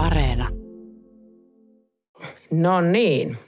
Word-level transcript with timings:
Areena. 0.00 0.48
No 2.50 2.80
niin. 2.80 3.38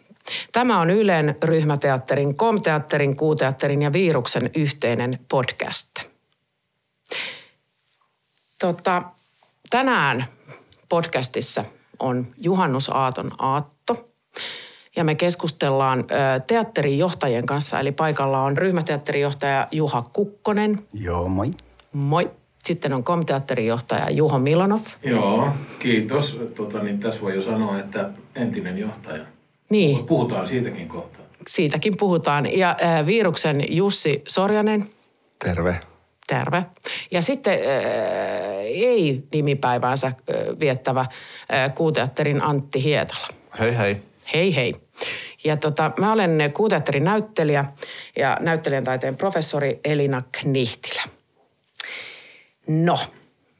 Tämä 0.53 0.81
on 0.81 0.91
Ylen 0.91 1.37
ryhmäteatterin, 1.43 2.37
komteatterin, 2.37 3.17
kuuteatterin 3.17 3.83
ja 3.83 3.93
Viiruksen 3.93 4.51
yhteinen 4.57 5.19
podcast. 5.31 5.89
Tota, 8.61 9.03
tänään 9.71 10.25
podcastissa 10.89 11.65
on 11.99 12.27
juhannusaaton 12.37 13.31
aatto 13.39 14.09
ja 14.97 15.05
me 15.05 15.15
keskustellaan 15.15 15.99
ö, 16.01 16.41
teatterin 16.41 16.99
johtajien 16.99 17.47
kanssa. 17.47 17.81
Eli 17.81 17.93
paikalla 17.93 18.43
on 18.43 18.57
ryhmäteatterijohtaja 18.57 19.69
Juha 19.71 20.03
Kukkonen. 20.03 20.87
Joo, 20.93 21.29
moi. 21.29 21.51
Moi. 21.93 22.31
Sitten 22.63 22.93
on 22.93 23.05
komteatterin 23.05 23.67
johtaja 23.67 24.11
Juho 24.11 24.39
Milonov. 24.39 24.81
Joo, 25.03 25.49
kiitos. 25.79 26.41
Tota, 26.55 26.79
niin 26.83 27.01
tässä 27.01 27.21
voi 27.21 27.35
jo 27.35 27.43
sanoa, 27.43 27.79
että 27.79 28.11
entinen 28.35 28.79
johtaja. 28.79 29.25
Niin, 29.71 30.05
Puhutaan 30.07 30.47
siitäkin 30.47 30.89
kohta. 30.89 31.19
siitäkin 31.49 31.97
puhutaan. 31.97 32.59
Ja 32.59 32.77
ö, 33.01 33.07
Viiruksen 33.07 33.65
Jussi 33.77 34.23
Sorjanen. 34.29 34.91
Terve. 35.45 35.81
Terve. 36.27 36.65
Ja 37.11 37.23
sitten 37.23 37.53
äh, 37.53 37.61
ei 38.65 39.23
nimipäiväänsä 39.33 40.07
äh, 40.07 40.15
viettävä 40.61 41.01
äh, 41.01 41.75
kuuteatterin 41.75 42.43
Antti 42.43 42.83
Hietala. 42.85 43.27
Hei 43.59 43.79
hei. 43.79 43.97
Hei 44.35 44.57
hei. 44.57 44.75
Ja 45.45 45.57
tota, 45.57 45.91
mä 45.99 46.13
olen 46.13 46.53
kuuteatterin 46.55 47.05
näyttelijä 47.05 47.65
ja 48.19 48.37
näyttelijän 48.41 48.85
taiteen 48.85 49.17
professori 49.17 49.81
Elina 49.85 50.23
Knihtilä. 50.41 51.03
No, 52.67 52.99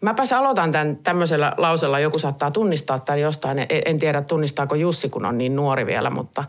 mäpäs 0.01 0.33
aloitan 0.33 0.73
tämän 0.73 0.97
tämmöisellä 0.97 1.53
lausella. 1.57 1.99
Joku 1.99 2.19
saattaa 2.19 2.51
tunnistaa 2.51 2.99
tämän 2.99 3.21
jostain. 3.21 3.67
En, 3.87 3.99
tiedä 3.99 4.23
tunnistaako 4.23 4.75
Jussi, 4.75 5.09
kun 5.09 5.25
on 5.25 5.39
niin 5.39 5.57
nuori 5.57 5.87
vielä, 5.87 6.11
mutta 6.11 6.45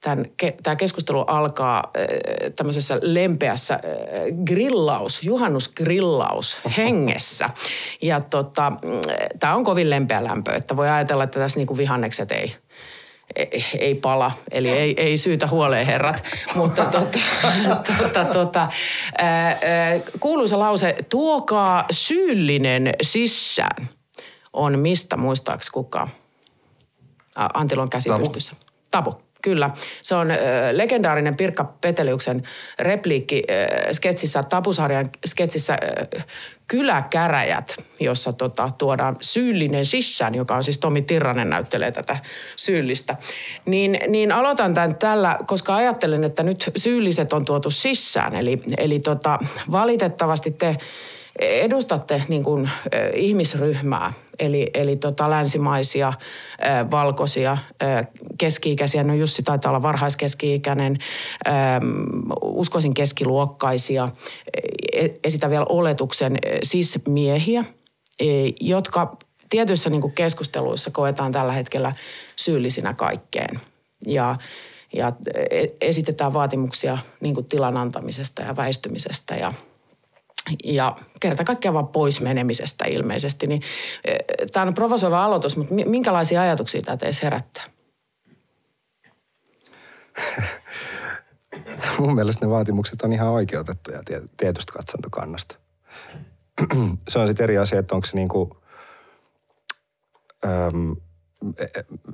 tämän, 0.00 0.26
ke, 0.36 0.54
tämä 0.62 0.76
keskustelu 0.76 1.20
alkaa 1.20 1.78
äh, 1.78 2.04
tämmöisessä 2.56 2.98
lempeässä 3.02 3.74
äh, 3.74 3.80
grillaus, 4.46 5.22
juhannusgrillaus 5.22 6.60
hengessä. 6.76 7.50
Ja 8.02 8.20
tota, 8.20 8.72
tämä 9.38 9.54
on 9.54 9.64
kovin 9.64 9.90
lempeä 9.90 10.24
lämpö, 10.24 10.54
että 10.54 10.76
voi 10.76 10.88
ajatella, 10.88 11.24
että 11.24 11.40
tässä 11.40 11.60
niinku 11.60 11.76
vihannekset 11.76 12.30
ei, 12.30 12.54
ei, 13.78 13.94
pala, 13.94 14.32
eli 14.50 14.70
ei, 14.70 14.94
ei 14.96 15.16
syytä 15.16 15.46
huoleen 15.46 15.86
herrat. 15.86 16.24
Mutta 16.54 16.84
tota, 16.94 17.18
tota, 18.02 18.24
tota, 18.24 18.68
ää, 19.18 19.58
kuuluisa 20.20 20.58
lause, 20.58 20.96
tuokaa 21.10 21.84
syyllinen 21.90 22.92
sisään, 23.02 23.88
on 24.52 24.78
mistä 24.78 25.16
muistaaks 25.16 25.70
kukaan? 25.70 26.08
Ä, 27.38 27.48
Antilla 27.54 27.82
on 27.82 27.90
käsi 27.90 28.08
Tabu. 28.08 28.20
pystyssä. 28.20 28.54
Tabu. 28.90 29.23
Kyllä. 29.44 29.70
Se 30.02 30.14
on 30.14 30.30
ö, 30.30 30.36
legendaarinen 30.72 31.36
Pirkka 31.36 31.64
Peteliuksen 31.64 32.42
repliikki 32.78 33.42
ö, 33.50 33.92
sketsissä, 33.92 34.42
Tabusarjan 34.42 35.04
sketsissä 35.26 35.78
ö, 35.82 36.20
Kyläkäräjät, 36.66 37.76
jossa 38.00 38.32
tota, 38.32 38.70
tuodaan 38.78 39.16
syyllinen 39.20 39.84
sisään, 39.84 40.34
joka 40.34 40.56
on 40.56 40.64
siis 40.64 40.78
Tomi 40.78 41.02
Tirranen 41.02 41.50
näyttelee 41.50 41.92
tätä 41.92 42.18
syyllistä. 42.56 43.16
Niin, 43.66 43.98
niin 44.08 44.32
aloitan 44.32 44.74
tämän 44.74 44.96
tällä, 44.96 45.38
koska 45.46 45.76
ajattelen, 45.76 46.24
että 46.24 46.42
nyt 46.42 46.70
syylliset 46.76 47.32
on 47.32 47.44
tuotu 47.44 47.70
sisään. 47.70 48.34
Eli, 48.36 48.58
eli 48.78 49.00
tota, 49.00 49.38
valitettavasti 49.70 50.50
te 50.50 50.76
edustatte 51.40 52.22
niin 52.28 52.44
kuin, 52.44 52.70
ihmisryhmää, 53.14 54.12
eli, 54.38 54.70
eli 54.74 54.96
tota, 54.96 55.30
länsimaisia, 55.30 56.12
valkoisia, 56.90 57.58
keski-ikäisiä. 58.38 59.04
No 59.04 59.14
Jussi 59.14 59.42
taitaa 59.42 59.70
olla 59.70 59.82
varhaiskeski-ikäinen, 59.82 60.98
uskoisin 62.42 62.94
keskiluokkaisia. 62.94 64.08
E- 64.92 65.08
Esitän 65.24 65.50
vielä 65.50 65.66
oletuksen, 65.68 66.38
siis 66.62 66.98
miehiä, 67.08 67.64
e, 68.20 68.26
jotka 68.60 69.16
tietyissä 69.50 69.90
niin 69.90 70.00
kuin 70.00 70.12
keskusteluissa 70.12 70.90
koetaan 70.90 71.32
tällä 71.32 71.52
hetkellä 71.52 71.92
syyllisinä 72.36 72.94
kaikkeen. 72.94 73.60
Ja, 74.06 74.36
ja 74.92 75.12
e- 75.50 75.66
esitetään 75.80 76.32
vaatimuksia 76.32 76.98
niin 77.20 77.44
tilan 77.48 77.76
antamisesta 77.76 78.42
ja 78.42 78.56
väistymisestä 78.56 79.34
ja 79.34 79.52
ja 80.64 80.96
kerta 81.20 81.44
kaikkiaan 81.44 81.74
vaan 81.74 81.88
pois 81.88 82.20
menemisestä 82.20 82.84
ilmeisesti. 82.84 83.46
Niin, 83.46 83.62
tämä 84.52 84.66
on 84.66 84.74
provosoiva 84.74 85.24
aloitus, 85.24 85.56
mutta 85.56 85.74
mi- 85.74 85.84
minkälaisia 85.84 86.40
ajatuksia 86.40 86.82
tämä 86.82 86.96
teissä 86.96 87.26
herättää? 87.26 87.64
Mun 91.98 92.14
mielestä 92.14 92.46
ne 92.46 92.50
vaatimukset 92.50 93.02
on 93.02 93.12
ihan 93.12 93.28
oikeutettuja 93.28 94.02
tie- 94.04 94.22
tietystä 94.36 94.72
katsantokannasta. 94.72 95.58
se 97.08 97.18
on 97.18 97.26
sitten 97.26 97.44
eri 97.44 97.58
asia, 97.58 97.78
että 97.78 97.94
onko 97.94 98.06
se 98.06 98.16
niinku, 98.16 98.56
äm, 100.44 100.96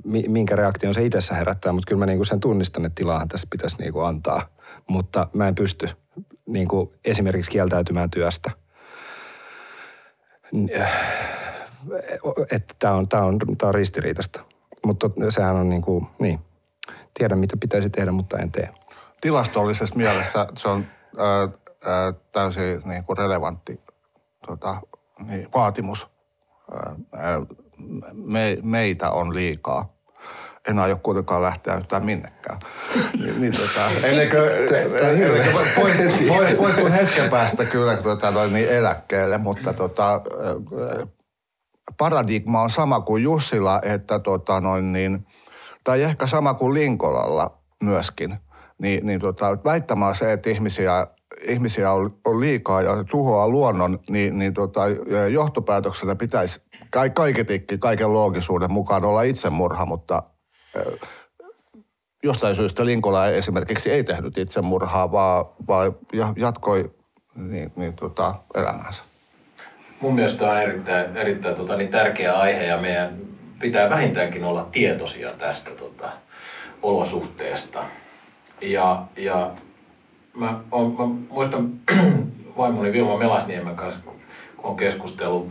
mi- 0.03 0.27
minkä 0.27 0.55
reaktion 0.55 0.93
se 0.93 1.05
itsessä 1.05 1.35
herättää, 1.35 1.71
mutta 1.71 1.87
kyllä 1.87 1.99
mä 1.99 2.05
niinku 2.05 2.23
sen 2.23 2.39
tunnistan, 2.39 2.85
että 2.85 2.95
tilaahan 2.95 3.27
tässä 3.27 3.47
pitäisi 3.49 3.77
niinku 3.77 3.99
antaa. 3.99 4.47
Mutta 4.87 5.27
mä 5.33 5.47
en 5.47 5.55
pysty 5.55 5.89
niinku 6.51 6.93
esimerkiksi 7.05 7.51
kieltäytymään 7.51 8.09
työstä. 8.09 8.51
Että 12.51 12.73
tämä 12.79 12.93
on, 12.93 13.09
tää 13.09 13.25
on, 13.25 13.39
tää 13.57 13.67
on 13.69 13.75
ristiriitasta. 13.75 14.43
Mutta 14.85 15.09
sehän 15.29 15.55
on 15.55 15.69
niinku, 15.69 16.07
niin, 16.19 16.39
tiedän 17.13 17.39
mitä 17.39 17.57
pitäisi 17.57 17.89
tehdä, 17.89 18.11
mutta 18.11 18.37
en 18.37 18.51
tee. 18.51 18.69
tilastollisessa 19.21 19.95
mielessä 19.95 20.47
se 20.57 20.67
on 20.67 20.85
ää, 21.17 21.49
ää, 21.85 22.13
täysin 22.31 22.81
niin 22.85 23.03
kuin 23.03 23.17
relevantti 23.17 23.81
tota, 24.47 24.81
niin, 25.27 25.47
vaatimus. 25.53 26.09
Ää, 27.15 27.41
me, 28.13 28.57
meitä 28.63 29.11
on 29.11 29.35
liikaa. 29.35 29.93
En 30.69 30.79
aio 30.79 30.97
kuitenkaan 31.03 31.41
lähteä 31.41 31.75
yhtään 31.75 32.05
minnekään. 32.05 32.59
niin, 33.19 33.41
niin, 33.41 33.53
tota, 33.61 34.07
ennen 34.07 34.29
kuin, 34.29 34.41
pois, 35.75 35.97
pois, 36.27 36.55
pois 36.55 36.75
kun 36.75 36.91
hetken 36.91 37.29
päästä 37.29 37.65
kyllä 37.65 37.97
tota, 37.97 38.47
niin 38.47 38.69
eläkkeelle, 38.69 39.37
mutta 39.37 39.73
tota, 39.73 40.21
paradigma 41.97 42.61
on 42.61 42.69
sama 42.69 42.99
kuin 42.99 43.23
Jussilla, 43.23 43.81
että 43.83 44.19
tota, 44.19 44.59
noin, 44.59 44.91
niin, 44.91 45.27
tai 45.83 46.01
ehkä 46.01 46.27
sama 46.27 46.53
kuin 46.53 46.73
Linkolalla 46.73 47.57
myöskin, 47.83 48.35
niin, 48.81 49.05
niin 49.05 49.19
tota, 49.19 49.57
väittämään 49.65 50.15
se, 50.15 50.33
että 50.33 50.49
ihmisiä, 50.49 51.07
ihmisiä 51.43 51.91
on, 51.91 52.19
on 52.25 52.39
liikaa 52.39 52.81
ja 52.81 53.03
tuhoaa 53.03 53.49
luonnon, 53.49 53.99
niin, 54.09 54.39
niin 54.39 54.53
tota, 54.53 54.81
johtopäätöksenä 55.31 56.15
pitäisi 56.15 56.61
ka- 56.91 57.09
kaiketikin, 57.09 57.79
kaiken 57.79 58.13
loogisuuden 58.13 58.71
mukaan 58.71 59.05
olla 59.05 59.21
itsemurha, 59.21 59.85
mutta 59.85 60.23
jostain 62.23 62.55
syystä 62.55 62.85
Linkola 62.85 63.27
esimerkiksi 63.27 63.91
ei 63.91 64.03
tehnyt 64.03 64.37
itsemurhaa, 64.37 65.11
vaan, 65.11 65.45
vaan 65.67 65.95
ja- 66.13 66.33
jatkoi 66.35 66.91
niin, 67.35 67.71
niin 67.75 67.93
tota, 67.93 68.35
elämäänsä. 68.55 69.03
Mun 70.01 70.15
mielestä 70.15 70.51
on 70.51 70.61
erittäin, 70.61 71.17
erittäin 71.17 71.55
tota, 71.55 71.77
niin 71.77 71.89
tärkeä 71.89 72.33
aihe 72.33 72.63
ja 72.63 72.77
meidän 72.77 73.17
pitää 73.59 73.89
vähintäänkin 73.89 74.43
olla 74.43 74.67
tietoisia 74.71 75.31
tästä 75.31 75.71
tota, 75.71 76.11
olosuhteesta. 76.81 77.83
Ja, 78.61 79.03
ja 79.17 79.51
mä, 80.33 80.59
on, 80.71 80.95
mä 80.97 81.05
muistan 81.29 81.71
vaimoni 82.57 82.93
Vilma 82.93 83.17
Melasniemen 83.17 83.75
kanssa, 83.75 83.99
kun 84.03 84.21
on 84.63 84.77
keskustellut 84.77 85.49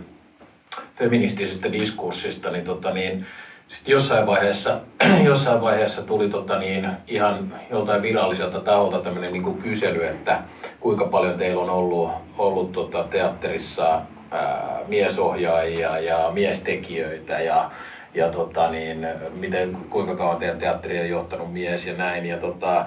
feministisestä 0.97 1.73
diskurssista, 1.73 2.51
niin, 2.51 2.65
tota, 2.65 2.91
niin 2.91 3.27
sit 3.71 3.89
jossain 3.89 4.27
vaiheessa, 4.27 4.81
jossain 5.25 5.61
vaiheessa 5.61 6.03
tuli 6.03 6.29
tota, 6.29 6.59
niin, 6.59 6.91
ihan 7.09 7.53
joltain 7.71 8.03
viralliselta 8.03 8.61
taholta 8.61 8.99
tämmöinen 8.99 9.33
niin 9.33 9.55
kysely, 9.55 10.05
että 10.05 10.43
kuinka 10.81 11.05
paljon 11.05 11.39
teillä 11.39 11.63
on 11.63 11.71
ollut, 11.71 12.11
ollut 12.39 12.73
tota, 12.73 13.05
teatterissa 13.11 14.01
ää, 14.31 14.79
miesohjaajia 14.89 15.99
ja 15.99 16.31
miestekijöitä 16.33 17.41
ja, 17.41 17.71
ja 18.15 18.29
tota, 18.29 18.71
niin, 18.71 19.07
miten, 19.35 19.77
kuinka 19.91 20.17
kauan 20.17 20.37
teidän 20.37 20.59
teatteri 20.59 21.01
on 21.01 21.09
johtanut 21.09 21.53
mies 21.53 21.87
ja 21.87 21.97
näin. 21.97 22.27
Ja, 22.27 22.37
tota, 22.37 22.87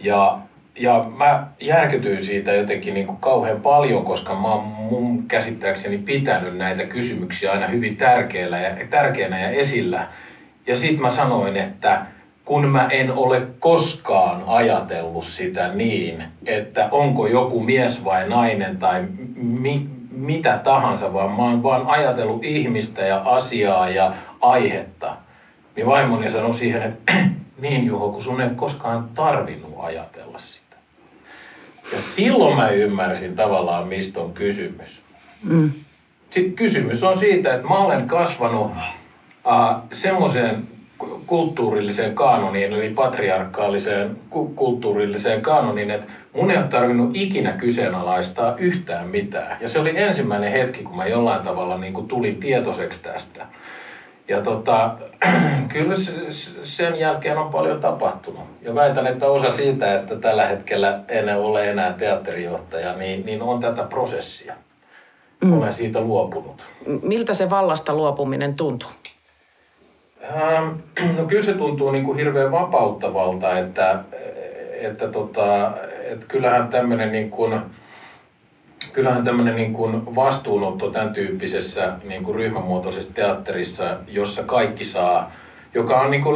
ja, 0.00 0.38
ja 0.78 1.10
mä 1.16 1.46
järkytyin 1.60 2.24
siitä 2.24 2.52
jotenkin 2.52 2.94
niin 2.94 3.06
kuin 3.06 3.18
kauhean 3.18 3.60
paljon, 3.60 4.04
koska 4.04 4.34
mä 4.34 4.54
oon 4.54 4.64
mun 4.64 5.28
käsittääkseni 5.28 5.98
pitänyt 5.98 6.56
näitä 6.56 6.84
kysymyksiä 6.84 7.52
aina 7.52 7.66
hyvin 7.66 7.96
tärkeänä 7.96 8.60
ja, 8.60 8.86
tärkeänä 8.90 9.40
ja 9.40 9.50
esillä. 9.50 10.06
Ja 10.66 10.76
sit 10.76 11.00
mä 11.00 11.10
sanoin, 11.10 11.56
että 11.56 12.02
kun 12.44 12.68
mä 12.68 12.88
en 12.90 13.12
ole 13.12 13.42
koskaan 13.58 14.42
ajatellut 14.46 15.24
sitä 15.24 15.68
niin, 15.74 16.24
että 16.46 16.88
onko 16.90 17.26
joku 17.26 17.60
mies 17.60 18.04
vai 18.04 18.28
nainen 18.28 18.76
tai 18.76 19.04
mi, 19.36 19.86
mitä 20.10 20.58
tahansa, 20.64 21.12
vaan 21.12 21.30
mä 21.30 21.42
oon 21.42 21.62
vaan 21.62 21.86
ajatellut 21.86 22.44
ihmistä 22.44 23.02
ja 23.02 23.22
asiaa 23.24 23.88
ja 23.88 24.12
aihetta, 24.40 25.16
niin 25.76 25.86
vaimoni 25.86 26.30
sanoi 26.30 26.54
siihen, 26.54 26.82
että 26.82 27.12
niin 27.62 27.86
Juho, 27.86 28.12
kun 28.12 28.22
sun 28.22 28.40
ei 28.40 28.50
koskaan 28.56 29.08
tarvinnut 29.14 29.74
ajatella 29.78 30.38
sitä. 30.38 30.59
Ja 31.92 32.00
silloin 32.00 32.56
mä 32.56 32.70
ymmärsin 32.70 33.36
tavallaan, 33.36 33.88
mistä 33.88 34.20
on 34.20 34.32
kysymys. 34.32 35.02
Mm. 35.42 35.72
Sitten 36.30 36.52
kysymys 36.52 37.02
on 37.02 37.18
siitä, 37.18 37.54
että 37.54 37.68
mä 37.68 37.78
olen 37.78 38.06
kasvanut 38.06 38.72
äh, 39.46 39.76
semmoiseen 39.92 40.68
kulttuurilliseen 41.26 42.14
kanoniin, 42.14 42.72
eli 42.72 42.90
patriarkaaliseen 42.90 44.16
kulttuurilliseen 44.54 45.42
kanoniin, 45.42 45.90
että 45.90 46.12
mun 46.32 46.50
ei 46.50 46.56
ole 46.56 46.66
tarvinnut 46.66 47.10
ikinä 47.14 47.52
kyseenalaistaa 47.52 48.56
yhtään 48.56 49.08
mitään. 49.08 49.56
Ja 49.60 49.68
se 49.68 49.78
oli 49.78 49.92
ensimmäinen 49.96 50.52
hetki, 50.52 50.82
kun 50.82 50.96
mä 50.96 51.06
jollain 51.06 51.42
tavalla 51.42 51.78
niin 51.78 51.92
kuin 51.92 52.08
tulin 52.08 52.36
tietoiseksi 52.36 53.02
tästä. 53.02 53.46
Ja 54.28 54.40
tota, 54.40 54.90
kyllä 55.72 55.94
sen 56.62 56.98
jälkeen 56.98 57.38
on 57.38 57.50
paljon 57.50 57.80
tapahtunut. 57.80 58.44
Ja 58.62 58.74
väitän, 58.74 59.06
että 59.06 59.26
osa 59.26 59.50
siitä, 59.50 59.94
että 59.94 60.16
tällä 60.16 60.46
hetkellä 60.46 61.00
en 61.08 61.36
ole 61.36 61.70
enää 61.70 61.92
teatterijohtaja, 61.92 62.92
niin, 62.92 63.26
niin 63.26 63.42
on 63.42 63.60
tätä 63.60 63.82
prosessia. 63.82 64.54
Mm. 65.44 65.58
Olen 65.58 65.72
siitä 65.72 66.00
luopunut. 66.00 66.62
Miltä 67.02 67.34
se 67.34 67.50
vallasta 67.50 67.94
luopuminen 67.94 68.54
tuntuu? 68.54 68.90
Ähm, 70.24 70.68
no 71.18 71.24
kyllä 71.24 71.44
se 71.44 71.54
tuntuu 71.54 71.90
niin 71.90 72.04
kuin 72.04 72.18
hirveän 72.18 72.52
vapauttavalta, 72.52 73.58
että, 73.58 73.98
että, 74.80 75.08
tota, 75.08 75.72
että 76.04 76.26
kyllähän 76.28 76.68
tämmöinen 76.68 77.12
niin 77.12 77.30
kuin, 77.30 77.60
kyllähän 78.92 79.24
tämmöinen 79.24 79.56
niin 79.56 79.72
kuin 79.72 80.14
vastuunotto 80.14 80.90
tämän 80.90 81.12
tyyppisessä 81.12 81.92
niin 82.04 82.24
kuin 82.24 82.34
ryhmämuotoisessa 82.34 83.14
teatterissa, 83.14 83.96
jossa 84.08 84.42
kaikki 84.42 84.84
saa, 84.84 85.32
joka 85.74 86.00
on 86.00 86.10
niin 86.10 86.22
kuin 86.22 86.34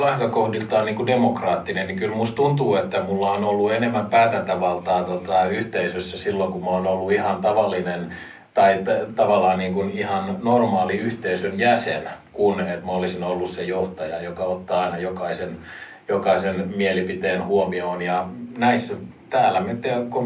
lähtökohdiltaan 0.00 0.86
niin 0.86 0.96
kuin 0.96 1.06
demokraattinen, 1.06 1.86
niin 1.86 1.98
kyllä 1.98 2.16
musta 2.16 2.36
tuntuu, 2.36 2.76
että 2.76 3.02
mulla 3.02 3.32
on 3.32 3.44
ollut 3.44 3.72
enemmän 3.72 4.06
päätäntävaltaa 4.06 5.04
tota, 5.04 5.44
yhteisössä 5.44 6.18
silloin, 6.18 6.52
kun 6.52 6.64
mä 6.64 6.70
oon 6.70 6.86
ollut 6.86 7.12
ihan 7.12 7.40
tavallinen 7.40 8.12
tai 8.54 8.78
t- 8.84 9.14
tavallaan 9.16 9.58
niin 9.58 9.74
kuin 9.74 9.90
ihan 9.90 10.38
normaali 10.42 10.96
yhteisön 10.96 11.58
jäsen, 11.58 12.02
kun 12.32 12.60
että 12.60 12.86
mä 12.86 12.92
olisin 12.92 13.24
ollut 13.24 13.50
se 13.50 13.62
johtaja, 13.62 14.22
joka 14.22 14.44
ottaa 14.44 14.82
aina 14.82 14.98
jokaisen, 14.98 15.56
jokaisen 16.08 16.72
mielipiteen 16.76 17.44
huomioon. 17.44 18.02
Ja 18.02 18.26
näissä 18.58 18.94
täällä 19.32 19.60
me 19.60 19.76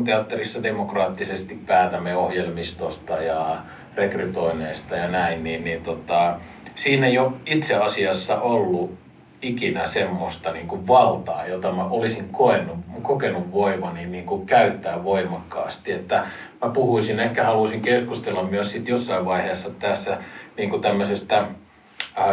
teatterissa 0.04 0.62
demokraattisesti 0.62 1.58
päätämme 1.66 2.16
ohjelmistosta 2.16 3.12
ja 3.12 3.56
rekrytoineista 3.94 4.96
ja 4.96 5.08
näin, 5.08 5.44
niin, 5.44 5.64
niin 5.64 5.82
tota, 5.82 6.40
siinä 6.74 7.06
ei 7.06 7.18
ole 7.18 7.32
itse 7.46 7.74
asiassa 7.74 8.40
ollut 8.40 8.98
ikinä 9.42 9.84
semmoista 9.84 10.52
niin 10.52 10.68
kuin 10.68 10.86
valtaa, 10.86 11.46
jota 11.46 11.72
mä 11.72 11.84
olisin 11.84 12.28
koenut, 12.28 12.76
kokenut 13.02 13.52
voimani 13.52 14.06
niin 14.06 14.26
kuin 14.26 14.46
käyttää 14.46 15.04
voimakkaasti. 15.04 15.92
Että 15.92 16.26
mä 16.64 16.70
puhuisin, 16.70 17.20
ehkä 17.20 17.44
haluaisin 17.44 17.82
keskustella 17.82 18.42
myös 18.42 18.72
sit 18.72 18.88
jossain 18.88 19.24
vaiheessa 19.24 19.70
tässä 19.70 20.18
niin 20.56 20.70
kuin 20.70 20.82
tämmöisestä 20.82 21.44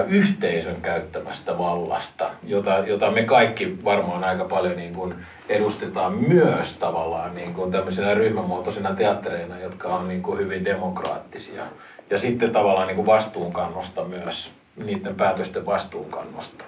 yhteisön 0.07 0.81
käyttämästä 0.81 1.57
vallasta, 1.57 2.29
jota, 2.43 2.77
jota 2.77 3.11
me 3.11 3.23
kaikki 3.23 3.83
varmaan 3.83 4.23
aika 4.23 4.45
paljon 4.45 4.77
niin 4.77 4.93
kuin 4.93 5.15
edustetaan 5.49 6.13
myös 6.13 6.77
tavallaan 6.77 7.35
niin 7.35 7.53
kuin 7.53 7.71
tämmöisenä 7.71 8.13
ryhmämuotoisena 8.13 8.95
teattereina, 8.95 9.59
jotka 9.59 9.87
on 9.87 10.07
niin 10.07 10.23
kuin 10.23 10.39
hyvin 10.39 10.65
demokraattisia. 10.65 11.63
Ja 12.09 12.17
sitten 12.17 12.51
tavallaan 12.51 12.87
niin 12.87 12.95
kuin 12.95 13.05
vastuunkannosta 13.05 14.03
myös, 14.03 14.51
niiden 14.75 15.15
päätösten 15.15 15.65
vastuunkannosta. 15.65 16.63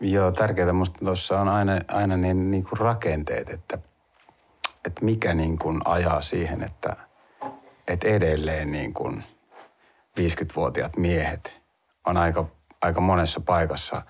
Joo, 0.00 0.32
tärkeää 0.32 0.72
minusta 0.72 1.04
tuossa 1.04 1.40
on 1.40 1.48
aina, 1.48 1.72
aina 1.88 2.16
niin, 2.16 2.50
niin 2.50 2.64
kuin 2.64 2.80
rakenteet, 2.80 3.50
että, 3.50 3.78
että 4.86 5.04
mikä 5.04 5.34
niin 5.34 5.58
kuin 5.58 5.80
ajaa 5.84 6.22
siihen, 6.22 6.62
että, 6.62 6.96
että 7.88 8.08
edelleen 8.08 8.72
niin 8.72 8.94
kuin 8.94 9.24
50-vuotiaat 10.20 10.96
miehet 10.96 11.63
on 12.06 12.16
aika, 12.16 12.48
aika 12.80 13.00
monessa 13.00 13.40
paikassa 13.40 14.02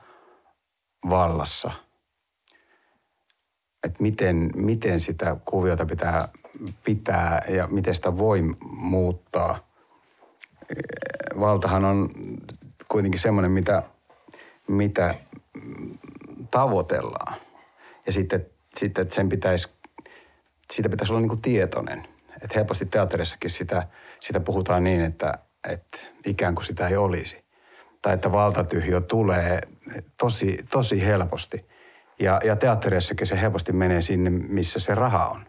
vallassa. 1.11 1.71
Että 3.85 4.03
miten, 4.03 4.51
miten 4.57 5.01
sitä 5.01 5.37
kuviota 5.45 5.87
pitää 5.87 6.29
pitää 6.85 7.43
ja 7.49 7.67
miten 7.67 7.95
sitä 7.95 8.19
voi 8.19 8.43
muuttaa. 8.67 9.69
Valtahan 11.41 11.85
on 11.85 12.11
kuitenkin 12.89 13.21
semmoinen, 13.21 13.51
mitä, 13.51 13.83
mitä 14.69 15.15
tavoitellaan. 16.51 17.35
Ja 18.07 18.13
sitten, 18.13 18.47
sitten 18.77 19.11
sen 19.11 19.29
pitäisi, 19.29 19.69
siitä 20.73 20.89
pitäisi 20.89 21.13
olla 21.13 21.27
niin 21.27 21.43
tietoinen. 21.43 22.07
Että 22.43 22.55
helposti 22.55 22.87
teatterissakin 22.87 23.51
sitä, 23.51 23.89
sitä 24.21 24.41
puhutaan 24.41 24.85
niin, 24.85 25.01
että, 25.01 25.39
että 25.69 25.99
ikään 26.27 26.55
kuin 26.55 26.65
sitä 26.65 26.89
ei 26.89 26.97
olisi. 26.97 27.44
Tai 28.05 28.15
että 28.15 28.33
valtatyhjö 28.33 29.01
tulee 29.01 29.61
tosi, 30.17 30.59
tosi 30.71 31.07
helposti. 31.07 31.67
Ja, 32.19 32.41
ja 32.45 32.57
teatterissakin 32.57 33.27
se 33.27 33.41
helposti 33.41 33.73
menee 33.73 34.03
sinne, 34.03 34.31
missä 34.31 34.79
se 34.79 34.95
raha 34.95 35.27
on. 35.27 35.47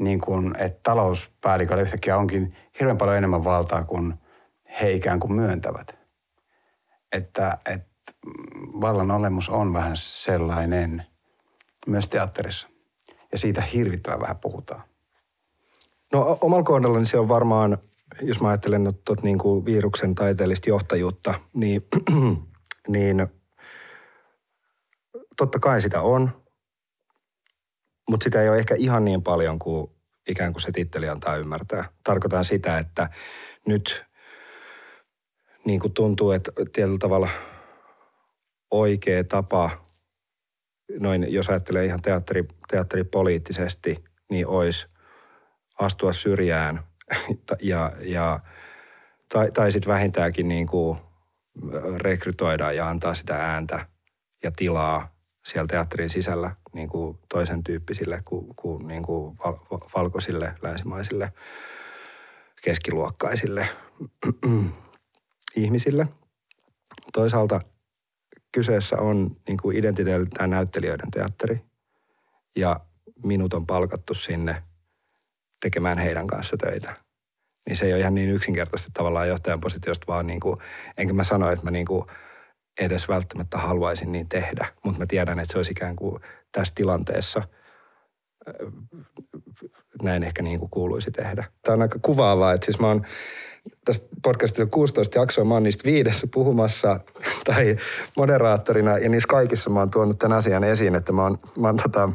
Niin 0.00 0.20
kuin, 0.20 0.54
että 0.58 0.80
talouspäälliköllä 0.82 1.82
yhtäkkiä 1.82 2.16
onkin 2.16 2.56
hirveän 2.80 2.96
paljon 2.96 3.16
enemmän 3.16 3.44
valtaa 3.44 3.84
kuin 3.84 4.14
he 4.80 4.92
ikään 4.92 5.20
kuin 5.20 5.32
myöntävät. 5.32 5.98
Että, 7.12 7.58
että 7.72 8.12
vallan 8.80 9.10
olemus 9.10 9.48
on 9.48 9.72
vähän 9.72 9.96
sellainen 9.96 11.06
myös 11.86 12.08
teatterissa. 12.08 12.68
Ja 13.32 13.38
siitä 13.38 13.60
hirvittävän 13.60 14.20
vähän 14.20 14.36
puhutaan. 14.36 14.82
No 16.12 16.38
omalla 16.40 16.64
kohdallani 16.64 17.06
se 17.06 17.18
on 17.18 17.28
varmaan, 17.28 17.78
jos 18.22 18.40
mä 18.40 18.48
ajattelen 18.48 18.84
nyt 18.84 19.04
tot, 19.04 19.22
niin 19.22 19.38
kuin 19.38 19.64
viruksen 19.64 20.14
taiteellista 20.14 20.70
johtajuutta, 20.70 21.34
niin, 21.54 21.82
niin 22.88 23.26
totta 25.36 25.58
kai 25.58 25.80
sitä 25.80 26.00
on, 26.00 26.44
mutta 28.10 28.24
sitä 28.24 28.42
ei 28.42 28.48
ole 28.48 28.58
ehkä 28.58 28.74
ihan 28.74 29.04
niin 29.04 29.22
paljon 29.22 29.58
kuin 29.58 29.90
ikään 30.28 30.52
kuin 30.52 30.62
se 30.62 30.72
titteli 30.72 31.08
antaa 31.08 31.36
ymmärtää. 31.36 31.88
Tarkoitan 32.04 32.44
sitä, 32.44 32.78
että 32.78 33.10
nyt 33.66 34.04
niin 35.64 35.80
kuin 35.80 35.92
tuntuu, 35.92 36.30
että 36.30 36.52
tietyllä 36.72 36.98
tavalla– 36.98 37.28
oikea 38.70 39.24
tapa, 39.24 39.70
noin 41.00 41.32
jos 41.32 41.48
ajattelee 41.48 41.84
ihan 41.84 42.02
teatteri, 42.02 42.44
teatteripoliittisesti, 42.70 44.04
niin 44.30 44.46
olisi 44.46 44.86
astua 45.78 46.12
syrjään 46.12 46.80
ja, 47.60 47.92
ja 48.00 48.40
tai, 49.32 49.52
tai 49.52 49.72
sitten 49.72 49.92
vähintäänkin 49.92 50.48
niin 50.48 50.66
kuin 50.66 50.98
rekrytoida 51.96 52.72
ja 52.72 52.88
antaa 52.88 53.14
sitä 53.14 53.34
ääntä 53.34 53.86
ja 54.42 54.50
tilaa 54.50 55.16
siellä 55.44 55.66
teatterin 55.66 56.10
sisällä 56.10 56.56
niin 56.74 56.88
kuin 56.88 57.18
toisen 57.28 57.64
tyyppisille 57.64 58.22
kuin, 58.24 58.56
kuin, 58.56 58.88
niin 58.88 59.02
kuin 59.02 59.38
val, 59.44 59.54
valkoisille, 59.96 60.54
länsimaisille, 60.62 61.32
keskiluokkaisille 62.62 63.68
ihmisille. 65.56 66.08
Toisaalta 67.12 67.60
kyseessä 68.52 68.96
on 68.96 69.30
niin 69.48 69.58
kuin 69.62 69.76
identiteetiltään 69.76 70.50
näyttelijöiden 70.50 71.10
teatteri 71.10 71.60
ja 72.56 72.80
minut 73.24 73.54
on 73.54 73.66
palkattu 73.66 74.14
sinne 74.14 74.62
tekemään 75.60 75.98
heidän 75.98 76.26
kanssa 76.26 76.56
töitä. 76.56 76.94
Niin 77.68 77.76
se 77.76 77.86
ei 77.86 77.92
ole 77.92 78.00
ihan 78.00 78.14
niin 78.14 78.30
yksinkertaisesti 78.30 78.90
tavallaan 78.94 79.28
johtajan 79.28 79.60
positiosta, 79.60 80.06
vaan 80.06 80.26
niin 80.26 80.40
kuin, 80.40 80.60
enkä 80.98 81.14
mä 81.14 81.24
sano, 81.24 81.50
että 81.50 81.64
mä 81.64 81.70
niin 81.70 81.86
kuin 81.86 82.04
edes 82.80 83.08
välttämättä 83.08 83.58
haluaisin 83.58 84.12
niin 84.12 84.28
tehdä, 84.28 84.66
mutta 84.84 84.98
mä 84.98 85.06
tiedän, 85.06 85.38
että 85.38 85.52
se 85.52 85.58
olisi 85.58 85.72
ikään 85.72 85.96
kuin 85.96 86.20
tässä 86.52 86.74
tilanteessa 86.74 87.42
näin 90.02 90.22
ehkä 90.22 90.42
niin 90.42 90.58
kuin 90.58 90.70
kuuluisi 90.70 91.10
tehdä. 91.10 91.44
Tämä 91.62 91.74
on 91.74 91.82
aika 91.82 91.98
kuvaavaa, 92.02 92.52
että 92.52 92.64
siis 92.64 92.78
mä 92.78 92.86
oon 92.86 93.02
tästä 93.84 94.06
podcastista 94.22 94.66
16 94.66 95.18
jaksoa, 95.18 95.44
mä 95.44 95.54
oon 95.54 95.62
niistä 95.62 95.84
viidessä 95.84 96.26
puhumassa 96.34 97.00
tai 97.46 97.76
moderaattorina 98.16 98.98
ja 98.98 99.08
niissä 99.08 99.28
kaikissa 99.28 99.70
mä 99.70 99.78
oon 99.78 99.90
tuonut 99.90 100.18
tämän 100.18 100.38
asian 100.38 100.64
esiin, 100.64 100.94
että 100.94 101.12
mä 101.12 101.22
oon, 101.22 101.38
mä 101.58 101.68
oon 101.68 101.76
tota, 101.76 102.10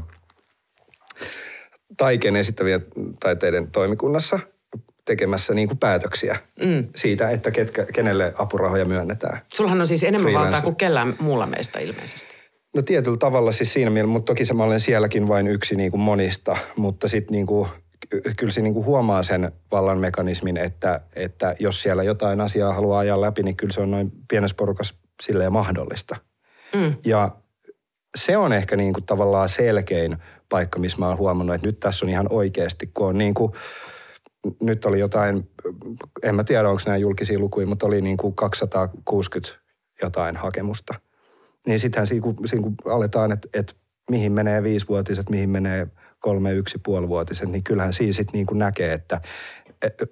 taiken 2.02 2.36
esittävien 2.36 2.86
taiteiden 3.20 3.72
toimikunnassa 3.72 4.40
tekemässä 5.06 5.54
niin 5.54 5.68
kuin 5.68 5.78
päätöksiä 5.78 6.38
mm. 6.66 6.88
siitä, 6.96 7.30
että 7.30 7.52
ketkä, 7.52 7.86
kenelle 7.94 8.34
apurahoja 8.38 8.86
myönnetään. 8.86 9.42
Sullahan 9.54 9.80
on 9.80 9.88
siis 9.88 10.04
enemmän 10.04 10.32
Freelance. 10.32 10.46
valtaa 10.46 10.62
kuin 10.62 10.76
kellään 10.76 11.16
muulla 11.20 11.46
meistä 11.46 11.80
ilmeisesti. 11.80 12.32
No 12.76 12.82
tietyllä 12.82 13.18
tavalla 13.18 13.52
siis 13.52 13.74
siinä 13.74 13.90
mielessä, 13.90 14.12
mutta 14.12 14.32
toki 14.32 14.46
se 14.46 14.54
mä 14.54 14.64
olen 14.64 14.80
sielläkin 14.80 15.28
vain 15.28 15.48
yksi 15.48 15.76
niin 15.76 15.92
kuin 15.92 16.02
monista, 16.02 16.58
mutta 16.76 17.08
sitten 17.08 17.32
niin 17.32 17.46
kuin 17.46 17.70
ky- 18.10 18.22
kyllä 18.38 18.52
siinä 18.52 18.64
niin 18.64 18.74
kuin 18.74 18.86
huomaa 18.86 19.24
sen 19.24 19.52
vallan 19.72 19.98
mekanismin, 19.98 20.58
että, 20.58 21.02
että 21.16 21.56
jos 21.60 21.82
siellä 21.82 22.04
jotain 22.04 22.42
asiaa 22.42 22.74
haluaa 22.74 23.00
ajaa 23.00 23.22
läpi, 23.22 23.44
niin 23.44 23.56
kyllä 23.56 23.74
se 23.74 23.82
on 23.82 23.92
noin 23.92 24.12
pienessä 24.30 24.56
porukassa 24.56 24.96
silleen 25.22 25.54
mahdollista. 25.54 26.16
Mm. 26.76 26.94
Ja 27.06 27.32
se 28.18 28.38
on 28.38 28.54
ehkä 28.54 28.76
niin 28.76 28.94
kuin 28.94 29.06
tavallaan 29.06 29.50
selkein 29.50 30.18
paikka, 30.50 30.80
missä 30.80 30.98
mä 30.98 31.08
oon 31.08 31.18
huomannut, 31.18 31.56
että 31.56 31.68
nyt 31.68 31.80
tässä 31.80 32.06
on 32.06 32.10
ihan 32.10 32.28
oikeasti, 32.30 32.92
kun 32.94 33.08
on 33.08 33.18
niin 33.18 33.34
kuin, 33.34 33.52
nyt 34.62 34.86
oli 34.86 35.00
jotain, 35.00 35.50
en 36.24 36.36
mä 36.36 36.44
tiedä 36.44 36.70
onko 36.70 36.82
nämä 36.86 36.98
julkisia 36.98 37.40
lukuja, 37.40 37.68
mutta 37.68 37.86
oli 37.86 38.02
niin 38.02 38.18
kuin 38.18 38.36
260 38.36 39.60
jotain 40.02 40.38
hakemusta. 40.38 40.94
Niin 41.68 41.80
sittenhän 41.80 42.08
siinä 42.08 42.24
kun, 42.24 42.36
siinä 42.46 42.64
kun 42.64 42.76
aletaan, 42.86 43.32
että, 43.32 43.48
että 43.54 43.74
mihin 44.10 44.32
menee 44.32 44.64
viisivuotiset, 44.64 45.30
mihin 45.30 45.50
menee 45.50 45.88
kolme, 46.20 46.54
yksi, 46.54 46.80
puolivuotiset, 46.86 47.50
niin 47.50 47.64
kyllähän 47.64 47.94
siinä 47.94 48.14
sitten 48.14 48.34
niin 48.34 48.46
kuin 48.46 48.60
näkee, 48.60 48.94
että 48.94 49.22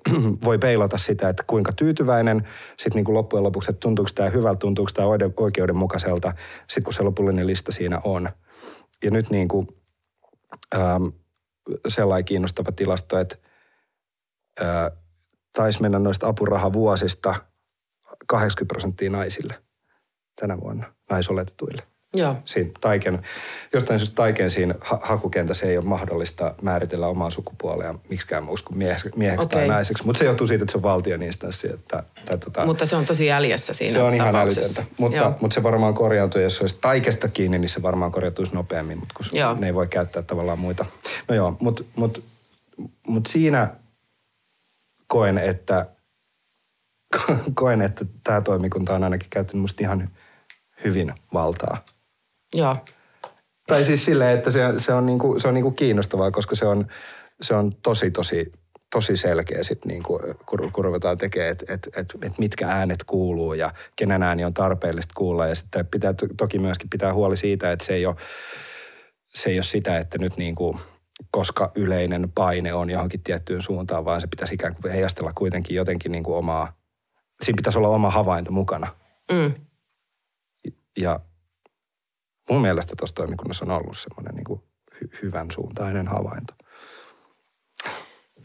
voi 0.46 0.58
peilata 0.58 0.98
sitä, 0.98 1.30
että 1.30 1.44
kuinka 1.48 1.72
tyytyväinen 1.74 2.48
sitten 2.78 2.96
niin 2.96 3.06
kuin 3.06 3.16
loppujen 3.16 3.44
lopuksi, 3.44 3.72
että 3.72 3.80
tuntuuko 3.80 4.12
tämä 4.16 4.30
hyvältä, 4.30 4.60
tuntuuko 4.60 4.92
tämä 4.94 5.08
oikeudenmukaiselta, 5.38 6.34
sitten 6.60 6.84
kun 6.84 6.94
se 6.94 7.04
lopullinen 7.04 7.48
lista 7.48 7.72
siinä 7.72 8.00
on. 8.04 8.30
Ja 9.04 9.12
nyt 9.12 9.30
niin 9.30 9.48
kuin, 9.48 9.68
ähm, 10.76 11.06
sellainen 11.88 12.26
kiinnostava 12.26 12.72
tilasto, 12.72 13.20
että 13.20 13.36
äh, 14.62 14.92
taisi 15.54 15.82
mennä 15.82 16.00
noista 16.00 16.28
apurahavuosista 16.28 17.36
80 18.28 18.74
prosenttia 18.74 19.10
naisille 19.10 19.64
tänä 20.40 20.60
vuonna, 20.60 20.94
naisoletetuille. 21.10 21.84
Joo. 22.14 22.36
Siinä 22.46 22.70
taiken, 22.82 23.22
jostain 23.74 24.00
syystä 24.00 24.16
taiken 24.16 24.50
siinä 24.50 24.76
ha- 24.82 25.00
hakukentässä 25.02 25.68
ei 25.68 25.78
ole 25.78 25.86
mahdollista 25.86 26.56
määritellä 26.62 27.08
omaa 27.08 27.30
sukupuolea 27.30 27.96
miksikään 28.10 28.44
muuksi 28.44 28.64
kuin 28.64 28.78
mieheksi, 28.78 29.10
mieheksi 29.16 29.46
okay. 29.46 29.60
tai 29.60 29.68
naiseksi. 29.68 30.06
Mutta 30.06 30.20
se 30.20 30.26
johtuu 30.26 30.48
siitä, 30.48 30.64
että 30.64 30.72
se 30.72 30.78
on 30.78 30.84
valtion 30.84 31.24
instanssi. 31.24 31.74
Että, 31.74 32.04
tai 32.26 32.38
tota, 32.38 32.66
Mutta 32.66 32.86
se 32.86 32.96
on 32.96 33.06
tosi 33.06 33.26
jäljessä 33.26 33.74
siinä 33.74 33.94
se 33.94 34.02
on 34.02 34.14
ihan 34.14 34.36
älytöntä. 34.36 34.84
Mutta, 34.98 35.18
Joo. 35.18 35.38
mutta 35.42 35.56
se 35.56 35.64
varmaan 35.64 35.94
korjaantuu, 35.94 36.42
jos 36.42 36.58
se 36.58 36.64
olisi 36.64 36.78
taikesta 36.82 37.28
kiinni, 37.28 37.60
niin 37.60 37.70
se 37.70 37.82
varmaan 37.82 38.12
korjautuisi 38.12 38.54
nopeammin, 38.54 38.98
mutta 38.98 39.14
kun 39.18 39.26
Joo. 39.32 39.54
ne 39.54 39.68
ei 39.68 39.74
voi 39.74 39.88
käyttää 39.88 40.22
tavallaan 40.22 40.60
muita. 40.60 40.86
No 41.28 41.36
joo, 41.36 41.58
mutta 41.60 41.84
mut, 41.96 42.24
mut 43.08 43.26
siinä 43.28 43.70
koen, 45.08 45.38
että 45.38 45.86
koen, 47.54 47.82
että 47.82 48.06
tämä 48.24 48.42
toimikunta 48.42 48.96
on 48.96 49.04
ainakin 49.04 49.30
käyttänyt 49.30 49.62
musta 49.62 49.84
ihan 49.84 50.10
hyvin 50.84 51.14
valtaa. 51.34 51.84
Joo. 52.54 52.78
Tai 53.68 53.84
siis 53.84 54.06
silleen, 54.06 54.38
että 54.38 54.52
se, 54.52 54.60
se 54.78 54.94
on, 54.94 55.06
niinku, 55.06 55.40
se 55.40 55.48
on 55.48 55.54
niinku 55.54 55.72
kiinnostavaa, 55.72 56.32
koska 56.32 56.56
se 56.56 56.66
on, 56.66 56.88
se 57.42 57.56
on 57.56 57.72
tosi, 57.84 58.12
tosi, 58.12 58.52
tosi 58.92 59.18
selkeä 59.18 59.64
sit 59.64 59.86
niinku, 59.86 60.20
kun, 60.46 60.72
kun 60.72 60.86
ruvetaan 60.86 61.18
tekemään, 61.18 61.52
että 61.52 61.74
et, 61.74 61.90
et, 61.96 62.16
et 62.22 62.38
mitkä 62.38 62.68
äänet 62.68 63.04
kuuluu 63.04 63.54
ja 63.54 63.74
kenen 63.96 64.24
ääni 64.24 64.46
on 64.46 64.54
tarpeellista 64.54 65.14
kuulla. 65.18 65.48
Ja 65.48 65.56
sitten 65.56 65.88
pitää 65.88 66.14
to- 66.14 66.28
toki 66.38 66.60
myöskin 66.60 66.90
pitää 66.90 67.14
huoli 67.14 67.38
siitä, 67.38 67.72
että 67.72 67.86
se 67.86 67.94
ei 67.94 68.06
ole, 68.06 68.16
se 69.30 69.50
ei 69.50 69.58
ole 69.58 69.64
sitä, 69.64 69.98
että 69.98 70.18
nyt 70.18 70.38
niinku, 70.38 70.80
koska 71.32 71.72
yleinen 71.76 72.32
paine 72.36 72.74
on 72.74 72.90
johonkin 72.90 73.24
tiettyyn 73.24 73.62
suuntaan, 73.62 74.06
vaan 74.06 74.22
se 74.22 74.28
pitäisi 74.28 74.54
ikään 74.54 74.76
kuin 74.76 74.92
heijastella 74.92 75.34
kuitenkin 75.36 75.76
jotenkin 75.76 76.12
niinku 76.12 76.34
omaa, 76.34 76.74
siinä 77.42 77.58
pitäisi 77.58 77.80
olla 77.80 77.90
oma 77.90 78.10
havainto 78.10 78.52
mukana. 78.52 78.96
Mm. 79.32 79.54
Ja 80.98 81.20
mun 82.50 82.62
mielestä 82.62 82.96
tuossa 82.96 83.16
toimikunnassa 83.16 83.66
on 83.66 83.72
ollut 83.72 83.98
semmoinen 83.98 84.36
niin 84.36 84.60
hy- 84.96 85.20
hyvän 85.22 85.52
suuntainen 85.52 86.08
havainto. 86.08 86.54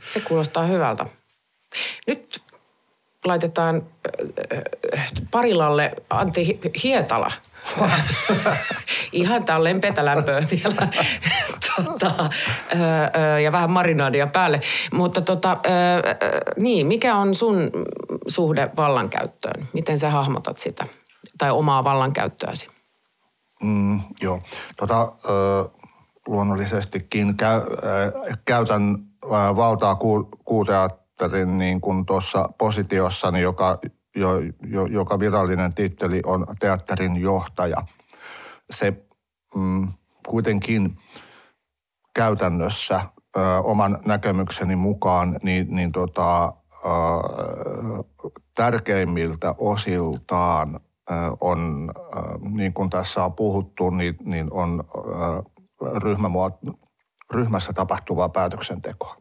Se 0.07 0.21
kuulostaa 0.21 0.67
hyvältä. 0.67 1.07
Nyt 2.07 2.43
laitetaan 3.25 3.77
äh, 3.77 4.59
äh, 4.99 5.05
Parilalle 5.31 5.93
Antti 6.11 6.47
Hi- 6.47 6.61
Hietala. 6.83 7.33
Ihan 9.13 9.45
tälleen 9.45 9.81
petälämpöä 9.81 10.43
vielä. 10.51 10.89
tota, 11.77 12.31
ö, 13.35 13.41
ja 13.41 13.53
vähän 13.53 13.71
marinaadia 13.71 14.27
päälle. 14.27 14.61
Mutta 14.93 15.21
tota, 15.21 15.57
niin, 16.57 16.87
mikä 16.87 17.17
on 17.17 17.35
sun 17.35 17.71
suhde 18.29 18.71
vallankäyttöön? 18.77 19.69
Miten 19.73 19.99
sä 19.99 20.11
hahmotat 20.11 20.59
sitä? 20.59 20.87
Tai 21.39 21.51
omaa 21.51 21.85
vallankäyttöäsi? 21.85 22.74
Mm, 23.63 24.01
joo. 24.21 24.41
Tota, 24.77 25.13
ö, 25.25 25.69
luonnollisestikin 26.29 27.37
käy, 27.37 27.61
ö, 27.61 28.37
käytän 28.45 28.99
ö, 29.25 29.29
valtaa 29.57 29.95
ku, 29.95 30.29
kuuteatterin 30.45 31.59
niin 31.59 31.81
kuin 31.81 32.07
tuossa 32.07 32.49
positiossani, 32.59 33.41
joka, 33.41 33.79
jo, 34.17 34.29
jo, 34.67 34.87
joka 34.87 35.19
virallinen 35.19 35.75
titteli 35.75 36.23
on 36.27 36.47
teatterin 36.61 37.17
johtaja. 37.17 37.83
Se 38.71 38.93
mm, 39.55 39.89
kuitenkin 40.29 40.97
käytännössä 42.15 43.01
ö, 43.37 43.41
oman 43.63 43.99
näkemykseni 44.07 44.77
mukaan 44.77 45.37
niin, 45.43 45.67
niin 45.75 45.93
tota, 45.93 46.45
ö, 46.45 46.89
tärkeimmiltä 48.55 49.55
osiltaan 49.59 50.81
on, 51.41 51.91
ö, 51.97 52.21
niin 52.51 52.73
kuin 52.73 52.91
tässä 52.91 53.25
on 53.25 53.35
puhuttu, 53.35 53.91
niin, 53.91 54.17
niin 54.25 54.49
on 54.51 54.85
ö, 54.97 55.43
ryhmämuot- 55.83 56.75
ryhmässä 57.33 57.73
tapahtuvaa 57.73 58.29
päätöksentekoa. 58.29 59.17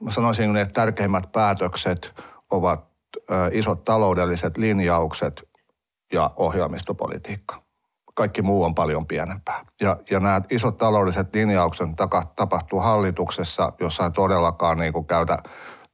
Mä 0.00 0.10
sanoisin, 0.10 0.56
että 0.56 0.74
tärkeimmät 0.74 1.32
päätökset 1.32 2.14
ovat 2.50 2.84
isot 3.52 3.84
taloudelliset 3.84 4.56
linjaukset 4.56 5.48
ja 6.12 6.30
ohjelmistopolitiikka 6.36 7.66
kaikki 8.16 8.42
muu 8.42 8.64
on 8.64 8.74
paljon 8.74 9.06
pienempää. 9.06 9.64
Ja, 9.80 9.96
ja 10.10 10.20
nämä 10.20 10.40
isot 10.50 10.78
taloudelliset 10.78 11.34
linjaukset 11.34 11.88
tapahtuu 12.36 12.80
hallituksessa, 12.80 13.72
jossa 13.80 14.04
ei 14.04 14.10
todellakaan 14.10 14.78
niin 14.78 14.92
kuin 14.92 15.06
käytä 15.06 15.38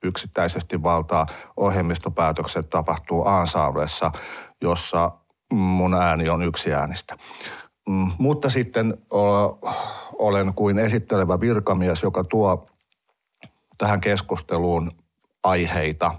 yksittäisesti 0.02 0.82
valtaa. 0.82 1.26
Ohjelmistopäätökset 1.56 2.70
tapahtuu 2.70 3.26
ansamblessa, 3.26 4.10
jossa 4.60 5.10
mun 5.52 5.94
ääni 5.94 6.28
on 6.28 6.42
yksi 6.42 6.74
äänistä. 6.74 7.16
Mm, 7.88 8.10
mutta 8.18 8.50
sitten 8.50 8.98
olen 10.18 10.54
kuin 10.54 10.78
esittelevä 10.78 11.40
virkamies, 11.40 12.02
joka 12.02 12.24
tuo 12.24 12.66
tähän 13.78 14.00
keskustuun 14.00 14.90
aiheita 15.42 16.10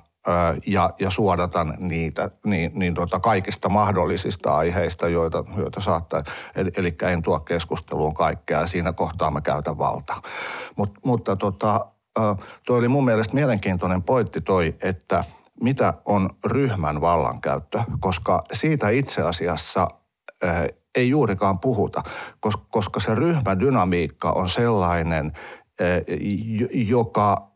ja, 0.68 0.90
ja 1.00 1.10
suodatan 1.10 1.74
niitä 1.80 2.30
niin, 2.46 2.72
niin 2.74 2.94
tota 2.94 3.20
kaikista 3.20 3.70
mahdollisista 3.70 4.58
aiheista, 4.58 5.10
joita, 5.10 5.44
joita 5.58 5.82
saattaa. 5.82 6.24
Eli, 6.56 6.70
eli 6.78 6.96
en 7.02 7.22
tuo 7.22 7.40
keskusteluun 7.40 8.14
kaikkea 8.14 8.60
ja 8.60 8.68
siinä 8.68 8.94
kohtaa 8.94 9.32
mä 9.32 9.42
käytän 9.42 9.78
valtaa. 9.78 10.22
Mut, 10.76 10.92
mutta 11.06 11.36
tota, 11.36 11.86
toi 12.66 12.78
oli 12.78 12.88
mun 12.88 13.06
mielestä 13.06 13.36
mielenkiintoinen 13.36 14.04
pointti 14.04 14.42
toi, 14.42 14.76
että 14.82 15.24
mitä 15.62 15.94
on 16.06 16.30
ryhmän 16.46 17.02
vallankäyttö, 17.02 17.80
koska 18.00 18.44
siitä 18.54 18.90
itse 18.90 19.22
asiassa 19.22 19.88
ei 20.96 21.10
juurikaan 21.10 21.60
puhuta, 21.60 22.02
kos- 22.48 22.66
koska 22.70 23.00
se 23.00 23.16
ryhmädynamiikka 23.16 24.32
on 24.32 24.50
sellainen, 24.50 25.32
joka, 26.88 27.52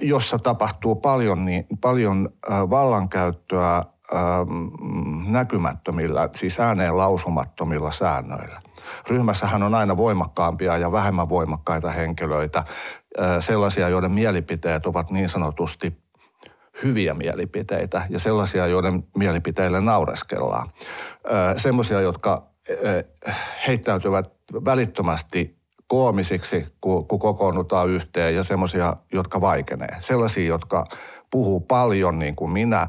jossa 0.00 0.38
tapahtuu 0.38 0.94
paljon, 0.94 1.44
niin, 1.44 1.66
paljon 1.80 2.30
vallankäyttöä 2.70 3.84
näkymättömillä, 5.26 6.28
siis 6.36 6.60
ääneen 6.60 6.96
lausumattomilla 6.96 7.90
säännöillä. 7.90 8.63
Ryhmässähän 9.08 9.62
on 9.62 9.74
aina 9.74 9.96
voimakkaampia 9.96 10.76
ja 10.76 10.92
vähemmän 10.92 11.28
voimakkaita 11.28 11.90
henkilöitä, 11.90 12.64
sellaisia, 13.40 13.88
joiden 13.88 14.12
mielipiteet 14.12 14.86
ovat 14.86 15.10
niin 15.10 15.28
sanotusti 15.28 16.04
hyviä 16.82 17.14
mielipiteitä 17.14 18.02
ja 18.10 18.18
sellaisia, 18.18 18.66
joiden 18.66 19.04
mielipiteille 19.18 19.80
naureskellaan. 19.80 20.68
Semmoisia, 21.56 22.00
jotka 22.00 22.46
heittäytyvät 23.66 24.32
välittömästi 24.64 25.58
koomisiksi, 25.86 26.66
kun, 26.80 27.08
kokoonnutaan 27.08 27.88
yhteen 27.88 28.34
ja 28.34 28.44
semmoisia, 28.44 28.96
jotka 29.12 29.40
vaikenee. 29.40 29.96
Sellaisia, 30.00 30.48
jotka 30.48 30.84
puhuu 31.30 31.60
paljon 31.60 32.18
niin 32.18 32.36
kuin 32.36 32.50
minä, 32.50 32.88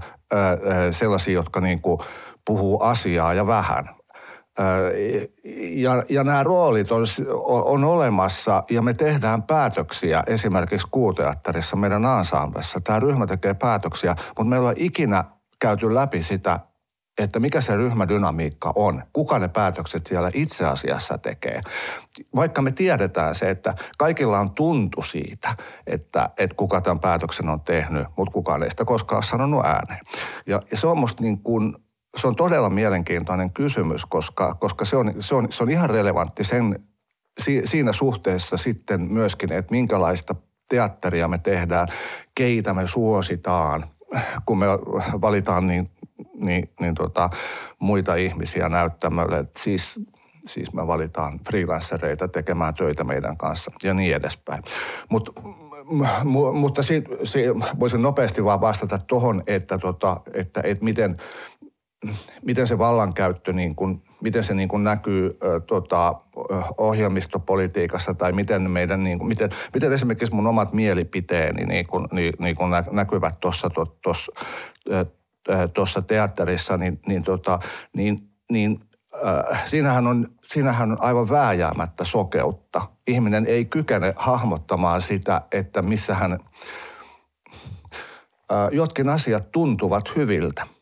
sellaisia, 0.92 1.34
jotka 1.34 1.62
niin 1.62 1.82
kuin 1.82 2.00
puhuu 2.46 2.82
asiaa 2.82 3.34
ja 3.34 3.48
vähän. 3.48 3.96
Ja, 5.74 6.04
ja 6.10 6.24
nämä 6.24 6.44
roolit 6.44 6.92
on, 6.92 7.06
on 7.46 7.84
olemassa 7.84 8.64
ja 8.70 8.82
me 8.82 8.94
tehdään 8.94 9.44
päätöksiä 9.44 10.24
esimerkiksi 10.28 10.88
kuuteatterissa, 10.92 11.76
meidän 11.76 12.06
ansamblessa. 12.06 12.82
Tämä 12.82 13.00
ryhmä 13.00 13.28
tekee 13.28 13.54
päätöksiä, 13.54 14.16
mutta 14.28 14.44
meillä 14.44 14.70
on 14.70 14.76
ikinä 14.78 15.24
käyty 15.60 15.94
läpi 15.94 16.24
sitä 16.24 16.60
että 17.18 17.40
mikä 17.40 17.62
se 17.62 17.76
ryhmädynamiikka 17.76 18.74
on, 18.76 19.04
kuka 19.14 19.40
ne 19.40 19.48
päätökset 19.48 20.06
siellä 20.06 20.32
itse 20.34 20.66
asiassa 20.66 21.18
tekee. 21.18 21.62
Vaikka 22.36 22.62
me 22.62 22.72
tiedetään 22.72 23.36
se, 23.36 23.50
että 23.50 23.76
kaikilla 23.98 24.40
on 24.40 24.52
tuntu 24.52 25.02
siitä, 25.02 25.56
että, 25.88 26.30
että 26.38 26.56
kuka 26.56 26.82
tämän 26.82 27.00
päätöksen 27.00 27.50
on 27.50 27.62
tehnyt, 27.62 28.08
mutta 28.18 28.32
kukaan 28.32 28.64
ei 28.64 28.70
sitä 28.70 28.86
koskaan 28.86 29.24
sanonut 29.24 29.66
ääneen. 29.66 30.00
Ja, 30.48 30.62
ja 30.72 30.78
se 30.78 30.88
on 30.88 30.98
musta 30.98 31.24
niin 31.24 31.40
kuin, 31.40 31.76
se 32.18 32.28
on 32.28 32.36
todella 32.36 32.70
mielenkiintoinen 32.70 33.54
kysymys, 33.54 34.06
koska, 34.06 34.54
koska 34.54 34.86
se, 34.86 34.96
on, 34.96 35.14
se, 35.20 35.36
on, 35.36 35.48
se 35.52 35.64
on 35.64 35.70
ihan 35.70 35.90
relevantti 35.90 36.44
sen, 36.44 36.80
siinä 37.64 37.94
suhteessa 37.94 38.58
sitten 38.58 39.02
myöskin, 39.02 39.52
että 39.52 39.72
minkälaista 39.72 40.36
teatteria 40.70 41.28
me 41.28 41.38
tehdään, 41.38 41.88
keitä 42.36 42.74
me 42.74 42.88
suositaan, 42.88 43.86
kun 44.46 44.58
me 44.58 44.66
valitaan 45.22 45.68
niin, 45.68 45.92
niin, 46.36 46.70
niin 46.80 46.96
tota, 46.96 47.30
muita 47.80 48.16
ihmisiä 48.16 48.70
näyttämölle. 48.70 49.46
Siis, 49.58 50.00
siis 50.46 50.74
me 50.74 50.88
valitaan 50.88 51.40
freelancereita 51.40 52.28
tekemään 52.28 52.74
töitä 52.74 53.04
meidän 53.04 53.38
kanssa 53.38 53.72
ja 53.84 53.94
niin 53.94 54.16
edespäin. 54.16 54.64
Mut, 55.10 55.30
m- 55.92 56.58
mutta 56.58 56.84
si, 56.84 57.04
si, 57.24 57.44
voisin 57.80 58.02
nopeasti 58.02 58.44
vaan 58.44 58.62
vastata 58.62 58.98
tuohon, 58.98 59.44
että, 59.48 59.78
tota, 59.78 60.22
että, 60.34 60.62
että 60.64 60.84
miten, 60.84 61.18
miten 62.42 62.68
se 62.68 62.78
vallankäyttö 62.78 63.54
niin 63.54 63.76
kuin 63.76 64.02
miten 64.22 64.44
se 64.44 64.54
niin 64.54 64.68
kuin 64.68 64.84
näkyy 64.84 65.38
ö, 65.44 65.60
tota, 65.60 66.16
ohjelmistopolitiikassa 66.78 68.14
tai 68.14 68.32
miten, 68.32 68.72
meidän, 68.72 69.04
niin 69.04 69.18
kuin, 69.18 69.28
miten, 69.28 69.50
miten 69.74 69.94
esimerkiksi 69.94 70.36
mun 70.36 70.48
omat 70.48 70.74
mielipiteeni 70.74 71.66
niin 71.66 71.88
kuin, 71.88 72.08
niin, 72.12 72.34
niin 72.40 72.56
kuin 72.56 72.72
näkyvät 72.92 73.40
tuossa 73.40 73.70
tuossa 75.74 76.02
teatterissa, 76.02 76.78
niin, 76.78 77.00
niin, 77.08 77.24
tota, 77.24 77.60
niin, 77.96 78.18
niin 78.52 78.80
äh, 79.26 79.66
siinähän, 79.66 80.08
on, 80.08 80.28
siinähän 80.44 80.92
on 80.92 80.98
aivan 81.02 81.30
vääjäämättä 81.30 82.04
sokeutta. 82.04 82.82
Ihminen 83.08 83.46
ei 83.46 83.66
kykene 83.66 84.14
hahmottamaan 84.16 85.02
sitä, 85.02 85.42
että 85.52 85.82
missä 85.82 86.16
hän, 86.16 86.32
äh, 86.32 86.40
jotkin 88.72 89.10
asiat 89.10 89.52
tuntuvat 89.52 90.16
hyviltä 90.16 90.75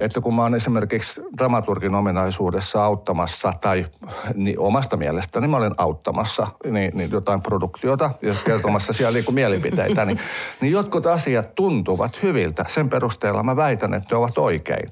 että 0.00 0.20
kun 0.20 0.34
mä 0.34 0.42
oon 0.42 0.54
esimerkiksi 0.54 1.20
dramaturgin 1.38 1.94
ominaisuudessa 1.94 2.84
auttamassa 2.84 3.52
tai 3.60 3.86
niin 4.34 4.58
omasta 4.58 4.96
mielestäni 4.96 5.48
mä 5.48 5.56
olen 5.56 5.74
auttamassa 5.78 6.46
niin, 6.70 6.90
niin 6.94 7.10
jotain 7.10 7.42
produktiota 7.42 8.10
ja 8.22 8.34
kertomassa 8.44 8.92
siellä 8.92 9.14
niin 9.14 9.24
kuin 9.24 9.34
mielipiteitä, 9.34 10.04
niin, 10.04 10.20
niin 10.60 10.72
jotkut 10.72 11.06
asiat 11.06 11.54
tuntuvat 11.54 12.22
hyviltä. 12.22 12.64
Sen 12.68 12.88
perusteella 12.88 13.42
mä 13.42 13.56
väitän, 13.56 13.94
että 13.94 14.14
ne 14.14 14.18
ovat 14.18 14.38
oikein. 14.38 14.88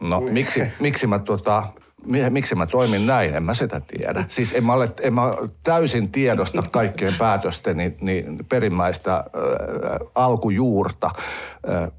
No 0.00 0.20
miksi, 0.20 0.62
miksi 0.80 1.06
mä 1.06 1.18
tota, 1.18 1.62
miksi 2.30 2.54
mä 2.54 2.66
toimin 2.66 3.06
näin, 3.06 3.34
en 3.34 3.42
mä 3.42 3.54
sitä 3.54 3.80
tiedä. 3.80 4.24
Siis 4.28 4.52
en 4.52 4.64
mä, 4.64 4.72
ole, 4.72 4.88
en 5.00 5.14
mä 5.14 5.22
täysin 5.62 6.12
tiedosta 6.12 6.62
kaikkien 6.70 7.14
päätösteni 7.18 7.96
niin 8.00 8.38
perimmäistä 8.48 9.16
äh, 9.16 9.24
alkujuurta. 10.14 11.10
Äh, 11.70 11.90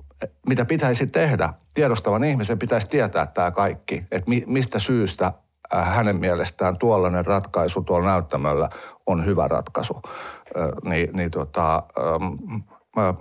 mitä 0.47 0.65
pitäisi 0.65 1.07
tehdä. 1.07 1.53
Tiedostavan 1.73 2.23
ihmisen 2.23 2.59
pitäisi 2.59 2.89
tietää 2.89 3.25
tämä 3.25 3.51
kaikki, 3.51 4.03
että 4.11 4.29
mi, 4.29 4.43
mistä 4.47 4.79
syystä 4.79 5.33
äh, 5.75 5.95
hänen 5.95 6.15
mielestään 6.15 6.77
tuollainen 6.77 7.25
ratkaisu 7.25 7.81
tuolla 7.81 8.07
näyttämöllä 8.07 8.69
on 9.05 9.25
hyvä 9.25 9.47
ratkaisu. 9.47 10.01
Äh, 10.05 10.67
niin, 10.83 11.09
niin 11.13 11.31
tota, 11.31 11.75
ähm, 11.75 12.61
mä, 12.95 13.13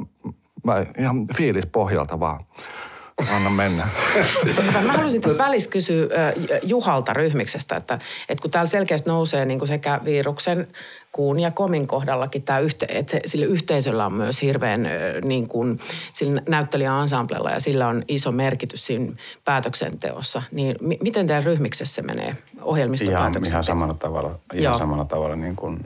mä 0.64 0.84
ihan 0.98 1.26
fiilis 1.36 1.66
pohjalta 1.66 2.20
vaan. 2.20 2.40
Anna 3.30 3.50
mennä. 3.50 3.88
Mä 4.82 4.92
haluaisin 4.92 5.20
tässä 5.20 5.38
välissä 5.38 5.70
kysyä 5.70 6.06
Juhalta 6.62 7.12
ryhmiksestä, 7.12 7.76
että, 7.76 7.98
että 8.28 8.42
kun 8.42 8.50
täällä 8.50 8.68
selkeästi 8.68 9.10
nousee 9.10 9.44
niin 9.44 9.58
kuin 9.58 9.68
sekä 9.68 10.00
viruksen 10.04 10.68
kuun 11.12 11.40
ja 11.40 11.50
komin 11.50 11.86
kohdallakin 11.86 12.42
tämä 12.42 12.58
yhte, 12.58 12.86
että 12.88 13.18
sillä 13.26 13.46
yhteisöllä 13.46 14.06
on 14.06 14.12
myös 14.12 14.42
hirveän 14.42 14.88
niin 15.24 15.48
kuin, 15.48 15.80
sillä 16.12 16.42
näyttelijäansamblella 16.48 17.50
ja 17.50 17.60
sillä 17.60 17.88
on 17.88 18.02
iso 18.08 18.32
merkitys 18.32 18.86
siinä 18.86 19.12
päätöksenteossa. 19.44 20.42
Niin 20.52 20.76
m- 20.80 21.02
miten 21.02 21.26
teidän 21.26 21.44
ryhmiksessä 21.44 21.94
se 21.94 22.02
menee 22.02 22.36
ohjelmistopäätöksenteko? 22.62 23.46
Ihan, 23.46 23.52
ihan 23.52 23.64
samalla 23.64 23.94
tavalla, 23.94 24.30
ihan 24.52 24.64
Joo. 24.64 24.78
samalla 24.78 25.04
tavalla 25.04 25.36
niin 25.36 25.56
kuin 25.56 25.80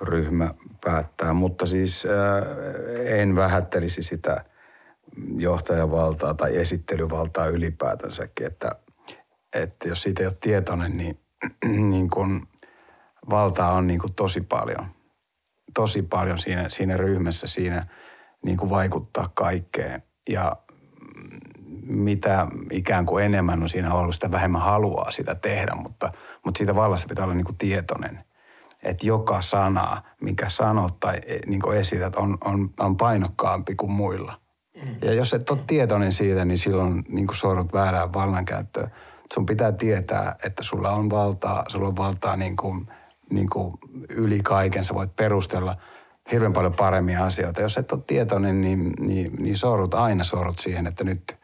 ryhmä 0.00 0.50
päättää, 0.84 1.32
mutta 1.32 1.66
siis 1.66 2.06
äh, 2.06 3.20
en 3.20 3.36
vähättelisi 3.36 4.02
sitä 4.02 4.44
johtajavaltaa 5.36 6.34
tai 6.34 6.56
esittelyvaltaa 6.56 7.46
ylipäätänsäkin, 7.46 8.46
että, 8.46 8.70
että 9.54 9.88
jos 9.88 10.02
siitä 10.02 10.22
ei 10.22 10.26
ole 10.26 10.36
tietoinen, 10.40 10.96
niin, 10.96 11.18
niin 11.90 12.10
kuin 12.10 12.42
valtaa 13.30 13.72
on 13.72 13.86
niin 13.86 14.00
kuin 14.00 14.14
tosi 14.14 14.40
paljon. 14.40 14.86
Tosi 15.74 16.02
paljon 16.02 16.38
siinä, 16.38 16.68
siinä 16.68 16.96
ryhmässä, 16.96 17.46
siinä 17.46 17.86
niin 18.44 18.56
kuin 18.56 18.70
vaikuttaa 18.70 19.28
kaikkeen. 19.34 20.02
Ja 20.28 20.56
mitä 21.86 22.46
ikään 22.70 23.06
kuin 23.06 23.24
enemmän 23.24 23.62
on 23.62 23.68
siinä 23.68 23.94
ollut, 23.94 24.14
sitä 24.14 24.30
vähemmän 24.30 24.60
haluaa 24.60 25.10
sitä 25.10 25.34
tehdä, 25.34 25.74
mutta, 25.74 26.12
mutta 26.44 26.58
siitä 26.58 26.74
vallassa 26.74 27.08
pitää 27.08 27.24
olla 27.24 27.34
niin 27.34 27.44
kuin 27.44 27.58
tietoinen. 27.58 28.24
Että 28.82 29.06
joka 29.06 29.42
sana, 29.42 30.02
mikä 30.20 30.48
sanot 30.48 31.00
tai 31.00 31.16
e, 31.26 31.38
niin 31.46 31.74
esität, 31.74 32.16
on, 32.16 32.38
on, 32.44 32.70
on 32.80 32.96
painokkaampi 32.96 33.74
kuin 33.74 33.92
muilla. 33.92 34.41
Ja 35.02 35.12
jos 35.12 35.34
et 35.34 35.50
ole 35.50 35.58
tietoinen 35.66 36.12
siitä, 36.12 36.44
niin 36.44 36.58
silloin 36.58 37.04
niin 37.08 37.28
sorrut 37.32 37.72
väärään 37.72 38.12
vallankäyttöön. 38.12 38.90
Sun 39.34 39.46
pitää 39.46 39.72
tietää, 39.72 40.36
että 40.44 40.62
sulla 40.62 40.90
on 40.90 41.10
valtaa, 41.10 41.64
sulla 41.68 41.88
on 41.88 41.96
valtaa 41.96 42.36
niin 42.36 42.56
kuin– 42.56 42.86
niin 43.32 43.50
kuin 43.50 43.74
yli 44.08 44.40
kaiken. 44.40 44.84
Sä 44.84 44.94
voit 44.94 45.16
perustella 45.16 45.76
hirveän 46.32 46.52
paljon 46.52 46.74
paremmin 46.74 47.18
asioita. 47.18 47.60
Jos 47.60 47.76
et 47.76 47.92
ole 47.92 48.00
tietoinen, 48.06 48.60
niin, 48.60 48.92
niin, 49.00 49.32
niin 49.38 49.56
sorrut, 49.56 49.94
aina 49.94 50.24
sorrut 50.24 50.58
siihen, 50.58 50.86
että 50.86 51.04
nyt, 51.04 51.36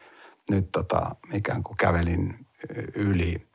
nyt 0.51 0.71
tota, 0.71 1.15
ikään 1.33 1.63
kuin 1.63 1.77
kävelin 1.77 2.45
yli. 2.95 3.47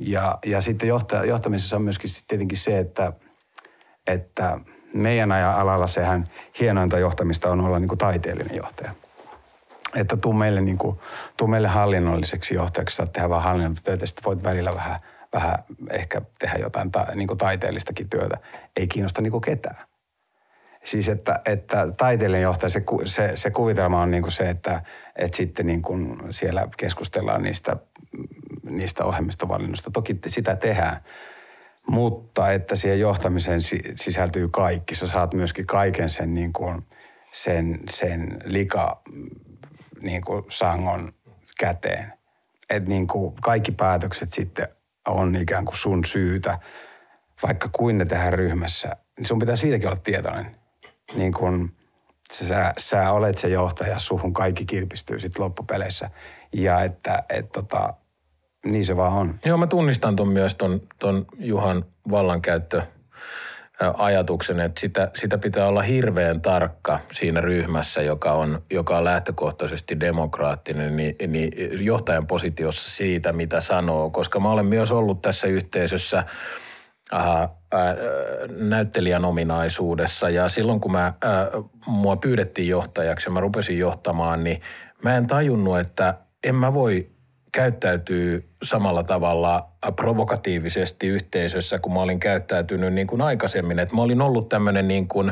Ja, 0.00 0.38
ja 0.46 0.60
sitten 0.60 0.88
johta, 0.88 1.24
johtamisessa 1.24 1.76
on 1.76 1.82
myöskin 1.82 2.10
tietenkin 2.28 2.58
se, 2.58 2.78
että, 2.78 3.12
että 4.06 4.60
meidän 4.98 5.32
alalla 5.32 5.86
sehän 5.86 6.24
hienointa 6.60 6.98
johtamista 6.98 7.50
on 7.50 7.60
olla 7.60 7.78
niin 7.78 7.88
kuin 7.88 7.98
taiteellinen 7.98 8.56
johtaja. 8.56 8.90
Että 9.94 10.16
tuu 10.16 10.32
meille, 10.32 10.60
niin 10.60 10.78
kuin, 10.78 10.98
tuu 11.36 11.48
meille 11.48 11.68
hallinnolliseksi 11.68 12.54
johtajaksi, 12.54 12.96
saat 12.96 13.12
tehdä 13.12 13.28
vaan 13.28 13.42
hallinnointitöitä, 13.42 14.06
sitten 14.06 14.24
voit 14.24 14.44
välillä 14.44 14.74
vähän– 14.74 15.00
vähän 15.36 15.64
ehkä 15.90 16.22
tehdä 16.38 16.58
jotain 16.58 16.90
ta, 16.90 17.06
niin 17.14 17.28
kuin 17.28 17.38
taiteellistakin 17.38 18.08
työtä. 18.08 18.36
Ei 18.76 18.86
kiinnosta 18.86 19.22
niin 19.22 19.30
kuin 19.30 19.40
ketään. 19.40 19.86
Siis 20.84 21.08
että, 21.08 21.40
että 21.46 21.92
taiteellinen 21.96 22.42
johtaja, 22.42 22.70
se, 22.70 22.82
se, 23.04 23.30
se 23.34 23.50
kuvitelma 23.50 24.02
on 24.02 24.10
niin 24.10 24.22
kuin 24.22 24.32
se, 24.32 24.50
että, 24.50 24.82
että 25.16 25.36
sitten 25.36 25.66
niin 25.66 25.82
kuin 25.82 26.18
siellä 26.30 26.68
keskustellaan 26.76 27.42
niistä, 27.42 27.76
niistä 28.62 29.04
ohjelmistovalinnoista. 29.04 29.90
Toki 29.90 30.18
sitä 30.26 30.56
tehdään, 30.56 31.00
mutta 31.86 32.52
että 32.52 32.76
siihen 32.76 33.00
johtamiseen 33.00 33.60
sisältyy 33.94 34.48
kaikki. 34.48 34.94
Sä 34.94 35.06
saat 35.06 35.34
myöskin 35.34 35.66
kaiken 35.66 36.10
sen, 36.10 36.34
niin 36.34 36.52
kuin, 36.52 36.86
sen, 37.32 37.80
sen 37.90 38.38
lika 38.44 39.02
niin 40.02 40.22
kuin 40.22 40.44
sangon 40.48 41.08
käteen. 41.60 42.12
Että 42.70 42.88
niin 42.88 43.06
kuin 43.06 43.34
kaikki 43.42 43.72
päätökset 43.72 44.32
sitten 44.32 44.68
on 45.08 45.36
ikään 45.36 45.64
kuin 45.64 45.76
sun 45.76 46.04
syytä, 46.04 46.58
vaikka 47.42 47.68
kuin 47.72 47.98
ne 47.98 48.04
tehdään 48.04 48.32
ryhmässä, 48.32 48.88
niin 49.18 49.26
sun 49.26 49.38
pitää 49.38 49.56
siitäkin 49.56 49.88
olla 49.88 50.00
tietoinen. 50.04 50.56
Niin 51.14 51.32
kun 51.32 51.76
sä, 52.32 52.72
sä 52.78 53.12
olet 53.12 53.36
se 53.36 53.48
johtaja, 53.48 53.98
suhun 53.98 54.32
kaikki 54.32 54.64
kilpistyy 54.64 55.20
sitten 55.20 55.44
loppupeleissä. 55.44 56.10
Ja 56.52 56.80
että 56.80 57.24
et 57.30 57.52
tota, 57.52 57.94
niin 58.66 58.84
se 58.84 58.96
vaan 58.96 59.12
on. 59.12 59.38
Joo, 59.44 59.58
mä 59.58 59.66
tunnistan 59.66 60.16
ton 60.16 60.28
myös 60.28 60.54
ton, 60.54 60.80
ton 60.98 61.26
Juhan 61.38 61.84
vallankäyttö 62.10 62.82
ajatuksen, 63.80 64.60
että 64.60 64.80
sitä, 64.80 65.10
sitä 65.14 65.38
pitää 65.38 65.66
olla 65.66 65.82
hirveän 65.82 66.40
tarkka 66.40 66.98
siinä 67.12 67.40
ryhmässä, 67.40 68.02
joka 68.02 68.32
on, 68.32 68.62
joka 68.70 68.98
on 68.98 69.04
lähtökohtaisesti 69.04 70.00
demokraattinen, 70.00 70.96
niin, 70.96 71.16
niin 71.26 71.52
johtajan 71.84 72.26
positiossa 72.26 72.90
siitä, 72.90 73.32
mitä 73.32 73.60
sanoo. 73.60 74.10
Koska 74.10 74.40
mä 74.40 74.50
olen 74.50 74.66
myös 74.66 74.92
ollut 74.92 75.22
tässä 75.22 75.46
yhteisössä 75.46 76.24
aha, 77.12 77.56
ää, 77.72 77.96
näyttelijän 78.58 79.24
ominaisuudessa 79.24 80.30
ja 80.30 80.48
silloin 80.48 80.80
kun 80.80 80.92
mä, 80.92 81.12
ää, 81.22 81.46
mua 81.86 82.16
pyydettiin 82.16 82.68
johtajaksi 82.68 83.28
ja 83.28 83.32
mä 83.32 83.40
rupesin 83.40 83.78
johtamaan, 83.78 84.44
niin 84.44 84.60
mä 85.04 85.16
en 85.16 85.26
tajunnut, 85.26 85.78
että 85.78 86.14
en 86.44 86.54
mä 86.54 86.74
voi 86.74 87.15
käyttäytyy 87.56 88.48
samalla 88.62 89.02
tavalla 89.02 89.68
provokatiivisesti 89.96 91.06
yhteisössä, 91.06 91.78
kun 91.78 91.94
mä 91.94 92.00
olin 92.00 92.20
käyttäytynyt 92.20 92.94
niin 92.94 93.06
kuin 93.06 93.22
aikaisemmin. 93.22 93.78
Että 93.78 93.96
mä 93.96 94.02
olin 94.02 94.22
ollut 94.22 94.48
tämmöinen 94.48 94.88
niin 94.88 95.08
kuin 95.08 95.28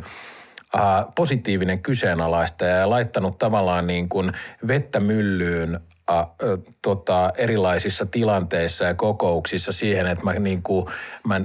äh, 0.76 0.82
positiivinen 1.14 1.82
kyseenalaistaja 1.82 2.76
ja 2.76 2.90
laittanut 2.90 3.38
tavallaan 3.38 3.86
niin 3.86 4.08
kuin 4.08 4.32
vettä 4.66 5.00
myllyyn 5.00 5.80
äh, 6.10 6.18
äh, 6.18 6.26
tota, 6.82 7.32
erilaisissa 7.36 8.06
tilanteissa 8.06 8.84
ja 8.84 8.94
kokouksissa 8.94 9.72
siihen, 9.72 10.06
että 10.06 10.24
mä, 10.24 10.32
niin 10.32 10.62
kuin, 10.62 10.86
mä 11.26 11.40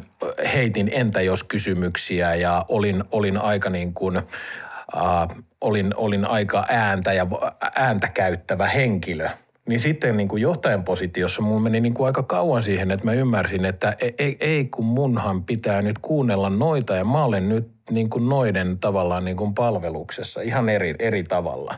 heitin 0.54 0.90
entä 0.94 1.22
jos 1.22 1.44
kysymyksiä 1.44 2.36
ja 2.36 2.66
olin, 2.68 3.04
olin 3.12 3.38
aika 3.38 3.70
niin 3.70 3.94
kuin, 3.94 4.18
äh, 4.18 5.28
olin, 5.62 5.94
olin 5.96 6.26
aika 6.26 6.66
ääntä 6.70 7.14
ja 7.14 7.28
ääntä 7.76 8.08
käyttävä 8.08 8.68
henkilö. 8.68 9.30
Niin 9.70 9.80
sitten 9.80 10.18
niin 10.18 10.28
kuin 10.28 10.42
johtajan 10.42 10.84
positiossa 10.84 11.42
mulla 11.42 11.60
meni 11.60 11.82
niin 11.82 11.94
kuin 11.94 12.08
aika 12.08 12.24
kauan 12.24 12.64
siihen, 12.64 12.92
että 12.92 13.06
mä 13.06 13.14
ymmärsin, 13.14 13.66
että 13.66 13.96
ei, 14.00 14.16
ei, 14.18 14.38
ei 14.40 14.66
kun 14.66 14.86
munhan 14.86 15.44
pitää 15.44 15.82
nyt 15.82 16.00
kuunnella 16.00 16.50
noita 16.50 16.96
ja 16.96 17.06
mä 17.06 17.24
olen 17.24 17.50
nyt 17.50 17.72
niin 17.90 18.10
kuin 18.10 18.30
noiden 18.30 18.80
tavallaan 18.80 19.26
niin 19.26 19.38
kuin 19.38 19.54
palveluksessa 19.54 20.42
ihan 20.42 20.70
eri, 20.70 20.96
eri 21.00 21.24
tavalla. 21.24 21.76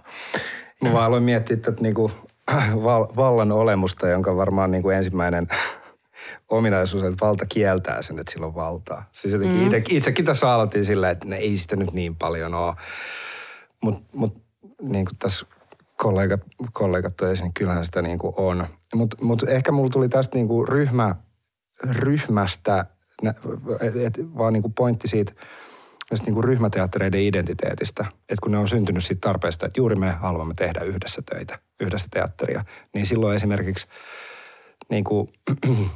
Mä 0.81 0.93
vaan 0.93 1.05
aloin 1.05 1.23
miettiä 1.23 1.57
tätä 1.57 1.81
niin 1.81 1.93
kuin 1.93 2.11
val, 2.83 3.07
vallan 3.15 3.51
olemusta, 3.51 4.07
jonka 4.07 4.35
varmaan 4.35 4.71
niin 4.71 4.83
kuin 4.83 4.97
ensimmäinen 4.97 5.47
ominaisuus, 6.49 7.03
että 7.03 7.25
valta 7.25 7.45
kieltää 7.45 8.01
sen, 8.01 8.19
että 8.19 8.31
sillä 8.31 8.45
on 8.45 8.55
valtaa. 8.55 9.09
Siis 9.11 9.33
jotenkin 9.33 9.59
mm. 9.59 9.65
itse, 9.65 9.83
itsekin 9.89 10.25
tässä 10.25 10.53
aloitin 10.53 10.85
sillä, 10.85 11.09
että 11.09 11.27
ne 11.27 11.35
ei 11.35 11.57
sitä 11.57 11.75
nyt 11.75 11.93
niin 11.93 12.15
paljon 12.15 12.53
ole. 12.53 12.73
Mutta 13.81 14.09
mut, 14.13 14.41
niin 14.81 15.05
kuin 15.05 15.17
tässä 15.19 15.45
kollegat, 16.01 16.41
kollegat 16.73 17.15
toi 17.17 17.31
esiin, 17.31 17.43
niin 17.43 17.53
kyllähän 17.53 17.85
sitä 17.85 18.01
niin 18.01 18.19
kuin 18.19 18.33
on. 18.37 18.67
Mutta 18.95 19.17
mut 19.21 19.43
ehkä 19.43 19.71
mulla 19.71 19.89
tuli 19.89 20.09
tästä 20.09 20.35
niin 20.35 20.47
kuin 20.47 20.67
ryhmä, 20.67 21.15
ryhmästä, 21.83 22.85
et, 23.81 23.95
et, 23.95 24.19
vaan 24.37 24.53
niin 24.53 24.61
kuin 24.61 24.73
pointti 24.73 25.07
siitä, 25.07 25.33
tästä 26.09 26.25
niin 26.25 26.33
kuin 26.33 26.43
ryhmäteattereiden 26.43 27.21
identiteetistä. 27.21 28.05
Että 28.19 28.41
kun 28.43 28.51
ne 28.51 28.57
on 28.57 28.67
syntynyt 28.67 29.03
siitä 29.03 29.21
tarpeesta, 29.21 29.65
että 29.65 29.79
juuri 29.79 29.95
me 29.95 30.11
haluamme 30.11 30.53
tehdä 30.57 30.79
yhdessä 30.79 31.21
töitä, 31.31 31.59
yhdessä 31.79 32.07
teatteria, 32.11 32.65
niin 32.93 33.05
silloin 33.05 33.35
esimerkiksi 33.35 33.87
niin 34.89 35.03
kuin, 35.03 35.33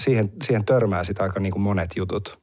siihen, 0.00 0.32
siihen 0.42 0.64
törmää 0.64 1.04
sitä 1.04 1.22
aika 1.22 1.40
niin 1.40 1.52
kuin 1.52 1.62
monet 1.62 1.90
jutut 1.96 2.38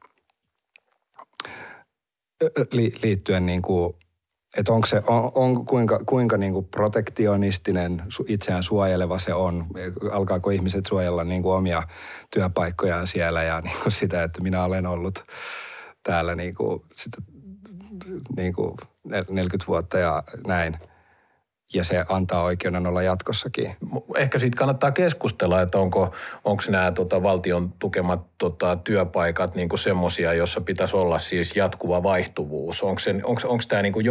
li, 2.71 2.93
liittyen 3.03 3.45
niin 3.45 3.61
kuin 3.61 3.93
että 4.57 4.73
onko 4.73 4.87
se, 4.87 5.01
on, 5.07 5.31
on 5.35 5.65
kuinka, 5.65 5.99
kuinka 6.05 6.37
niin 6.37 6.65
protektionistinen, 6.65 8.03
itseään 8.27 8.63
suojeleva 8.63 9.19
se 9.19 9.33
on. 9.33 9.65
Alkaako 10.11 10.49
ihmiset 10.49 10.85
suojella 10.85 11.23
niin 11.23 11.45
omia 11.45 11.83
työpaikkojaan 12.33 13.07
siellä 13.07 13.43
ja 13.43 13.61
niin 13.61 13.75
sitä, 13.87 14.23
että 14.23 14.41
minä 14.41 14.63
olen 14.63 14.85
ollut 14.85 15.25
täällä 16.03 16.35
niin 16.35 16.55
kuin, 16.55 16.83
sitä, 16.93 17.17
niin 18.37 18.53
kuin 18.53 18.77
40 19.29 19.67
vuotta 19.67 19.97
ja 19.97 20.23
näin– 20.47 20.77
ja 21.73 21.83
se 21.83 22.05
antaa 22.09 22.43
oikeuden 22.43 22.88
olla 22.88 23.01
jatkossakin. 23.01 23.75
Ehkä 24.17 24.39
siitä 24.39 24.57
kannattaa 24.57 24.91
keskustella, 24.91 25.62
että 25.62 25.79
onko, 25.79 26.13
onko 26.43 26.63
nämä 26.69 26.91
tota, 26.91 27.23
valtion 27.23 27.73
tukemat 27.79 28.25
tota, 28.38 28.75
työpaikat 28.75 29.55
niin 29.55 29.69
semmoisia, 29.77 30.33
jossa 30.33 30.62
pitäisi 30.62 30.97
olla 30.97 31.19
siis 31.19 31.55
jatkuva 31.55 32.03
vaihtuvuus. 32.03 32.83
Onko, 32.83 33.01
tämä 33.67 33.81
niin 33.81 33.93
kuin 33.93 34.05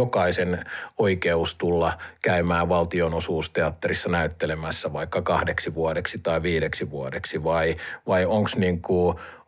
oikeus 0.97 1.55
tulla 1.55 1.93
käymään 2.23 2.69
valtionosuusteatterissa 2.69 4.09
näyttelemässä 4.09 4.93
vaikka 4.93 5.21
kahdeksi 5.21 5.75
vuodeksi 5.75 6.19
tai 6.19 6.43
viideksi 6.43 6.89
vuodeksi 6.89 7.43
vai, 7.43 7.75
vai 8.07 8.25
onko 8.25 8.49
niin 8.55 8.81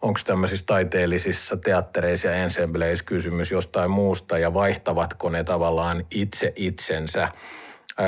onko 0.02 0.20
tämmöisissä 0.26 0.66
taiteellisissa 0.66 1.58
teattereissa 1.58 2.28
ja 2.28 2.36
ensembleissä 2.36 3.06
kysymys 3.06 3.52
jostain 3.52 3.92
muusta 3.92 4.38
ja 4.38 4.54
vaihtavatko 4.54 5.30
ne 5.30 5.44
tavallaan 5.44 6.06
itse 6.12 6.54
itsensä– 6.56 7.28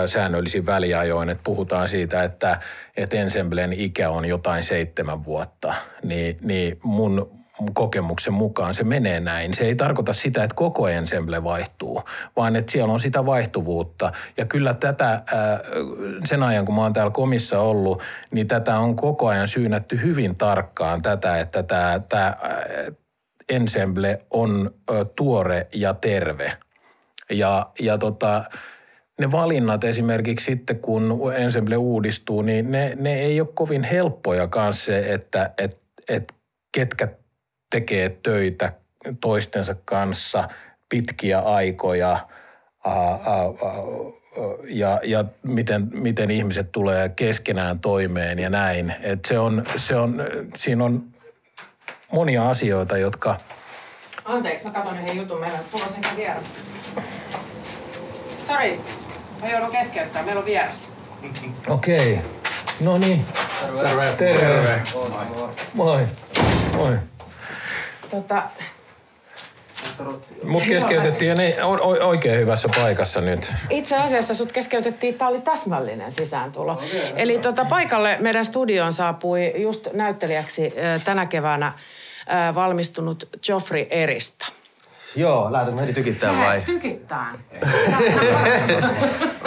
säännöllisin 0.06 0.66
väliajoin, 0.66 1.30
että 1.30 1.44
puhutaan 1.44 1.88
siitä, 1.88 2.24
että, 2.24 2.60
että 2.98 3.16
ensemblen 3.16 3.74
ikä 3.74 4.10
on 4.10 4.26
jotain 4.26 4.64
seitsemän 4.64 5.26
vuotta, 5.26 5.74
niin, 6.04 6.38
niin 6.42 6.80
mun 6.84 7.32
kokemuksen 7.74 8.34
mukaan 8.34 8.74
se 8.74 8.84
menee 8.84 9.20
näin. 9.20 9.54
Se 9.54 9.66
ei 9.66 9.76
tarkoita 9.76 10.14
sitä, 10.14 10.44
että 10.44 10.56
koko 10.56 10.88
ensemble 10.88 11.44
vaihtuu, 11.44 12.02
vaan 12.36 12.56
että 12.56 12.72
siellä 12.72 12.94
on 12.94 13.00
sitä 13.00 13.26
vaihtuvuutta. 13.26 14.12
Ja 14.38 14.46
kyllä 14.46 14.74
tätä, 14.74 15.24
sen 16.26 16.44
ajan 16.44 16.66
kun 16.66 16.76
mä 16.76 16.82
oon 16.82 16.94
täällä 16.94 17.12
komissa 17.12 17.60
ollut, 17.60 18.02
niin 18.32 18.48
tätä 18.48 18.80
on 18.80 18.96
koko 18.96 19.28
ajan 19.28 19.48
syynätty 19.48 20.02
hyvin 20.02 20.36
tarkkaan 20.36 21.02
tätä, 21.02 21.38
että 21.38 21.64
tämä, 21.64 22.02
tämä 22.10 22.38
ensemble 23.50 24.18
on 24.32 24.70
tuore 25.16 25.68
ja 25.76 25.94
terve. 25.94 26.52
Ja, 27.30 27.70
ja 27.80 27.98
tota, 27.98 28.44
ne 29.20 29.32
valinnat 29.32 29.84
esimerkiksi 29.84 30.46
sitten, 30.46 30.80
kun 30.80 31.34
ensemble 31.36 31.78
uudistuu, 31.78 32.42
niin 32.42 32.72
ne, 32.72 32.94
ne 33.00 33.20
ei 33.20 33.42
ole 33.42 33.50
kovin 33.54 33.84
helppoja 33.84 34.48
kanssa 34.48 34.86
se, 34.86 35.14
että 35.14 35.54
et, 35.58 35.80
et 36.10 36.34
ketkä 36.72 37.08
tekee 37.70 38.18
töitä 38.24 38.74
toistensa 39.22 39.76
kanssa 39.86 40.48
pitkiä 40.90 41.40
aikoja 41.40 42.12
a, 42.84 43.12
a, 43.12 43.46
a, 43.46 43.74
ja, 44.64 45.00
ja 45.04 45.26
miten, 45.44 45.88
miten 45.94 46.32
ihmiset 46.32 46.72
tulee 46.72 47.10
keskenään 47.10 47.80
toimeen 47.80 48.40
ja 48.40 48.50
näin. 48.50 48.96
Et 49.02 49.26
se 49.26 49.40
on, 49.40 49.64
se 49.78 49.96
on, 49.96 50.24
siinä 50.56 50.84
on 50.84 51.04
monia 52.12 52.50
asioita, 52.50 52.98
jotka... 52.98 53.36
Anteeksi, 54.26 54.64
mä 54.64 54.72
katson 54.72 55.00
yhden 55.00 55.18
jutun. 55.18 55.40
Meillä 55.40 55.58
on 55.60 55.66
tulossa 55.72 55.98
vierasta. 56.18 56.60
Sorry, 58.48 58.80
Mä 59.42 59.50
joudun 59.50 59.72
keskeyttämään, 59.72 60.26
meillä 60.26 60.40
on 60.40 60.46
vieras. 60.46 60.92
Okei. 61.68 62.14
Okay. 62.14 62.26
No 62.80 62.98
niin. 62.98 63.26
Terve. 63.62 64.14
Terve. 64.18 64.40
Terve. 64.40 64.82
Moi. 65.74 66.08
Moi. 66.74 66.98
Tota, 68.12 68.44
Mut 70.44 70.64
keskeytettiin 70.64 71.30
ja 71.30 71.36
ne 71.36 71.56
oikein 72.04 72.40
hyvässä 72.40 72.70
paikassa 72.76 73.22
nyt. 73.22 73.54
Itse 73.70 73.98
asiassa 73.98 74.34
sut 74.34 74.52
keskeytettiin, 74.52 75.14
tämä 75.14 75.30
oli 75.30 75.42
täsmällinen 75.42 76.12
sisääntulo. 76.12 76.72
Okay, 76.72 76.88
Eli 77.16 77.40
tota, 77.40 77.66
paikalle 77.66 78.18
meidän 78.20 78.46
studioon 78.46 78.94
saapui 78.94 79.54
just 79.56 79.88
näyttelijäksi 79.94 80.74
tänä 81.06 81.26
keväänä 81.26 81.74
valmistunut 82.56 83.30
Joffrey 83.48 83.88
Erista. 83.90 84.46
Joo, 85.18 85.52
lähdetäänkö 85.52 85.82
heti 85.82 85.94
tykittää 85.94 86.38
vai? 86.38 86.62
Tykittää. 86.62 87.34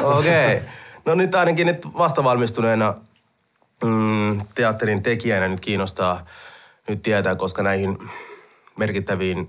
Okei. 0.02 0.56
Okay. 0.56 0.68
No 1.04 1.14
nyt 1.14 1.34
ainakin 1.34 1.66
nyt 1.66 1.86
vastavalmistuneena 1.98 2.94
mm, 3.84 4.40
teatterin 4.54 5.02
tekijänä 5.02 5.48
nyt 5.48 5.60
kiinnostaa 5.60 6.26
nyt 6.88 7.02
tietää, 7.02 7.34
koska 7.34 7.62
näihin 7.62 7.98
merkittäviin 8.76 9.48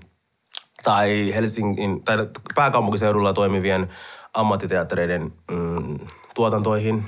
tai 0.82 1.34
Helsingin 1.34 2.04
tai 2.04 2.16
pääkaupunkiseudulla 2.54 3.32
toimivien 3.32 3.88
ammattiteattereiden 4.34 5.32
mm, 5.50 5.98
tuotantoihin 6.34 7.04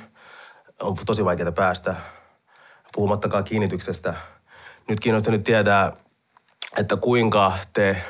on 0.83 0.97
tosi 1.07 1.25
vaikeaa 1.25 1.53
päästä, 1.53 1.95
puhumattakaan 2.95 3.45
kiinnityksestä. 3.45 4.15
Nyt 4.89 5.01
kiinnostaa 5.01 5.33
nyt 5.33 5.45
tietää, 5.45 5.93
että 6.77 6.97
kuinka 6.97 7.53
te 7.73 8.03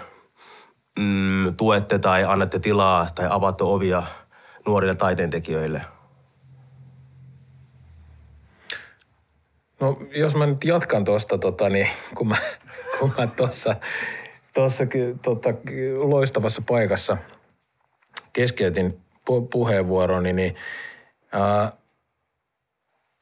mm, 0.99 1.57
tuette 1.57 1.99
tai 1.99 2.25
annatte 2.25 2.59
tilaa 2.59 3.07
tai 3.15 3.27
avaatte 3.31 3.65
ovia 3.65 4.03
nuorille 4.67 4.95
taiteentekijöille? 4.95 5.83
No 9.81 9.99
jos 10.15 10.35
mä 10.35 10.47
nyt 10.47 10.65
jatkan 10.65 11.05
tuosta, 11.05 11.39
tota, 11.39 11.69
niin, 11.69 11.89
kun 12.15 12.29
mä, 12.29 12.37
kun 12.99 13.13
mä 13.19 13.27
tuossa 13.27 13.77
tossa, 14.55 14.85
tota, 15.23 15.51
loistavassa 15.97 16.63
paikassa 16.67 17.17
keskeytin 18.33 19.01
pu- 19.31 19.49
puheenvuoroni, 19.51 20.33
niin 20.33 20.55
ää, 21.33 21.73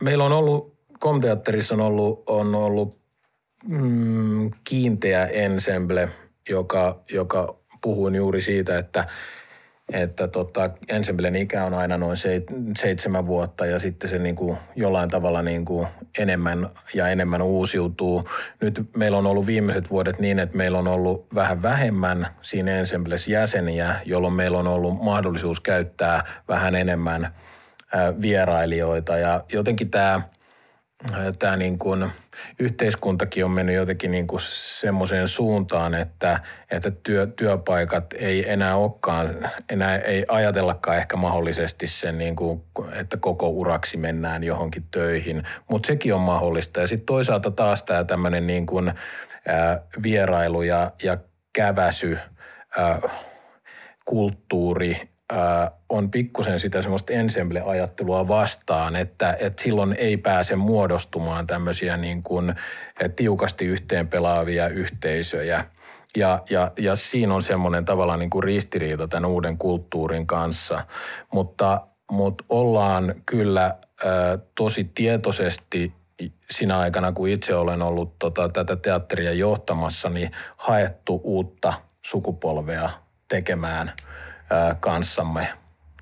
meillä 0.02 0.24
on 0.24 0.32
ollut, 0.32 0.72
Komteatterissa 0.98 1.74
on 1.74 1.80
ollut, 1.80 2.22
on 2.26 2.54
ollut 2.54 2.98
mm, 3.68 4.50
kiinteä 4.64 5.26
ensemble, 5.26 6.08
joka, 6.48 7.00
joka 7.10 7.61
puhuin 7.82 8.14
juuri 8.14 8.40
siitä, 8.40 8.78
että 8.78 9.04
että 9.92 10.28
tota, 10.28 10.70
ensemblen 10.88 11.36
ikä 11.36 11.64
on 11.64 11.74
aina 11.74 11.98
noin 11.98 12.16
se, 12.16 12.42
seitsemän 12.78 13.26
vuotta 13.26 13.66
ja 13.66 13.78
sitten 13.78 14.10
se 14.10 14.18
niin 14.18 14.36
kuin 14.36 14.56
jollain 14.76 15.08
tavalla 15.08 15.42
niin 15.42 15.64
kuin 15.64 15.88
enemmän 16.18 16.68
ja 16.94 17.08
enemmän 17.08 17.42
uusiutuu. 17.42 18.24
Nyt 18.60 18.88
meillä 18.96 19.18
on 19.18 19.26
ollut 19.26 19.46
viimeiset 19.46 19.90
vuodet 19.90 20.18
niin, 20.18 20.38
että 20.38 20.56
meillä 20.56 20.78
on 20.78 20.88
ollut 20.88 21.34
vähän 21.34 21.62
vähemmän 21.62 22.26
siinä 22.42 22.78
ensembles 22.78 23.28
jäseniä, 23.28 23.96
jolloin 24.04 24.34
meillä 24.34 24.58
on 24.58 24.66
ollut 24.66 25.02
mahdollisuus 25.02 25.60
käyttää 25.60 26.24
vähän 26.48 26.74
enemmän 26.74 27.34
vierailijoita 28.20 29.18
ja 29.18 29.44
jotenkin 29.52 29.90
tämä 29.90 30.20
tämä 31.38 31.56
niin 31.56 31.78
kuin, 31.78 32.10
yhteiskuntakin 32.58 33.44
on 33.44 33.50
mennyt 33.50 33.74
jotenkin 33.74 34.10
niin 34.10 34.26
kuin 34.26 34.40
semmoiseen 34.44 35.28
suuntaan, 35.28 35.94
että, 35.94 36.40
että 36.70 36.90
työ, 36.90 37.26
työpaikat 37.26 38.12
ei 38.12 38.50
enää 38.50 38.76
olekaan, 38.76 39.50
enää 39.68 39.98
ei 39.98 40.24
ajatellakaan 40.28 40.96
ehkä 40.96 41.16
mahdollisesti 41.16 41.86
sen, 41.86 42.18
niin 42.18 42.36
kuin, 42.36 42.62
että 42.92 43.16
koko 43.16 43.48
uraksi 43.48 43.96
mennään 43.96 44.44
johonkin 44.44 44.84
töihin, 44.90 45.42
mutta 45.70 45.86
sekin 45.86 46.14
on 46.14 46.20
mahdollista. 46.20 46.80
Ja 46.80 46.86
sitten 46.86 47.06
toisaalta 47.06 47.50
taas 47.50 47.82
tämä 47.82 48.04
tämmöinen 48.04 48.46
niin 48.46 48.66
kuin, 48.66 48.92
ää, 49.48 49.80
vierailu 50.02 50.62
ja, 50.62 50.90
ja 51.02 51.18
käväsy, 51.52 52.18
ää, 52.76 53.00
kulttuuri, 54.04 55.11
on 55.88 56.10
pikkusen 56.10 56.60
sitä 56.60 56.82
semmoista 56.82 57.12
ensemble-ajattelua 57.12 58.28
vastaan, 58.28 58.96
että, 58.96 59.36
että 59.40 59.62
silloin 59.62 59.94
ei 59.98 60.16
pääse 60.16 60.56
muodostumaan 60.56 61.46
tämmöisiä 61.46 61.96
niin 61.96 62.22
kuin 62.22 62.54
tiukasti 63.16 63.64
yhteen 63.64 64.08
pelaavia 64.08 64.68
yhteisöjä. 64.68 65.64
Ja, 66.16 66.42
ja, 66.50 66.72
ja 66.78 66.96
siinä 66.96 67.34
on 67.34 67.42
semmoinen 67.42 67.84
tavallaan 67.84 68.18
niin 68.18 68.30
kuin 68.30 68.42
ristiriita 68.42 69.08
tämän 69.08 69.30
uuden 69.30 69.58
kulttuurin 69.58 70.26
kanssa. 70.26 70.84
Mutta, 71.32 71.86
mutta 72.10 72.44
ollaan 72.48 73.14
kyllä 73.26 73.64
ä, 73.64 73.74
tosi 74.54 74.84
tietoisesti 74.94 75.92
sinä 76.50 76.78
aikana, 76.78 77.12
kun 77.12 77.28
itse 77.28 77.54
olen 77.54 77.82
ollut 77.82 78.18
tota, 78.18 78.48
tätä 78.48 78.76
teatteria 78.76 79.32
johtamassa, 79.32 80.08
niin 80.08 80.30
haettu 80.56 81.20
uutta 81.24 81.72
sukupolvea 82.02 82.90
tekemään– 83.28 83.92
kanssamme 84.80 85.48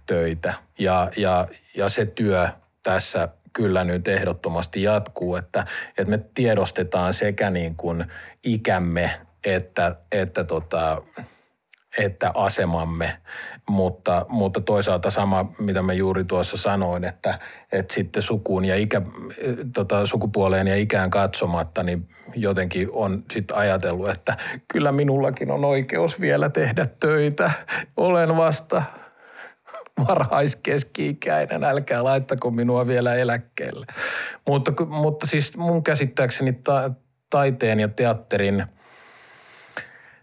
töitä. 0.07 0.55
Ja, 0.79 1.11
ja, 1.17 1.47
ja 1.77 1.89
se 1.89 2.07
työ 2.07 2.49
tässä 2.83 3.29
kyllä 3.53 3.85
nyt 3.85 4.09
ehdottomasti 4.09 4.83
jatkuu, 4.83 5.37
että, 5.37 5.65
että 5.89 6.11
me 6.11 6.19
tiedostetaan 6.35 7.15
sekä 7.15 7.51
niin 7.51 7.77
kuin 7.77 8.07
ikämme 8.45 9.11
että, 9.45 9.97
että, 10.13 10.45
tota, 10.45 11.03
että 11.99 12.31
asemamme, 12.35 13.21
mutta, 13.71 14.27
mutta 14.29 14.61
toisaalta 14.61 15.11
sama, 15.11 15.53
mitä 15.59 15.83
mä 15.83 15.93
juuri 15.93 16.25
tuossa 16.25 16.57
sanoin, 16.57 17.05
että, 17.05 17.39
että 17.73 17.95
sitten 17.95 18.23
sukuun 18.23 18.65
ja 18.65 18.77
ikä, 18.77 19.03
tota, 19.75 20.07
sukupuoleen 20.07 20.67
ja 20.67 20.77
ikään 20.77 21.11
katsomatta, 21.11 21.83
niin 21.83 22.09
jotenkin 22.35 22.89
on 22.93 23.23
sitten 23.31 23.57
ajatellut, 23.57 24.09
että 24.09 24.37
kyllä 24.73 24.93
minullakin 24.93 25.51
on 25.51 25.65
oikeus 25.65 26.21
vielä 26.21 26.49
tehdä 26.49 26.87
töitä. 27.01 27.51
Olen 27.97 28.37
vasta 28.37 28.83
varhaiskeski-ikäinen, 30.09 31.65
älkää 31.65 32.05
laittako 32.05 32.51
minua 32.51 32.87
vielä 32.87 33.15
eläkkeelle. 33.15 33.87
Mutta, 34.47 34.73
mutta 34.87 35.27
siis 35.27 35.57
mun 35.57 35.83
käsittääkseni 35.83 36.53
ta, 36.53 36.91
taiteen 37.31 37.81
ja 37.81 37.89
teatterin 37.89 38.67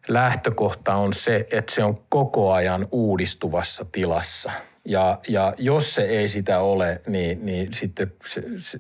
lähtökohta 0.08 0.96
on 0.96 1.14
se, 1.14 1.46
että 1.52 1.74
se 1.74 1.84
on 1.84 1.98
koko 2.10 2.52
ajan 2.52 2.88
uudistuvassa 2.92 3.86
tilassa. 3.92 4.52
Ja, 4.86 5.20
ja 5.28 5.54
jos 5.58 5.96
se 5.96 6.02
ei 6.02 6.28
sitä 6.28 6.60
ole, 6.60 7.02
niin, 7.08 7.46
niin 7.46 7.74
sitten 7.74 8.14
se, 8.26 8.44
se, 8.58 8.80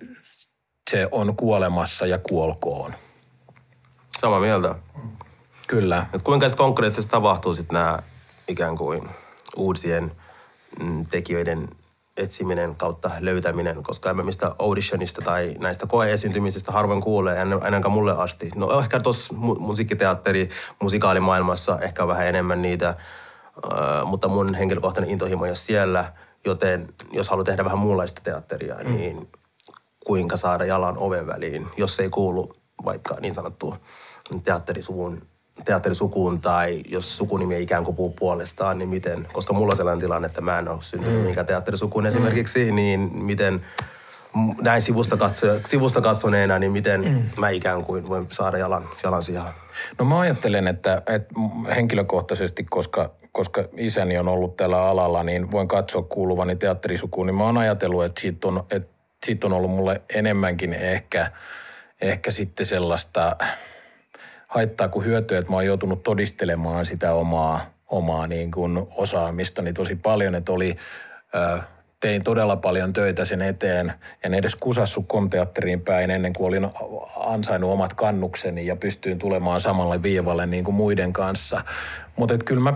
se 0.89 1.07
on 1.11 1.35
kuolemassa 1.35 2.05
ja 2.05 2.17
kuolkoon. 2.17 2.93
Samaa 4.19 4.39
mieltä. 4.39 4.75
Kyllä. 5.67 6.05
Et 6.13 6.21
kuinka 6.21 6.47
sitten 6.47 6.65
konkreettisesti 6.65 7.11
tapahtuu 7.11 7.53
sitten 7.53 7.73
nämä 7.73 7.99
ikään 8.47 8.77
kuin 8.77 9.09
uusien 9.55 10.11
mm, 10.79 11.05
tekijöiden 11.05 11.69
etsiminen 12.17 12.75
kautta 12.75 13.11
löytäminen, 13.19 13.83
koska 13.83 14.09
emme 14.09 14.23
mistä 14.23 14.55
auditionista 14.59 15.21
tai 15.21 15.55
näistä 15.59 15.87
koeesiintymisistä 15.87 16.71
harvoin 16.71 17.01
kuulee, 17.01 17.37
ainakaan 17.61 17.91
mulle 17.91 18.17
asti. 18.17 18.51
No 18.55 18.79
ehkä 18.79 18.99
tuossa 18.99 19.33
musiikkiteatteri, 19.59 20.49
musikaalimaailmassa 20.81 21.79
ehkä 21.81 22.07
vähän 22.07 22.27
enemmän 22.27 22.61
niitä, 22.61 22.87
äh, 22.87 22.95
mutta 24.05 24.27
mun 24.27 24.55
henkilökohtainen 24.55 25.11
intohimo 25.11 25.45
ei 25.45 25.49
ole 25.49 25.55
siellä, 25.55 26.13
joten 26.45 26.93
jos 27.11 27.29
haluaa 27.29 27.45
tehdä 27.45 27.65
vähän 27.65 27.79
muunlaista 27.79 28.21
teatteria, 28.23 28.75
mm. 28.75 28.95
niin 28.95 29.31
kuinka 30.05 30.37
saada 30.37 30.65
jalan 30.65 30.97
oven 30.97 31.27
väliin, 31.27 31.67
jos 31.77 31.99
ei 31.99 32.09
kuulu 32.09 32.55
vaikka 32.85 33.15
niin 33.19 33.33
sanottuun 33.33 33.75
teatterisuvun 34.43 35.21
teatterisukuun 35.65 36.41
tai 36.41 36.83
jos 36.89 37.17
sukunimi 37.17 37.55
ei 37.55 37.63
ikään 37.63 37.83
kuin 37.83 37.95
puhu 37.95 38.09
puolestaan, 38.19 38.77
niin 38.77 38.89
miten, 38.89 39.27
koska 39.33 39.53
mulla 39.53 39.71
on 39.71 39.77
sellainen 39.77 40.01
tilanne, 40.01 40.25
että 40.25 40.41
mä 40.41 40.59
en 40.59 40.69
ole 40.69 40.77
syntynyt 40.81 41.15
mm. 41.15 41.19
mihinkään 41.19 41.45
teatterisukuun 41.45 42.03
mm. 42.03 42.07
esimerkiksi, 42.07 42.71
niin 42.71 42.99
miten 43.13 43.65
näin 44.61 44.81
sivusta, 44.81 45.17
katso, 45.17 45.47
sivusta 45.65 46.01
katsoneena, 46.01 46.59
niin 46.59 46.71
miten 46.71 47.01
mm. 47.01 47.23
mä 47.37 47.49
ikään 47.49 47.83
kuin 47.83 48.09
voin 48.09 48.27
saada 48.31 48.57
jalan, 48.57 48.89
jalan 49.03 49.23
sijaan? 49.23 49.53
No 49.99 50.05
mä 50.05 50.19
ajattelen, 50.19 50.67
että, 50.67 51.01
että 51.07 51.35
henkilökohtaisesti, 51.75 52.63
koska, 52.69 53.11
koska 53.31 53.63
isäni 53.77 54.17
on 54.17 54.27
ollut 54.27 54.55
tällä 54.55 54.87
alalla, 54.87 55.23
niin 55.23 55.51
voin 55.51 55.67
katsoa 55.67 56.01
kuuluvani 56.01 56.55
teatterisukuun, 56.55 57.27
niin 57.27 57.35
mä 57.35 57.43
oon 57.43 57.57
ajatellut, 57.57 58.03
että 58.03 58.21
siitä 58.21 58.47
on, 58.47 58.63
että 58.71 58.97
siitä 59.25 59.47
on 59.47 59.53
ollut 59.53 59.71
mulle 59.71 60.01
enemmänkin 60.13 60.73
ehkä, 60.73 61.31
ehkä 62.01 62.31
sitten 62.31 62.65
sellaista 62.65 63.35
haittaa 64.47 64.87
kuin 64.87 65.05
hyötyä, 65.05 65.39
että 65.39 65.51
mä 65.51 65.55
oon 65.55 65.65
joutunut 65.65 66.03
todistelemaan 66.03 66.85
sitä 66.85 67.13
omaa, 67.13 67.65
omaa 67.87 68.27
niin 68.27 68.51
kuin 68.51 68.87
osaamistani 68.95 69.73
tosi 69.73 69.95
paljon, 69.95 70.35
että 70.35 70.51
oli, 70.51 70.75
tein 71.99 72.23
todella 72.23 72.55
paljon 72.55 72.93
töitä 72.93 73.25
sen 73.25 73.41
eteen. 73.41 73.93
En 74.23 74.33
edes 74.33 74.55
kusassu 74.55 75.03
komteatteriin 75.03 75.81
päin 75.81 76.11
ennen 76.11 76.33
kuin 76.33 76.47
olin 76.47 76.69
ansainnut 77.19 77.71
omat 77.71 77.93
kannukseni 77.93 78.65
ja 78.65 78.75
pystyin 78.75 79.19
tulemaan 79.19 79.61
samalle 79.61 80.03
viivalle 80.03 80.45
niin 80.45 80.63
kuin 80.63 80.75
muiden 80.75 81.13
kanssa. 81.13 81.63
Mutta 82.15 82.37
kyllä 82.37 82.61
mä 82.61 82.73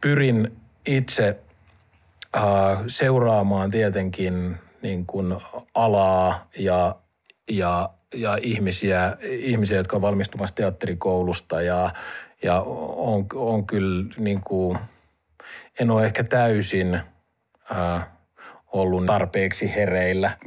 pyrin 0.00 0.56
itse 0.86 1.40
äh, 2.36 2.42
seuraamaan 2.86 3.70
tietenkin 3.70 4.56
niin 4.82 5.06
kuin 5.06 5.36
alaa 5.74 6.48
ja, 6.58 6.96
ja 7.50 7.90
ja 8.14 8.38
ihmisiä, 8.42 9.16
ihmisiä, 9.22 9.76
jotka 9.76 9.96
on 9.96 10.02
valmistumassa 10.02 10.54
teatterikoulusta 10.54 11.62
ja, 11.62 11.90
ja 12.42 12.60
on, 12.96 13.26
on 13.34 13.66
kyllä 13.66 14.14
niin 14.18 14.40
kuin, 14.40 14.78
en 15.80 15.90
ole 15.90 16.06
ehkä 16.06 16.24
täysin 16.24 17.00
äh, 17.72 18.08
ollut 18.72 19.06
tarpeeksi 19.06 19.74
hereillä. 19.74 20.38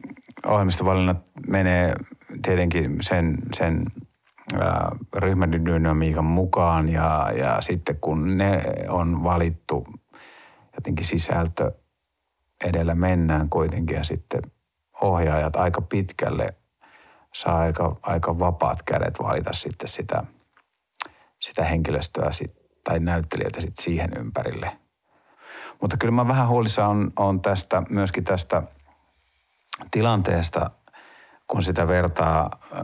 Ohjelmistovalinnat 0.46 1.18
menee 1.48 1.94
tietenkin 2.42 2.98
sen, 3.02 3.38
sen 3.54 3.86
äh, 4.54 4.70
ryhmädynamiikan 5.18 6.26
mukaan 6.26 6.90
ja, 6.90 7.32
ja 7.38 7.58
sitten 7.62 7.98
kun 8.02 8.38
ne 8.38 8.64
on 8.90 9.24
valittu 9.24 9.88
jotenkin 10.76 11.06
sisältö 11.06 11.72
edellä 12.64 12.96
mennään 12.96 13.50
kuitenkin 13.50 13.98
ja 13.98 14.04
sitten 14.04 14.42
ohjaajat 15.02 15.56
aika 15.56 15.82
pitkälle 15.82 16.54
saa 17.34 17.60
aika, 17.60 17.96
aika 18.02 18.40
vapaat 18.40 18.84
kädet 18.84 19.20
valita 19.22 19.54
sitten 19.54 19.88
sitä, 19.88 20.24
sitä 21.40 21.64
henkilöstöä 21.64 22.32
sit, 22.32 22.56
tai 22.84 23.00
näyttelijöitä 23.00 23.62
sit 23.62 23.78
siihen 23.80 24.18
ympärille. 24.18 24.78
Mutta 25.82 25.98
kyllä 25.98 26.12
mä 26.12 26.28
vähän 26.28 26.48
huolissa 26.48 26.88
on, 26.88 27.12
on 27.16 27.42
tästä, 27.42 27.84
myöskin 27.90 28.24
tästä 28.24 28.64
tilanteesta, 29.92 30.72
kun 31.48 31.64
sitä 31.64 31.88
vertaa 31.88 32.50
äh, 32.74 32.82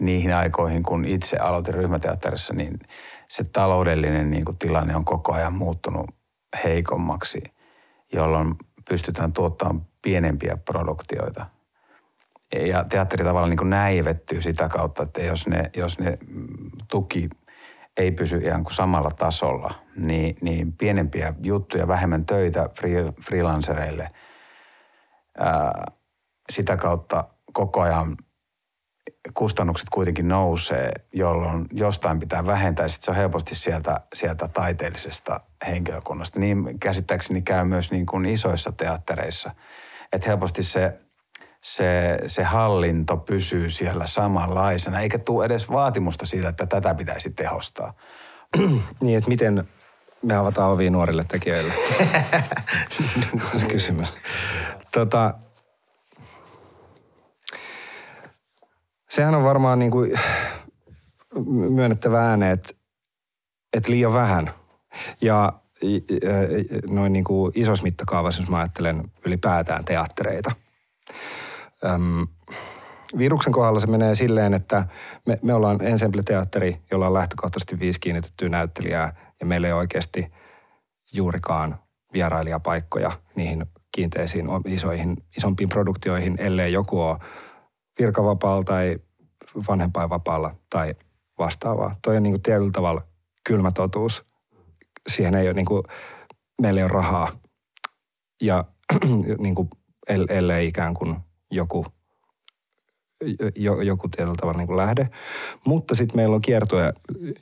niihin 0.00 0.34
aikoihin, 0.34 0.82
kun 0.82 1.04
itse 1.04 1.36
aloitin 1.36 1.74
ryhmäteatterissa, 1.74 2.54
niin 2.54 2.78
se 3.28 3.44
taloudellinen 3.44 4.30
niin 4.30 4.44
kuin 4.44 4.58
tilanne 4.58 4.96
on 4.96 5.04
koko 5.04 5.32
ajan 5.32 5.52
muuttunut 5.52 6.10
heikommaksi, 6.64 7.42
jolloin 8.12 8.54
pystytään 8.88 9.32
tuottamaan 9.32 9.86
pienempiä 10.02 10.56
produktioita– 10.56 11.46
ja 12.52 12.84
teatteri 12.84 13.24
tavallaan 13.24 13.56
niin 13.56 13.70
näivettyy 13.70 14.42
sitä 14.42 14.68
kautta, 14.68 15.02
että 15.02 15.22
jos 15.22 15.46
ne, 15.46 15.70
jos 15.76 15.98
ne 15.98 16.18
tuki 16.90 17.28
ei 17.96 18.10
pysy 18.10 18.36
ihan 18.36 18.64
kuin 18.64 18.74
samalla 18.74 19.10
tasolla, 19.10 19.74
niin, 19.96 20.36
niin 20.40 20.72
pienempiä 20.72 21.34
juttuja, 21.42 21.88
vähemmän 21.88 22.26
töitä 22.26 22.68
free, 22.78 23.12
freelancereille. 23.24 24.08
Ää, 25.38 25.92
sitä 26.50 26.76
kautta 26.76 27.24
koko 27.52 27.80
ajan 27.80 28.16
kustannukset 29.34 29.88
kuitenkin 29.90 30.28
nousee, 30.28 30.92
jolloin 31.12 31.66
jostain 31.72 32.18
pitää 32.18 32.46
vähentää. 32.46 32.88
Sitten 32.88 33.04
se 33.04 33.10
on 33.10 33.16
helposti 33.16 33.54
sieltä, 33.54 34.00
sieltä 34.14 34.48
taiteellisesta 34.48 35.40
henkilökunnasta. 35.66 36.40
Niin 36.40 36.78
käsittääkseni 36.78 37.42
käy 37.42 37.64
myös 37.64 37.90
niin 37.90 38.06
kuin 38.06 38.26
isoissa 38.26 38.72
teattereissa. 38.72 39.50
Että 40.12 40.26
helposti 40.26 40.62
se 40.62 40.98
se, 41.62 42.18
se 42.26 42.42
hallinto 42.42 43.16
pysyy 43.16 43.70
siellä 43.70 44.06
samanlaisena, 44.06 45.00
eikä 45.00 45.18
tule 45.18 45.44
edes 45.44 45.70
vaatimusta 45.70 46.26
siitä, 46.26 46.48
että 46.48 46.66
tätä 46.66 46.94
pitäisi 46.94 47.30
tehostaa. 47.30 47.94
niin, 49.02 49.18
että 49.18 49.28
miten 49.28 49.68
me 50.22 50.36
avataan 50.36 50.70
ovi 50.70 50.90
nuorille 50.90 51.24
tekijöille? 51.24 51.72
se 53.60 53.66
kysymys. 53.66 54.16
Tota, 54.92 55.34
Sehän 59.08 59.34
on 59.34 59.44
varmaan 59.44 59.78
niin 59.78 59.90
kuin 59.90 60.20
myönnettävä 61.70 62.28
ääneen, 62.28 62.52
että, 62.52 62.74
että 63.76 63.92
liian 63.92 64.14
vähän. 64.14 64.50
Ja 65.20 65.52
noin 66.86 67.12
niin 67.12 67.24
kuin 67.24 67.52
isossa 67.54 67.82
mittakaavassa, 67.82 68.42
jos 68.42 68.48
mä 68.48 68.58
ajattelen 68.58 69.12
ylipäätään 69.24 69.84
teattereita. 69.84 70.50
Öm, 71.84 72.26
viruksen 73.18 73.52
kohdalla 73.52 73.80
se 73.80 73.86
menee 73.86 74.14
silleen, 74.14 74.54
että 74.54 74.86
me, 75.26 75.38
me 75.42 75.54
ollaan 75.54 75.78
ensemble-teatteri, 75.82 76.80
jolla 76.90 77.06
on 77.06 77.14
lähtökohtaisesti 77.14 77.78
viisi 77.78 78.00
kiinnitettyä 78.00 78.48
näyttelijää 78.48 79.14
ja 79.40 79.46
meillä 79.46 79.66
ei 79.66 79.72
oikeasti 79.72 80.32
juurikaan 81.12 81.78
vierailijapaikkoja 82.12 83.12
niihin 83.36 83.66
kiinteisiin 83.94 84.46
isoihin, 84.66 85.16
isompiin 85.36 85.68
produktioihin, 85.68 86.36
ellei 86.38 86.72
joku 86.72 87.00
ole 87.00 87.18
virkavapaalla 87.98 88.64
tai 88.64 88.98
vanhempainvapaalla 89.68 90.54
tai 90.70 90.94
vastaavaa. 91.38 91.96
Toi 92.02 92.16
on 92.16 92.22
niin 92.22 92.32
kuin 92.32 92.42
tietyllä 92.42 92.70
tavalla 92.70 93.02
kylmä 93.46 93.70
totuus. 93.70 94.24
Siihen 95.08 95.34
ei 95.34 95.46
ole 95.46 95.54
niin 95.54 95.66
kuin, 95.66 95.82
meillä 96.62 96.80
ei 96.80 96.84
ole 96.84 96.92
rahaa. 96.92 97.38
Ja 98.42 98.64
niin 99.38 99.54
kuin, 99.54 99.70
ellei 100.28 100.66
ikään 100.66 100.94
kuin 100.94 101.16
joku, 101.50 101.86
joku 103.82 104.08
tietyllä 104.08 104.36
tavalla 104.40 104.58
niin 104.58 104.66
kuin 104.66 104.76
lähde. 104.76 105.10
Mutta 105.64 105.94
sitten 105.94 106.16
meillä 106.16 106.34
on 106.34 106.40
kiertoja 106.40 106.92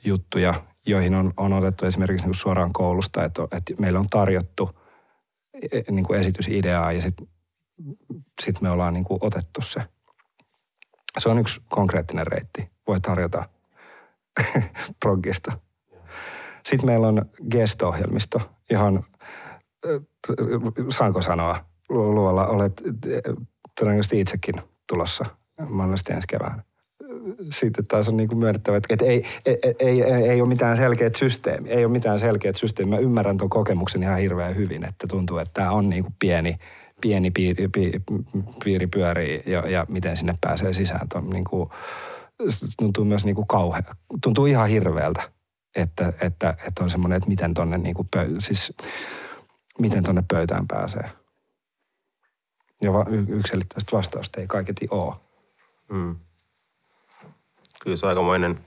juttuja, 0.03 0.63
joihin 0.85 1.15
on, 1.15 1.33
on 1.37 1.53
otettu 1.53 1.85
esimerkiksi 1.85 2.23
niin 2.23 2.31
kuin 2.31 2.39
suoraan 2.39 2.73
koulusta, 2.73 3.23
että, 3.23 3.41
että 3.51 3.73
meillä 3.79 3.99
on 3.99 4.09
tarjottu 4.09 4.69
e, 5.71 5.91
niin 5.91 6.05
kuin 6.05 6.19
esitysideaa 6.19 6.91
ja 6.91 7.01
sitten 7.01 7.27
sit 8.41 8.61
me 8.61 8.69
ollaan 8.69 8.93
niin 8.93 9.05
kuin 9.05 9.17
otettu 9.21 9.61
se. 9.61 9.81
Se 11.17 11.29
on 11.29 11.39
yksi 11.39 11.61
konkreettinen 11.69 12.27
reitti. 12.27 12.69
Voi 12.87 12.99
tarjota 13.01 13.49
proggista. 15.03 15.59
Sitten 16.65 16.85
meillä 16.85 17.07
on 17.07 17.25
gesto-ohjelmisto, 17.51 18.41
johon, 18.69 19.03
saanko 20.89 21.21
sanoa, 21.21 21.65
luolla 21.89 22.47
olet 22.47 22.81
todennäköisesti 23.79 24.19
itsekin 24.19 24.61
tulossa 24.89 25.25
mahdollisesti 25.69 26.13
ensi 26.13 26.27
keväänä. 26.27 26.63
Sitten 27.51 27.87
taas 27.87 28.09
on 28.09 28.17
niin 28.17 28.29
kuin 28.29 28.39
myönnettävä, 28.39 28.77
että 28.77 29.05
ei, 29.05 29.23
ei, 29.45 29.57
ei, 29.79 30.03
ei 30.03 30.41
ole 30.41 30.49
mitään 30.49 30.77
selkeät 30.77 31.15
systeemi. 31.15 31.69
Ei 31.69 31.85
ole 31.85 31.91
mitään 31.91 32.19
selkeät 32.19 32.55
systeemi. 32.55 32.89
Mä 32.89 32.97
ymmärrän 32.97 33.37
tuon 33.37 33.49
kokemuksen 33.49 34.03
ihan 34.03 34.19
hirveän 34.19 34.55
hyvin, 34.55 34.83
että 34.83 35.07
tuntuu, 35.07 35.37
että 35.37 35.53
tämä 35.53 35.71
on 35.71 35.89
niin 35.89 36.03
kuin 36.03 36.15
pieni, 36.19 36.57
pieni 37.01 37.31
piiri, 37.31 37.69
piiri, 38.63 38.87
pyörii 38.87 39.43
ja, 39.45 39.69
ja 39.69 39.85
miten 39.89 40.17
sinne 40.17 40.35
pääsee 40.41 40.73
sisään. 40.73 41.09
Tuon 41.09 41.29
niin 41.29 41.43
kuin, 41.43 41.69
tuntuu 42.77 43.05
myös 43.05 43.25
niin 43.25 43.35
kuin 43.35 43.47
kauhea, 43.47 43.81
tuntuu 44.23 44.45
ihan 44.45 44.69
hirveältä, 44.69 45.31
että, 45.75 46.13
että, 46.21 46.55
että 46.67 46.83
on 46.83 46.89
semmoinen, 46.89 47.17
että 47.17 47.29
miten 47.29 47.53
tonne, 47.53 47.77
niin 47.77 47.95
pöy, 48.11 48.35
siis, 48.39 48.73
miten 49.79 50.03
pöytään 50.27 50.67
pääsee. 50.67 51.09
Ja 52.81 52.93
va, 52.93 53.05
yksilöittäistä 53.27 53.97
vastausta 53.97 54.41
ei 54.41 54.47
kaiketi 54.47 54.87
ole. 54.91 55.15
Mm. 55.91 56.15
Kyllä 57.83 57.97
se 57.97 58.05
on 58.05 58.09
aikamoinen 58.09 58.59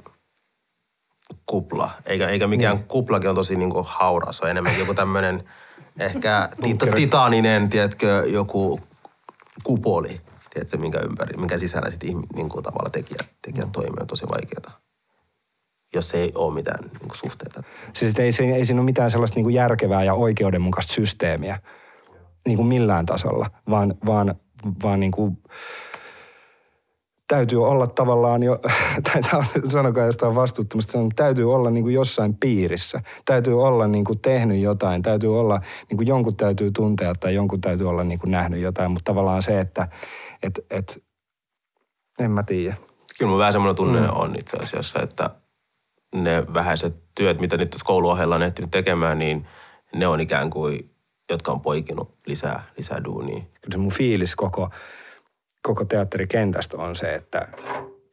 kupla. 1.47 1.91
Eikä, 2.07 2.29
eikä 2.29 2.47
mikään 2.47 2.77
niin. 2.77 2.87
kuplakin 2.89 3.31
on 3.31 3.37
tosi 3.37 3.57
niin 3.57 3.71
kuin 3.71 3.87
haura. 3.89 4.33
Se 4.33 4.45
on 4.45 4.51
enemmän 4.51 4.79
joku 4.79 4.95
tämmöinen 4.95 5.45
ehkä 5.99 6.49
tita- 6.63 6.95
titaaninen, 6.95 7.69
tiedätkö, 7.69 8.25
joku 8.27 8.81
kupoli 9.63 10.21
tiedätkö, 10.51 10.79
minkä 10.79 10.99
ympäri, 10.99 11.37
minkä 11.37 11.59
sisällä 11.59 11.91
sitten 11.91 12.11
niin 12.35 12.49
kuin 12.49 12.63
tavalla 12.63 12.91
tekijät, 12.91 13.31
tekijät 13.43 13.73
toimii, 13.73 14.01
on 14.01 14.07
tosi 14.07 14.29
vaikeaa 14.29 14.81
jos 15.93 16.15
ei 16.15 16.33
ole 16.35 16.55
mitään 16.55 16.85
niin 16.85 17.11
suhteita. 17.13 17.63
Siis 17.93 18.15
ei, 18.19 18.31
ei, 18.41 18.53
ei 18.53 18.65
siinä 18.65 18.81
ole 18.81 18.85
mitään 18.85 19.11
sellaista 19.11 19.41
niin 19.41 19.51
järkevää 19.51 20.05
ja 20.05 20.15
oikeudenmukaista 20.15 20.93
systeemiä 20.93 21.59
niin 22.47 22.57
kuin 22.57 22.69
millään 22.69 23.07
tasolla, 23.07 23.51
vaan, 23.71 23.95
vaan, 24.07 24.35
vaan 24.83 25.01
niin 25.01 25.13
kuin, 25.13 25.39
täytyy 27.31 27.67
olla 27.67 27.87
tavallaan 27.87 28.43
jo, 28.43 28.59
tai 29.13 29.23
sanokaa 29.69 30.05
jostain 30.05 30.35
vastuuttomasta, 30.35 30.99
täytyy 31.17 31.55
olla 31.55 31.71
niin 31.71 31.85
kuin 31.85 31.95
jossain 31.95 32.35
piirissä. 32.35 33.03
Täytyy 33.25 33.63
olla 33.63 33.87
niin 33.87 34.05
kuin 34.05 34.19
tehnyt 34.19 34.61
jotain, 34.61 35.03
täytyy 35.03 35.39
olla, 35.39 35.61
niin 35.91 35.97
kuin 35.97 36.07
jonkun 36.07 36.37
täytyy 36.37 36.71
tuntea 36.71 37.15
tai 37.15 37.35
jonkun 37.35 37.61
täytyy 37.61 37.89
olla 37.89 38.05
niin 38.05 38.19
kuin 38.19 38.31
nähnyt 38.31 38.61
jotain, 38.61 38.91
mutta 38.91 39.13
tavallaan 39.13 39.43
se, 39.43 39.61
että 39.61 39.89
et, 40.43 40.61
et, 40.71 41.05
en 42.19 42.31
mä 42.31 42.43
tiedä. 42.43 42.77
Kyllä 43.19 43.31
mun 43.31 43.39
vähän 43.39 43.53
semmoinen 43.53 43.77
tunne 43.77 44.01
mm. 44.01 44.09
on 44.13 44.35
itse 44.39 44.57
asiassa, 44.57 45.03
että 45.03 45.31
ne 46.15 46.45
vähäiset 46.55 47.03
työt, 47.15 47.41
mitä 47.41 47.57
nyt 47.57 47.71
tässä 47.71 47.87
kouluohella 47.87 48.35
on 48.35 48.43
ehtinyt 48.43 48.71
tekemään, 48.71 49.19
niin 49.19 49.47
ne 49.95 50.07
on 50.07 50.21
ikään 50.21 50.51
kuin, 50.51 50.90
jotka 51.35 51.53
on 51.53 51.61
poikinut 51.61 52.15
lisää, 52.27 52.63
lisää 52.79 53.05
duunia. 53.05 53.41
Kyllä 53.41 53.73
se 53.73 53.79
mun 53.79 53.93
fiilis 53.93 54.35
koko, 54.35 54.71
koko 55.63 55.85
teatterikentästä 55.85 56.77
on 56.77 56.97
se, 56.97 57.15
että, 57.15 57.49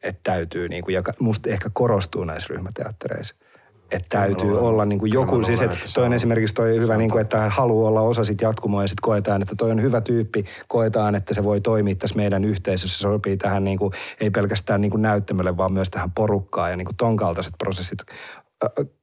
että 0.02 0.20
täytyy, 0.22 0.68
niin 0.68 0.84
kuin, 0.84 0.94
ja 0.94 1.02
musta 1.20 1.50
ehkä 1.50 1.70
korostuu 1.72 2.24
näissä 2.24 2.54
ryhmäteattereissa– 2.54 3.34
että 3.90 4.08
täytyy 4.08 4.48
Kyllä, 4.48 4.60
olla 4.60 4.84
niin 4.84 4.98
kuin 4.98 5.12
joku, 5.12 5.42
siis 5.42 5.62
että 5.62 5.76
toi 5.94 6.06
on 6.06 6.12
esimerkiksi 6.12 6.54
toi 6.54 6.80
hyvä, 6.80 6.96
niin 6.96 7.10
kuin, 7.10 7.22
että 7.22 7.50
haluaa 7.50 7.88
olla 7.88 8.00
osa 8.00 8.24
sit 8.24 8.40
jatkumoa 8.40 8.84
ja 8.84 8.88
sitten 8.88 9.02
koetaan, 9.02 9.42
että 9.42 9.54
toi 9.54 9.70
on 9.70 9.82
hyvä 9.82 10.00
tyyppi, 10.00 10.44
koetaan, 10.68 11.14
että 11.14 11.34
se 11.34 11.44
voi 11.44 11.60
toimia 11.60 11.94
tässä 11.94 12.16
meidän 12.16 12.44
yhteisössä, 12.44 12.98
se 12.98 13.02
sopii 13.02 13.36
tähän 13.36 13.64
niin 13.64 13.78
kuin, 13.78 13.92
ei 14.20 14.30
pelkästään 14.30 14.80
niin 14.80 14.90
kuin 14.90 15.02
näyttämölle, 15.02 15.56
vaan 15.56 15.72
myös 15.72 15.90
tähän 15.90 16.10
porukkaan 16.10 16.70
ja 16.70 16.76
niin 16.76 16.86
kuin 16.86 16.96
ton 16.96 17.16
kaltaiset 17.16 17.54
prosessit 17.58 17.98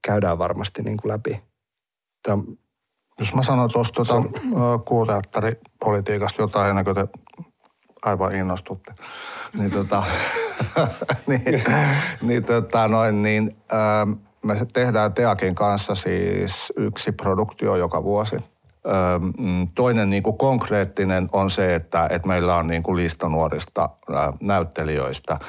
käydään 0.07 0.37
varmasti 0.37 0.81
niin 0.81 0.97
kuin 0.97 1.11
läpi. 1.11 1.43
Tämä, 2.23 2.43
jos 3.19 3.33
mä 3.33 3.43
sanon 3.43 3.69
tuosta 3.69 3.93
tuota, 3.93 4.23
kuuteatteripolitiikasta 4.85 6.41
jotain, 6.41 6.69
ennen 6.69 6.85
kuin 6.85 6.95
te 6.95 7.07
aivan 8.05 8.35
innostutte, 8.35 8.93
niin, 9.57 9.71
tota, 9.71 10.03
niin, 11.27 11.63
niin, 12.21 12.43
tota, 12.43 12.87
noin, 12.87 13.21
niin 13.21 13.55
ähm, 13.73 14.11
me 14.43 14.55
tehdään 14.73 15.13
Teakin 15.13 15.55
kanssa 15.55 15.95
siis 15.95 16.73
yksi 16.77 17.11
produktio 17.11 17.75
joka 17.75 18.03
vuosi. 18.03 18.35
Mm, 19.37 19.67
toinen 19.75 20.09
niin 20.09 20.23
kuin 20.23 20.37
konkreettinen 20.37 21.29
on 21.31 21.49
se, 21.49 21.75
että, 21.75 22.07
että 22.11 22.27
meillä 22.27 22.55
on 22.55 22.67
niin 22.67 22.83
kuin 22.83 22.97
lista 22.97 23.29
nuorista 23.29 23.89
näyttelijöistä, 24.41 25.39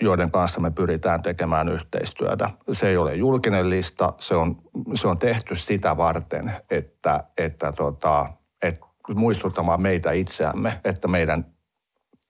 joiden 0.00 0.30
kanssa 0.30 0.60
me 0.60 0.70
pyritään 0.70 1.22
tekemään 1.22 1.68
yhteistyötä. 1.68 2.50
Se 2.72 2.88
ei 2.88 2.96
ole 2.96 3.14
julkinen 3.14 3.70
lista, 3.70 4.12
se 4.18 4.34
on, 4.34 4.56
se 4.94 5.08
on 5.08 5.18
tehty 5.18 5.56
sitä 5.56 5.96
varten, 5.96 6.52
että, 6.70 7.24
että, 7.38 7.72
tota, 7.72 8.26
että 8.62 8.86
muistuttamaan 9.14 9.82
meitä 9.82 10.12
itseämme, 10.12 10.80
että 10.84 11.08
meidän 11.08 11.46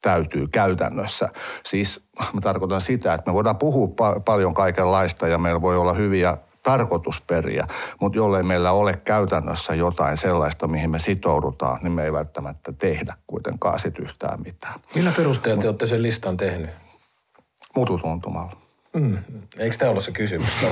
täytyy 0.02 0.46
käytännössä. 0.48 1.28
Siis 1.64 2.11
mä 2.33 2.40
tarkoitan 2.40 2.81
sitä, 2.81 3.14
että 3.14 3.31
me 3.31 3.35
voidaan 3.35 3.57
puhua 3.57 3.87
pa- 3.87 4.20
paljon 4.24 4.54
kaikenlaista 4.54 5.28
ja 5.28 5.38
meillä 5.38 5.62
voi 5.62 5.76
olla 5.76 5.92
hyviä 5.92 6.37
tarkoitusperiä, 6.62 7.66
mutta 8.00 8.18
jollei 8.18 8.42
meillä 8.42 8.72
ole 8.72 8.96
käytännössä 8.96 9.74
jotain 9.74 10.16
sellaista, 10.16 10.68
mihin 10.68 10.90
me 10.90 10.98
sitoudutaan, 10.98 11.78
niin 11.83 11.92
me 11.92 12.04
ei 12.04 12.12
välttämättä 12.12 12.72
tehdä 12.72 13.14
kuitenkaan 13.26 13.78
sit 13.78 13.98
yhtään 13.98 14.42
mitään. 14.42 14.81
Millä 14.94 15.12
perusteella 15.16 15.62
te 15.62 15.68
olette 15.68 15.87
sen 15.87 16.02
listan 16.02 16.37
tehnyt? 16.37 16.70
Mututuntumalla. 17.78 18.52
Mm. 18.96 19.18
Eikö 19.58 19.76
tämä 19.76 19.90
ollut 19.90 20.04
se 20.04 20.12
kysymys? 20.12 20.48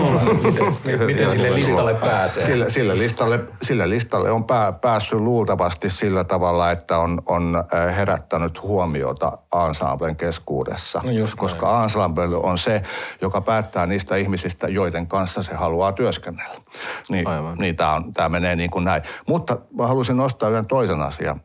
miten, 0.44 1.06
miten 1.06 1.30
sille 1.30 1.54
listalle 1.54 1.94
pääsee? 1.94 2.44
Sille, 2.44 2.70
sille, 2.70 2.98
listalle, 2.98 3.40
sille 3.62 3.88
listalle 3.88 4.30
on 4.30 4.44
pää, 4.44 4.72
päässyt 4.72 5.20
luultavasti 5.20 5.90
sillä 5.90 6.24
tavalla, 6.24 6.70
että 6.70 6.98
on, 6.98 7.22
on 7.26 7.64
äh, 7.74 7.96
herättänyt 7.96 8.62
huomiota 8.62 9.38
ensemblen 9.66 10.16
keskuudessa. 10.16 11.00
No 11.04 11.10
koska 11.36 11.72
näin. 11.72 11.82
ensemble 11.82 12.36
on 12.36 12.58
se, 12.58 12.82
joka 13.20 13.40
päättää 13.40 13.86
niistä 13.86 14.16
ihmisistä, 14.16 14.68
joiden 14.68 15.06
kanssa 15.06 15.42
se 15.42 15.54
haluaa 15.54 15.92
työskennellä. 15.92 16.60
Niin, 17.08 17.24
niin 17.58 17.76
tämä, 17.76 17.94
on, 17.94 18.14
tämä 18.14 18.28
menee 18.28 18.56
niin 18.56 18.70
kuin 18.70 18.84
näin. 18.84 19.02
Mutta 19.28 19.58
mä 19.78 19.86
haluaisin 19.86 20.16
nostaa 20.16 20.48
yhden 20.48 20.66
toisen 20.66 21.02
asian 21.02 21.40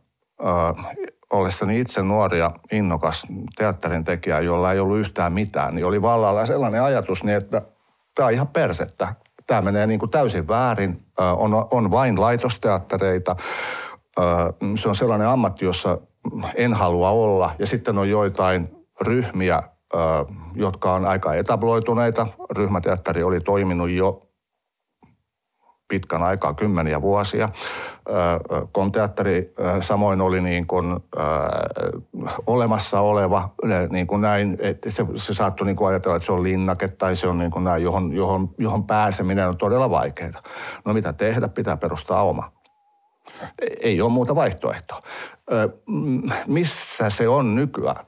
ollessani 1.32 1.80
itse 1.80 2.04
nuori 2.04 2.40
ja 2.40 2.52
innokas 2.72 3.28
teatterin 3.56 4.04
tekijä, 4.04 4.40
jolla 4.40 4.72
ei 4.72 4.80
ollut 4.80 4.98
yhtään 4.98 5.34
mitään, 5.34 5.76
niin 5.76 5.86
oli 5.86 6.02
vallalla 6.02 6.46
sellainen 6.46 6.84
ajatus, 6.84 7.24
niin 7.24 7.38
että 7.38 7.62
tämä 8.16 8.28
on 8.28 8.34
ihan 8.34 8.48
persettä. 8.48 9.16
Tämä 9.48 9.62
menee 9.62 9.88
niin 9.88 10.00
kuin 10.00 10.10
täysin 10.10 10.48
väärin. 10.48 11.06
On, 11.38 11.66
on 11.72 11.92
vain 11.92 12.22
laitosteattereita. 12.22 13.36
Se 14.76 14.90
on 14.90 14.96
sellainen 14.96 15.28
ammatti, 15.28 15.66
jossa 15.66 15.98
en 16.56 16.74
halua 16.74 17.10
olla. 17.10 17.52
Ja 17.60 17.68
sitten 17.68 17.98
on 17.98 18.10
joitain 18.10 18.70
ryhmiä, 19.02 19.64
jotka 20.56 20.94
on 20.94 21.06
aika 21.06 21.34
etabloituneita. 21.34 22.28
Ryhmäteatteri 22.52 23.24
oli 23.24 23.40
toiminut 23.40 23.90
jo 23.90 24.31
pitkän 25.92 26.24
aikaa, 26.24 26.54
kymmeniä 26.54 27.02
vuosia. 27.02 27.50
Komteatteri 28.72 29.54
samoin 29.82 30.22
oli 30.22 30.42
niin 30.42 30.68
kuin, 30.68 31.00
olemassa 32.48 33.00
oleva, 33.00 33.50
niin 33.90 34.08
kuin 34.08 34.22
näin, 34.22 34.58
että 34.60 34.90
se, 34.90 35.06
se 35.16 35.34
saattoi 35.34 35.68
niin 35.68 35.76
kuin 35.76 35.90
ajatella, 35.90 36.16
että 36.16 36.26
se 36.26 36.32
on 36.32 36.44
linnake 36.44 36.88
tai 36.88 37.16
se 37.16 37.28
on 37.28 37.38
niin 37.38 37.52
kuin 37.52 37.64
näin, 37.64 37.84
johon, 37.84 38.14
johon, 38.14 38.50
johon 38.58 38.88
pääseminen 38.88 39.48
on 39.48 39.58
todella 39.58 39.90
vaikeaa. 39.90 40.42
No 40.86 40.94
mitä 40.94 41.14
tehdä, 41.14 41.48
pitää 41.48 41.78
perustaa 41.78 42.24
oma. 42.24 42.52
Ei 43.82 44.02
ole 44.02 44.12
muuta 44.12 44.36
vaihtoehtoa. 44.36 45.00
Missä 46.48 47.10
se 47.10 47.28
on 47.28 47.56
nykyään? 47.56 48.06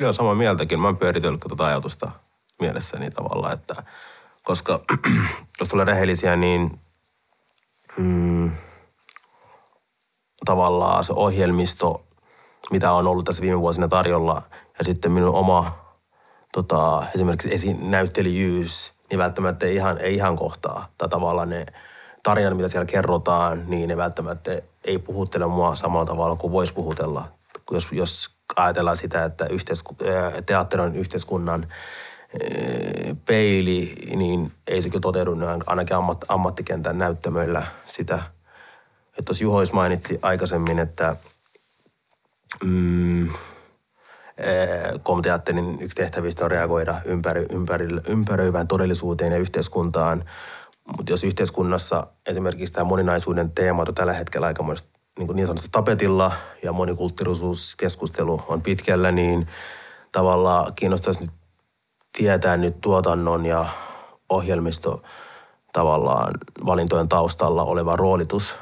Joo, 0.00 0.12
samaa 0.12 0.34
mieltäkin. 0.34 0.80
Mä 0.80 0.86
oon 0.86 0.96
pyöritellyt 0.96 1.40
tuota 1.40 1.66
ajatusta 1.66 2.10
mielessäni 2.60 3.10
tavallaan, 3.10 3.52
että 3.52 3.82
koska 4.48 4.80
jos 5.60 5.72
ollaan 5.72 5.86
rehellisiä, 5.86 6.36
niin 6.36 6.80
mm, 7.98 8.50
tavallaan 10.44 11.04
se 11.04 11.12
ohjelmisto, 11.12 12.06
mitä 12.70 12.92
on 12.92 13.06
ollut 13.06 13.24
tässä 13.24 13.42
viime 13.42 13.60
vuosina 13.60 13.88
tarjolla, 13.88 14.42
ja 14.78 14.84
sitten 14.84 15.12
minun 15.12 15.34
oma 15.34 15.78
tota, 16.52 17.06
esimerkiksi 17.14 17.54
esinäyttelijyys, 17.54 18.92
niin 19.10 19.18
välttämättä 19.18 19.66
ei 19.66 19.74
ihan, 19.74 19.98
ei 19.98 20.14
ihan 20.14 20.36
kohtaa. 20.36 20.88
Tai 20.98 21.08
tavallaan 21.08 21.48
ne 21.48 21.66
tarinat, 22.22 22.56
mitä 22.56 22.68
siellä 22.68 22.86
kerrotaan, 22.86 23.64
niin 23.66 23.88
ne 23.88 23.96
välttämättä 23.96 24.50
ei 24.84 24.98
puhuttele 24.98 25.46
mua 25.46 25.74
samalla 25.74 26.06
tavalla 26.06 26.36
kuin 26.36 26.52
voisi 26.52 26.72
puhutella. 26.72 27.28
Jos, 27.70 27.88
jos 27.92 28.30
ajatellaan 28.56 28.96
sitä, 28.96 29.24
että 29.24 29.44
yhteisku- 29.44 29.96
teatteri 30.46 30.82
on 30.82 30.96
yhteiskunnan 30.96 31.66
peili, 33.26 33.94
niin 34.16 34.52
ei 34.66 34.82
se 34.82 34.88
kyllä 34.88 35.00
toteudu 35.00 35.36
ainakin 35.66 35.96
ammat, 35.96 36.24
ammattikentän 36.28 36.98
näyttämöillä 36.98 37.66
sitä. 37.84 38.18
Että 39.08 39.22
tuossa 39.24 39.44
Juhois 39.44 39.72
mainitsi 39.72 40.18
aikaisemmin, 40.22 40.78
että 40.78 41.16
mm, 42.64 43.28
komteatterin 45.02 45.78
yksi 45.80 45.96
tehtävistä 45.96 46.44
on 46.44 46.50
reagoida 46.50 46.94
ympäri, 47.04 47.46
ympäri, 47.50 47.86
ympäröivään 48.06 48.68
todellisuuteen 48.68 49.32
ja 49.32 49.38
yhteiskuntaan. 49.38 50.24
Mutta 50.96 51.12
jos 51.12 51.24
yhteiskunnassa 51.24 52.06
esimerkiksi 52.26 52.72
tämä 52.72 52.84
moninaisuuden 52.84 53.50
teema 53.50 53.84
on 53.88 53.94
tällä 53.94 54.12
hetkellä 54.12 54.46
aika 54.46 54.64
niin, 55.18 55.28
niin 55.34 55.46
sanotusti 55.46 55.70
tapetilla 55.72 56.32
ja 56.62 56.72
monikulttuurisuuskeskustelu 56.72 58.42
on 58.48 58.62
pitkällä, 58.62 59.12
niin 59.12 59.46
tavallaan 60.12 60.74
kiinnostaisi 60.74 61.20
nyt 61.20 61.30
tietää 62.18 62.56
nyt 62.56 62.80
tuotannon 62.80 63.46
ja 63.46 63.66
ohjelmisto 64.28 65.02
tavallaan 65.72 66.34
valintojen 66.66 67.08
taustalla 67.08 67.64
oleva 67.64 67.96
roolitus, 67.96 68.56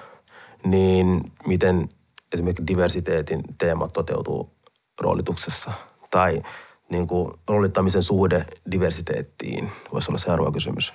niin 0.65 1.33
miten 1.47 1.89
esimerkiksi 2.33 2.67
diversiteetin 2.67 3.43
teemat 3.59 3.93
toteutuu 3.93 4.51
roolituksessa 5.01 5.73
tai 6.11 6.43
niin 6.89 7.07
kuin 7.07 7.33
roolittamisen 7.49 8.03
suhde 8.03 8.45
diversiteettiin 8.71 9.73
voisi 9.93 10.11
olla 10.11 10.19
seuraava 10.19 10.53
kysymys. 10.53 10.95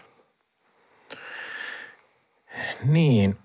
Niin. 2.83 3.37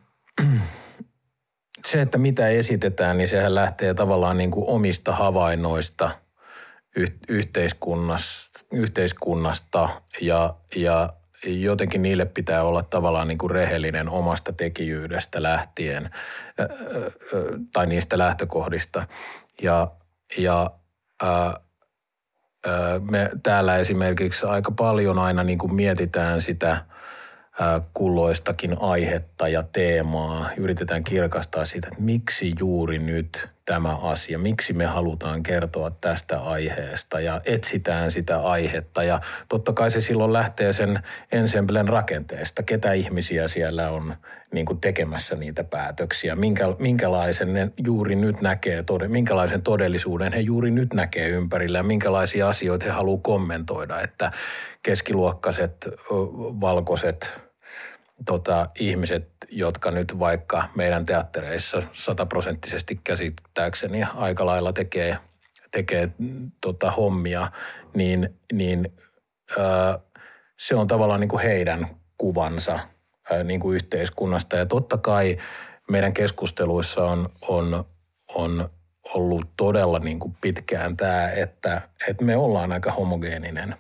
Se, 1.86 2.00
että 2.00 2.18
mitä 2.18 2.48
esitetään, 2.48 3.18
niin 3.18 3.28
sehän 3.28 3.54
lähtee 3.54 3.94
tavallaan 3.94 4.38
niin 4.38 4.50
kuin 4.50 4.68
omista 4.68 5.12
havainnoista– 5.12 6.10
yhteiskunnasta, 7.28 8.59
yhteiskunnasta 8.72 9.88
ja, 10.20 10.55
ja 10.76 11.12
jotenkin 11.47 12.03
niille 12.03 12.24
pitää 12.24 12.62
olla 12.62 12.82
tavallaan 12.82 13.28
niin 13.28 13.38
kuin 13.38 13.51
rehellinen 13.51 14.09
omasta 14.09 14.53
tekijyydestä 14.53 15.42
lähtien 15.42 16.11
tai 17.72 17.86
niistä 17.86 18.18
lähtökohdista. 18.18 19.07
Ja, 19.62 19.90
ja 20.38 20.70
ää, 21.22 21.61
me 23.11 23.30
täällä 23.42 23.76
esimerkiksi 23.76 24.47
aika 24.47 24.70
paljon 24.70 25.18
aina 25.18 25.42
niin 25.42 25.59
kuin 25.59 25.74
mietitään 25.74 26.42
sitä 26.42 26.84
kulloistakin 27.92 28.76
aihetta 28.80 29.49
ja 29.49 29.62
teemaa. 29.62 30.51
Yritetään 30.57 31.05
kirkastaa 31.05 31.64
sitä, 31.64 31.88
että 31.88 32.03
miksi 32.03 32.53
juuri 32.59 32.99
nyt 32.99 33.55
tämä 33.66 33.96
asia, 33.96 34.38
miksi 34.38 34.72
me 34.72 34.84
halutaan 34.84 35.42
kertoa 35.42 35.90
tästä 35.90 36.40
aiheesta 36.40 37.20
ja 37.20 37.40
etsitään 37.44 38.10
sitä 38.10 38.42
aihetta. 38.42 39.02
Ja 39.02 39.20
totta 39.48 39.72
kai 39.72 39.90
se 39.90 40.00
silloin 40.00 40.32
lähtee 40.32 40.72
sen 40.72 41.02
ensemblen 41.32 41.88
rakenteesta, 41.88 42.62
ketä 42.62 42.92
ihmisiä 42.92 43.48
siellä 43.48 43.90
on 43.90 44.14
niin 44.52 44.66
kuin 44.66 44.80
tekemässä 44.80 45.36
niitä 45.36 45.64
päätöksiä, 45.64 46.36
minkä, 46.36 46.64
minkälaisen 46.78 47.52
ne 47.52 47.70
juuri 47.86 48.14
nyt 48.14 48.40
näkee, 48.40 48.84
minkälaisen 49.08 49.62
todellisuuden 49.62 50.32
he 50.32 50.40
juuri 50.40 50.70
nyt 50.70 50.94
näkee 50.94 51.28
ympärillä? 51.28 51.78
Ja 51.78 51.82
minkälaisia 51.82 52.48
asioita 52.48 52.86
he 52.86 52.90
haluaa 52.90 53.20
kommentoida, 53.22 54.00
että 54.00 54.30
keskiluokkaiset, 54.82 55.88
valkoiset, 56.60 57.45
tota, 58.24 58.68
ihmiset, 58.78 59.28
jotka 59.50 59.90
nyt 59.90 60.18
vaikka 60.18 60.68
meidän 60.74 61.06
teattereissa 61.06 61.82
sataprosenttisesti 61.92 63.00
käsittääkseni 63.04 64.02
aika 64.14 64.46
lailla 64.46 64.72
tekee, 64.72 65.18
tekee 65.70 66.10
tota, 66.60 66.90
hommia, 66.90 67.50
niin, 67.94 68.38
niin 68.52 68.92
ää, 69.58 69.98
se 70.58 70.74
on 70.74 70.86
tavallaan 70.86 71.20
niin 71.20 71.28
kuin 71.28 71.42
heidän 71.42 71.86
kuvansa 72.18 72.78
ää, 73.30 73.44
niin 73.44 73.60
kuin 73.60 73.74
yhteiskunnasta. 73.74 74.56
Ja 74.56 74.66
totta 74.66 74.98
kai 74.98 75.36
meidän 75.90 76.12
keskusteluissa 76.12 77.04
on, 77.04 77.28
on, 77.48 77.84
on 78.34 78.70
ollut 79.14 79.48
todella 79.56 79.98
niin 79.98 80.18
kuin 80.18 80.36
pitkään 80.40 80.96
tämä, 80.96 81.30
että, 81.30 81.80
että 82.08 82.24
me 82.24 82.36
ollaan 82.36 82.72
aika 82.72 82.92
homogeeninen, 82.92 83.74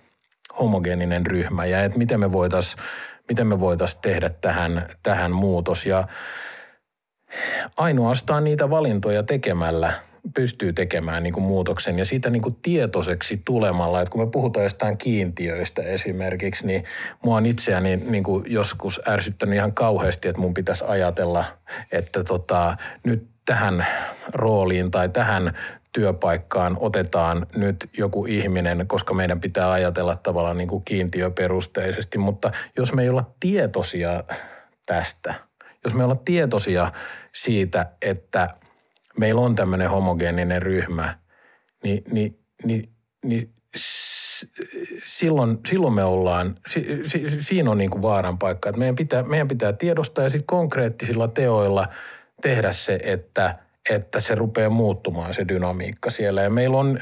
homogeeninen 0.58 1.26
ryhmä 1.26 1.64
ja 1.64 1.82
että 1.82 1.98
miten 1.98 2.20
me 2.20 2.32
voitaisiin 2.32 2.82
miten 3.28 3.46
me 3.46 3.60
voitaisiin 3.60 4.02
tehdä 4.02 4.30
tähän, 4.40 4.88
tähän 5.02 5.32
muutos. 5.32 5.86
Ja 5.86 6.04
ainoastaan 7.76 8.44
niitä 8.44 8.70
valintoja 8.70 9.22
tekemällä 9.22 9.92
pystyy 10.34 10.72
tekemään 10.72 11.22
niin 11.22 11.32
kuin 11.32 11.44
muutoksen 11.44 11.98
ja 11.98 12.04
siitä 12.04 12.30
niin 12.30 12.42
kuin 12.42 12.56
tietoiseksi 12.62 13.42
tulemalla. 13.44 14.00
Että 14.00 14.10
kun 14.12 14.20
me 14.20 14.30
puhutaan 14.30 14.64
jostain 14.64 14.98
kiintiöistä 14.98 15.82
esimerkiksi, 15.82 16.66
niin 16.66 16.84
mua 17.24 17.36
on 17.36 17.46
itseäni 17.46 17.96
niin 17.96 18.24
kuin 18.24 18.44
joskus 18.46 19.00
ärsyttänyt 19.08 19.54
ihan 19.54 19.74
kauheasti, 19.74 20.28
että 20.28 20.40
mun 20.40 20.54
pitäisi 20.54 20.84
ajatella, 20.88 21.44
että 21.92 22.24
tota, 22.24 22.76
nyt 23.04 23.26
tähän 23.46 23.86
rooliin 24.32 24.90
tai 24.90 25.08
tähän 25.08 25.52
työpaikkaan 25.96 26.76
otetaan 26.80 27.46
nyt 27.56 27.90
joku 27.98 28.26
ihminen, 28.26 28.86
koska 28.86 29.14
meidän 29.14 29.40
pitää 29.40 29.72
ajatella 29.72 30.16
tavallaan 30.16 30.58
niin 30.58 30.68
kuin 30.68 30.84
kiintiöperusteisesti. 30.84 32.18
Mutta 32.18 32.50
jos 32.76 32.92
me 32.92 33.02
ei 33.02 33.08
olla 33.08 33.34
tietoisia 33.40 34.24
tästä, 34.86 35.34
jos 35.84 35.94
me 35.94 36.04
olla 36.04 36.14
tietoisia 36.24 36.92
siitä, 37.34 37.86
että 38.02 38.48
meillä 39.18 39.40
on 39.40 39.54
tämmöinen 39.54 39.90
homogeeninen 39.90 40.62
ryhmä, 40.62 41.18
niin, 41.84 42.04
niin, 42.10 42.38
niin, 42.64 42.88
niin 43.24 43.54
silloin, 45.02 45.58
silloin 45.68 45.94
me 45.94 46.04
ollaan, 46.04 46.56
si, 46.66 47.00
si, 47.04 47.42
siinä 47.42 47.70
on 47.70 47.78
niin 47.78 47.90
kuin 47.90 48.02
vaaran 48.02 48.38
paikka, 48.38 48.68
että 48.68 48.78
meidän 48.78 48.96
pitää, 48.96 49.22
meidän 49.22 49.48
pitää 49.48 49.72
tiedostaa 49.72 50.24
ja 50.24 50.30
sitten 50.30 50.46
konkreettisilla 50.46 51.28
teoilla 51.28 51.88
tehdä 52.42 52.72
se, 52.72 52.98
että– 53.02 53.58
että 53.90 54.20
se 54.20 54.34
rupeaa 54.34 54.70
muuttumaan 54.70 55.34
se 55.34 55.48
dynamiikka 55.48 56.10
siellä. 56.10 56.42
Ja 56.42 56.50
meillä 56.50 56.76
on, 56.76 56.98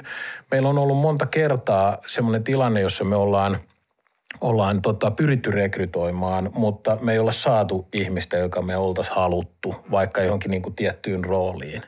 meillä 0.50 0.68
on 0.68 0.78
ollut 0.78 0.98
monta 0.98 1.26
kertaa 1.26 1.98
semmoinen 2.06 2.44
tilanne, 2.44 2.80
jossa 2.80 3.04
me 3.04 3.16
ollaan, 3.16 3.58
ollaan 4.40 4.82
tota, 4.82 5.10
pyritty 5.10 5.50
rekrytoimaan, 5.50 6.50
mutta 6.54 6.98
me 7.00 7.12
ei 7.12 7.18
olla 7.18 7.32
saatu 7.32 7.88
ihmistä, 7.92 8.36
joka 8.36 8.62
me 8.62 8.76
oltaisiin 8.76 9.16
haluttu 9.16 9.74
vaikka 9.90 10.22
johonkin 10.22 10.50
niin 10.50 10.62
kuin 10.62 10.74
tiettyyn 10.74 11.24
rooliin. 11.24 11.82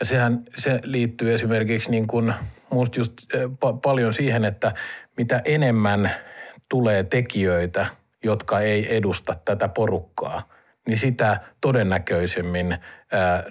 Ja 0.00 0.04
sehän 0.04 0.42
se 0.56 0.80
liittyy 0.82 1.34
esimerkiksi 1.34 1.90
niin 1.90 2.06
kuin, 2.06 2.34
musta 2.70 3.00
just 3.00 3.12
pa- 3.34 3.78
paljon 3.82 4.12
siihen, 4.12 4.44
että 4.44 4.74
mitä 5.16 5.42
enemmän 5.44 6.10
tulee 6.68 7.02
tekijöitä, 7.02 7.86
jotka 8.24 8.60
ei 8.60 8.96
edusta 8.96 9.34
tätä 9.44 9.68
porukkaa– 9.68 10.42
niin 10.88 10.98
sitä 10.98 11.40
todennäköisemmin 11.60 12.76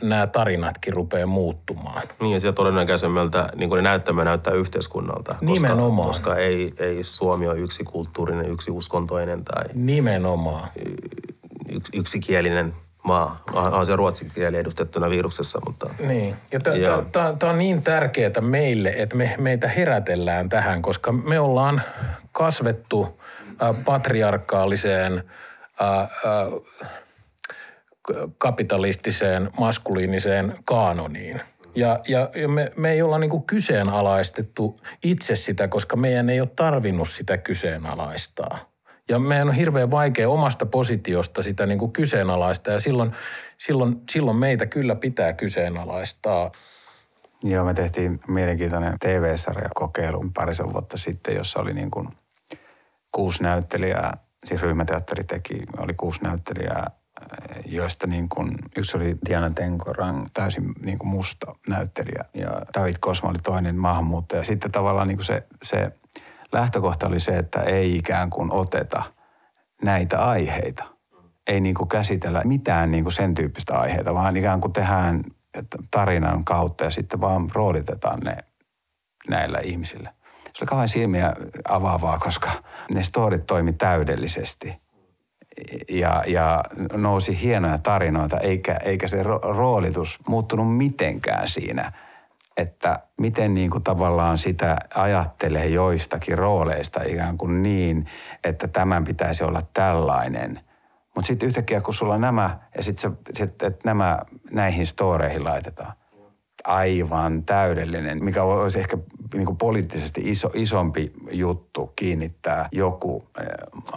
nämä 0.03 0.28
tarinatkin 0.28 0.93
rupeaa 0.93 1.28
muuttumaan. 1.28 2.01
Niin 2.20 2.34
ja 2.34 2.39
sieltä 2.39 2.55
todennäköisemmältä 2.55 3.49
niin 3.55 3.70
kuin 3.70 3.84
ne 3.84 3.89
näyttämö 3.89 4.24
näyttää 4.24 4.53
yhteiskunnalta. 4.53 5.32
Koska, 5.32 5.45
Nimenomaan. 5.45 6.08
Koska 6.08 6.36
ei, 6.36 6.74
ei 6.80 7.03
Suomi 7.03 7.47
ole 7.47 7.60
yksi 7.60 7.84
kulttuurinen, 7.84 8.51
yksi 8.51 8.72
uskontoinen 8.72 9.43
tai... 9.43 9.64
Nimenomaan. 9.74 10.70
Yksi, 11.70 11.97
yksikielinen 11.99 12.74
maa. 13.03 13.43
On 13.53 13.86
se 13.86 13.95
ruotsin 13.95 14.32
kieli 14.36 14.58
edustettuna 14.58 15.10
viruksessa, 15.10 15.60
mutta... 15.66 15.89
Niin. 15.99 16.36
Ja 16.51 16.60
tämä 17.39 17.51
on 17.51 17.58
niin 17.58 17.84
tärkeää 17.84 18.41
meille, 18.41 18.93
että 18.97 19.16
me, 19.16 19.36
meitä 19.38 19.68
herätellään 19.68 20.49
tähän, 20.49 20.82
koska 20.82 21.12
me 21.12 21.39
ollaan 21.39 21.82
kasvettu 22.32 23.20
patriarkaaliseen– 23.86 25.24
ää, 25.80 25.99
ää, 25.99 26.10
kapitalistiseen, 28.38 29.49
maskuliiniseen 29.60 30.55
kaanoniin. 30.66 31.41
Ja, 31.76 31.99
ja, 32.08 32.30
ja 32.36 32.47
me, 32.47 32.72
me 32.78 32.91
ei 32.91 33.01
olla 33.01 33.20
niinku 33.20 33.39
kyseenalaistettu 33.39 34.80
itse 35.03 35.36
sitä, 35.36 35.68
koska 35.68 35.95
meidän 35.95 36.30
ei 36.30 36.41
ole 36.41 36.49
tarvinnut 36.55 37.10
sitä 37.10 37.38
kyseenalaistaa. 37.38 38.60
Ja 39.10 39.20
meidän 39.20 39.47
on 39.47 39.53
hirveän 39.53 39.91
vaikea 39.91 40.30
omasta 40.30 40.66
positiosta 40.66 41.41
sitä 41.41 41.66
niinku 41.66 41.88
kyseenalaistaa 41.88 42.74
ja 42.74 42.80
silloin, 42.80 43.12
silloin, 43.58 44.01
silloin 44.12 44.38
meitä 44.38 44.66
kyllä 44.66 44.95
pitää 44.95 45.34
kyseenalaistaa. 45.34 46.51
Joo, 47.43 47.66
me 47.66 47.74
tehtiin 47.74 48.20
mielenkiintoinen 48.28 48.99
TV-sarja 48.99 49.70
kokeilu 49.76 50.26
parisen 50.34 50.74
vuotta 50.74 50.97
sitten, 50.97 51.36
jossa 51.36 51.60
oli 51.60 51.74
niin 51.74 51.91
kuin 51.91 52.08
kuusi 53.12 53.43
näyttelijää, 53.43 54.18
siis 54.45 54.62
ryhmäteatteri 54.62 55.24
teki, 55.24 55.64
oli 55.78 55.93
kuusi 55.93 56.24
näyttelijää, 56.24 56.91
joista 57.65 58.07
niin 58.07 58.30
kuin, 58.30 58.55
yksi 58.78 58.97
oli 58.97 59.17
Diana 59.30 59.49
Tenkorang, 59.49 60.25
täysin 60.34 60.73
niin 60.82 60.99
kuin 60.99 61.09
musta 61.09 61.53
näyttelijä 61.67 62.25
ja 62.34 62.61
David 62.73 62.95
Kosma 62.99 63.30
oli 63.30 63.38
toinen 63.43 63.75
maahanmuuttaja. 63.75 64.43
Sitten 64.43 64.71
tavallaan 64.71 65.07
niin 65.07 65.17
kuin 65.17 65.25
se, 65.25 65.47
se 65.63 65.91
lähtökohta 66.51 67.07
oli 67.07 67.19
se, 67.19 67.38
että 67.38 67.59
ei 67.59 67.97
ikään 67.97 68.30
kuin 68.30 68.51
oteta 68.51 69.03
näitä 69.82 70.25
aiheita. 70.25 70.84
Ei 71.47 71.59
niin 71.59 71.75
kuin 71.75 71.89
käsitellä 71.89 72.41
mitään 72.45 72.91
niin 72.91 73.03
kuin 73.03 73.13
sen 73.13 73.34
tyyppistä 73.34 73.80
aiheita, 73.80 74.13
vaan 74.13 74.38
ikään 74.38 74.61
kuin 74.61 74.73
tehdään 74.73 75.21
tarinan 75.91 76.45
kautta 76.45 76.84
ja 76.84 76.91
sitten 76.91 77.21
vaan 77.21 77.49
roolitetaan 77.53 78.19
ne 78.19 78.38
näillä 79.30 79.59
ihmisillä. 79.59 80.13
Se 80.43 80.63
oli 80.63 80.67
kauhean 80.67 80.88
silmiä 80.88 81.34
avaavaa, 81.69 82.19
koska 82.19 82.51
ne 82.93 83.03
storit 83.03 83.45
toimi 83.45 83.73
täydellisesti 83.73 84.82
ja, 85.89 86.24
ja 86.28 86.64
nousi 86.93 87.41
hienoja 87.41 87.78
tarinoita, 87.78 88.39
eikä, 88.39 88.78
eikä 88.84 89.08
se 89.08 89.24
ro- 89.24 89.55
roolitus 89.58 90.20
muuttunut 90.28 90.78
mitenkään 90.78 91.47
siinä, 91.47 91.91
että 92.58 92.99
miten 93.18 93.53
niin 93.53 93.70
kuin 93.70 93.84
tavallaan 93.84 94.38
sitä 94.38 94.78
ajattelee 94.95 95.68
joistakin 95.68 96.38
rooleista 96.38 97.01
ikään 97.08 97.38
kuin 97.38 97.64
niin, 97.64 98.05
että 98.43 98.68
tämän 98.68 99.03
pitäisi 99.03 99.43
olla 99.43 99.62
tällainen. 99.74 100.60
Mutta 101.16 101.28
sitten 101.28 101.47
yhtäkkiä, 101.47 101.82
kun 101.82 101.93
sulla 101.93 102.18
nämä, 102.18 102.60
ja 102.78 102.84
sitten 102.84 103.18
sit, 103.34 103.84
nämä 103.84 104.20
näihin 104.51 104.86
storeihin 104.86 105.43
laitetaan, 105.43 105.93
aivan 106.68 107.43
täydellinen, 107.43 108.24
mikä 108.24 108.43
olisi 108.43 108.80
ehkä 108.80 108.97
niin 109.34 109.45
kuin 109.45 109.57
poliittisesti 109.57 110.22
iso, 110.26 110.51
isompi 110.53 111.13
juttu 111.32 111.93
kiinnittää 111.95 112.70
joku 112.72 113.28
eh, 113.39 113.45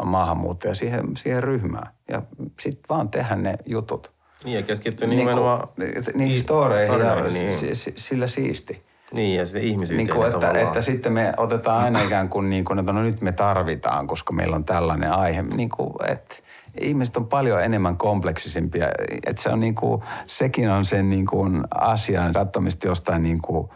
maahanmuuttaja 0.04 0.74
siihen, 0.74 1.16
siihen 1.16 1.42
ryhmään. 1.42 1.92
Ja 2.08 2.22
sitten 2.60 2.84
vaan 2.88 3.08
tehdä 3.08 3.36
ne 3.36 3.54
jutut. 3.66 4.12
Niin 4.44 4.56
ja 4.56 4.62
keskittyy 4.62 5.08
Niin 5.08 5.18
nimenomaan... 5.18 5.68
kuin, 5.68 6.02
niihin 6.14 6.40
storeihin 6.40 6.98
ja 7.00 7.14
niin. 7.14 7.52
si- 7.52 7.74
si- 7.74 7.92
sillä 7.96 8.26
siisti. 8.26 8.82
Niin 9.14 9.38
ja 9.38 9.46
sitten 9.46 9.62
ihmisyyteen 9.62 10.06
Niin 10.06 10.16
kuin, 10.16 10.26
että, 10.26 10.40
tavallaan. 10.40 10.66
että 10.66 10.82
sitten 10.82 11.12
me 11.12 11.32
otetaan 11.36 11.84
aina 11.84 12.02
ikään 12.02 12.28
kuin, 12.28 12.50
niin 12.50 12.64
kuin, 12.64 12.78
että 12.78 12.92
no 12.92 13.02
nyt 13.02 13.20
me 13.20 13.32
tarvitaan, 13.32 14.06
koska 14.06 14.32
meillä 14.32 14.56
on 14.56 14.64
tällainen 14.64 15.12
aihe. 15.12 15.42
Niin 15.42 15.68
kuin, 15.68 15.92
että 16.08 16.34
ihmiset 16.80 17.16
on 17.16 17.26
paljon 17.26 17.64
enemmän 17.64 17.96
kompleksisimpia. 17.96 18.88
Että 19.26 19.42
se 19.42 19.48
on 19.48 19.60
niin 19.60 19.74
kuin, 19.74 20.02
sekin 20.26 20.70
on 20.70 20.84
sen 20.84 21.10
niin 21.10 21.26
kuin 21.26 21.62
asian 21.74 22.32
katsomista 22.32 22.86
jostain 22.86 23.22
niin 23.22 23.42
kuin 23.42 23.68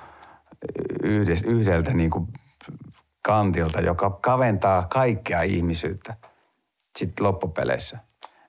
yhdes, 1.03 1.43
yhdeltä 1.43 1.95
niin 1.95 2.11
kuin 2.11 2.27
kantilta, 3.23 3.81
joka 3.81 4.11
kaventaa 4.11 4.87
kaikkea 4.93 5.43
ihmisyyttä 5.43 6.15
sitten 6.99 7.27
loppupeleissä. 7.27 7.99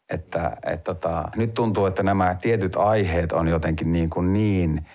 Että 0.10 0.58
et 0.66 0.84
tota, 0.84 1.26
nyt 1.36 1.54
tuntuu, 1.54 1.86
että 1.86 2.04
nämä 2.04 2.36
tietyt 2.36 2.76
aiheet 2.76 3.32
on 3.32 3.48
jotenkin 3.48 3.92
niin, 3.92 4.10
kuin 4.10 4.34
niin 4.34 4.86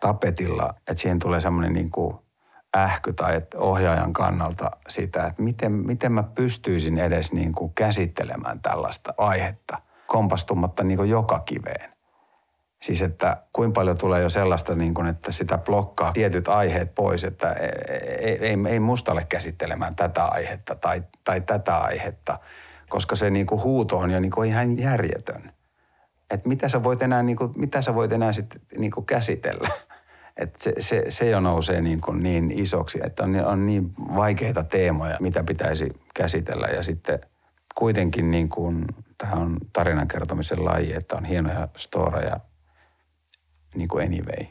tapetilla, 0.00 0.70
että 0.76 1.02
siihen 1.02 1.18
tulee 1.18 1.40
semmoinen 1.40 1.72
niin 1.72 1.90
kuin 1.90 2.16
ähky 2.76 3.12
tai 3.12 3.42
ohjaajan 3.56 4.12
kannalta 4.12 4.70
sitä, 4.88 5.26
että 5.26 5.42
miten, 5.42 5.72
miten 5.72 6.12
mä 6.12 6.22
pystyisin 6.22 6.98
edes 6.98 7.32
niin 7.32 7.52
kuin 7.52 7.72
käsittelemään 7.74 8.60
tällaista 8.60 9.14
aihetta 9.18 9.78
kompastumatta 10.06 10.84
niin 10.84 10.98
kuin 10.98 11.10
joka 11.10 11.38
kiveen. 11.38 11.92
Siis 12.82 13.02
että 13.02 13.36
kuinka 13.52 13.74
paljon 13.74 13.98
tulee 13.98 14.22
jo 14.22 14.28
sellaista, 14.28 14.74
niin 14.74 14.94
kuin, 14.94 15.06
että 15.06 15.32
sitä 15.32 15.58
blokkaa 15.58 16.12
tietyt 16.12 16.48
aiheet 16.48 16.94
pois, 16.94 17.24
että 17.24 17.52
ei, 18.18 18.38
ei, 18.40 18.56
ei 18.68 18.80
musta 18.80 19.12
ole 19.12 19.24
käsittelemään 19.28 19.96
tätä 19.96 20.24
aihetta 20.24 20.74
tai, 20.74 21.02
tai 21.24 21.40
tätä 21.40 21.78
aihetta, 21.78 22.38
koska 22.88 23.16
se 23.16 23.30
niin 23.30 23.46
kuin 23.46 23.62
huuto 23.62 23.98
on 23.98 24.10
jo 24.10 24.20
niin 24.20 24.30
kuin 24.30 24.48
ihan 24.48 24.78
järjetön. 24.78 25.52
Että 26.30 26.48
mitä 26.48 26.68
sä 26.68 26.82
voit 26.82 27.02
enää, 27.02 27.22
niin 27.22 27.36
kuin, 27.36 27.52
mitä 27.56 27.82
sä 27.82 27.94
voit 27.94 28.12
enää 28.12 28.32
sit, 28.32 28.56
niin 28.78 28.90
kuin 28.90 29.06
käsitellä. 29.06 29.68
Että 30.36 30.64
se, 30.64 30.72
se, 30.78 31.04
se 31.08 31.30
jo 31.30 31.40
nousee 31.40 31.80
niin, 31.80 32.00
kuin 32.00 32.22
niin 32.22 32.50
isoksi, 32.50 33.00
että 33.04 33.22
on, 33.22 33.36
on 33.36 33.66
niin 33.66 33.92
vaikeita 33.98 34.64
teemoja, 34.64 35.16
mitä 35.20 35.44
pitäisi 35.44 35.88
käsitellä. 36.14 36.66
Ja 36.66 36.82
sitten 36.82 37.18
kuitenkin 37.74 38.30
niin 38.30 38.48
kuin, 38.48 38.86
tämä 39.18 39.32
on 39.32 39.56
tarinan 39.72 40.08
kertomisen 40.08 40.64
laji, 40.64 40.92
että 40.94 41.16
on 41.16 41.24
hienoja 41.24 41.68
storeja 41.76 42.40
niin 43.74 43.88
kuin 43.88 44.06
anyway. 44.06 44.46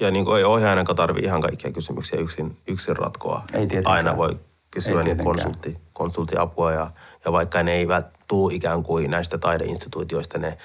Ja 0.00 0.10
niin 0.10 0.24
kuin 0.24 0.38
ei 0.38 0.44
ohjaajanakaan 0.44 0.96
tarvitse 0.96 1.26
ihan 1.26 1.40
kaikkia 1.40 1.72
kysymyksiä 1.72 2.20
yksin, 2.20 2.56
yksin 2.66 2.96
ratkoa. 2.96 3.44
Ei 3.52 3.66
tietenkään. 3.66 3.96
Aina 3.96 4.16
voi 4.16 4.38
kysyä 4.70 5.02
niin 5.02 5.18
konsultti, 5.18 5.78
konsulttiapua 5.92 6.72
ja, 6.72 6.90
ja 7.24 7.32
vaikka 7.32 7.62
ne 7.62 7.72
eivät 7.72 8.18
tuu 8.28 8.50
ikään 8.50 8.82
kuin 8.82 9.10
näistä 9.10 9.38
taideinstituutioista 9.38 10.38
ne, 10.38 10.58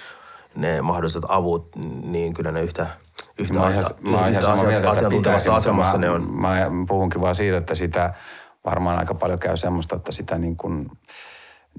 ne 0.55 0.81
mahdolliset 0.81 1.23
avut, 1.27 1.75
niin 2.03 2.33
kyllä 2.33 2.51
ne 2.51 2.61
yhtä, 2.61 2.87
yhtä, 3.39 3.53
Mä 3.53 3.59
oon 3.59 3.71
ihan, 3.71 3.83
asta, 3.83 3.95
ihan 4.05 4.29
yhtä 4.29 4.41
samaa 4.41 4.53
asia, 4.53 4.67
mieltä, 4.67 4.89
asiantuntevassa 4.89 5.51
mutta 5.51 5.69
asemassa 5.69 5.97
mä, 5.97 6.01
ne 6.01 6.09
on. 6.09 6.29
Mä 6.33 6.55
puhunkin 6.87 7.21
vaan 7.21 7.35
siitä, 7.35 7.57
että 7.57 7.75
sitä 7.75 8.13
varmaan 8.65 8.99
aika 8.99 9.13
paljon 9.13 9.39
käy 9.39 9.57
semmoista, 9.57 9.95
että 9.95 10.11
sitä 10.11 10.37
niin 10.37 10.57
kuin, 10.57 10.91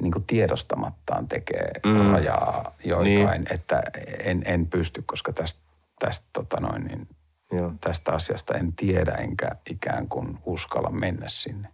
niin 0.01 0.13
kuin 0.13 0.25
tiedostamattaan 0.25 1.29
tekee 1.29 1.71
mm. 1.87 2.13
rajaa 2.13 2.73
joitain, 2.85 3.45
niin. 3.45 3.47
että 3.51 3.83
en, 4.25 4.43
en 4.47 4.67
pysty, 4.67 5.03
koska 5.07 5.33
tästä, 5.33 5.61
tästä, 5.99 6.27
tota 6.33 6.61
noin, 6.61 6.85
niin, 6.85 7.09
Joo. 7.53 7.73
tästä 7.81 8.13
asiasta 8.13 8.55
en 8.55 8.73
tiedä 8.73 9.13
enkä 9.13 9.49
ikään 9.71 10.09
kuin 10.09 10.39
uskalla 10.47 10.91
mennä 10.91 11.27
sinne. 11.29 11.69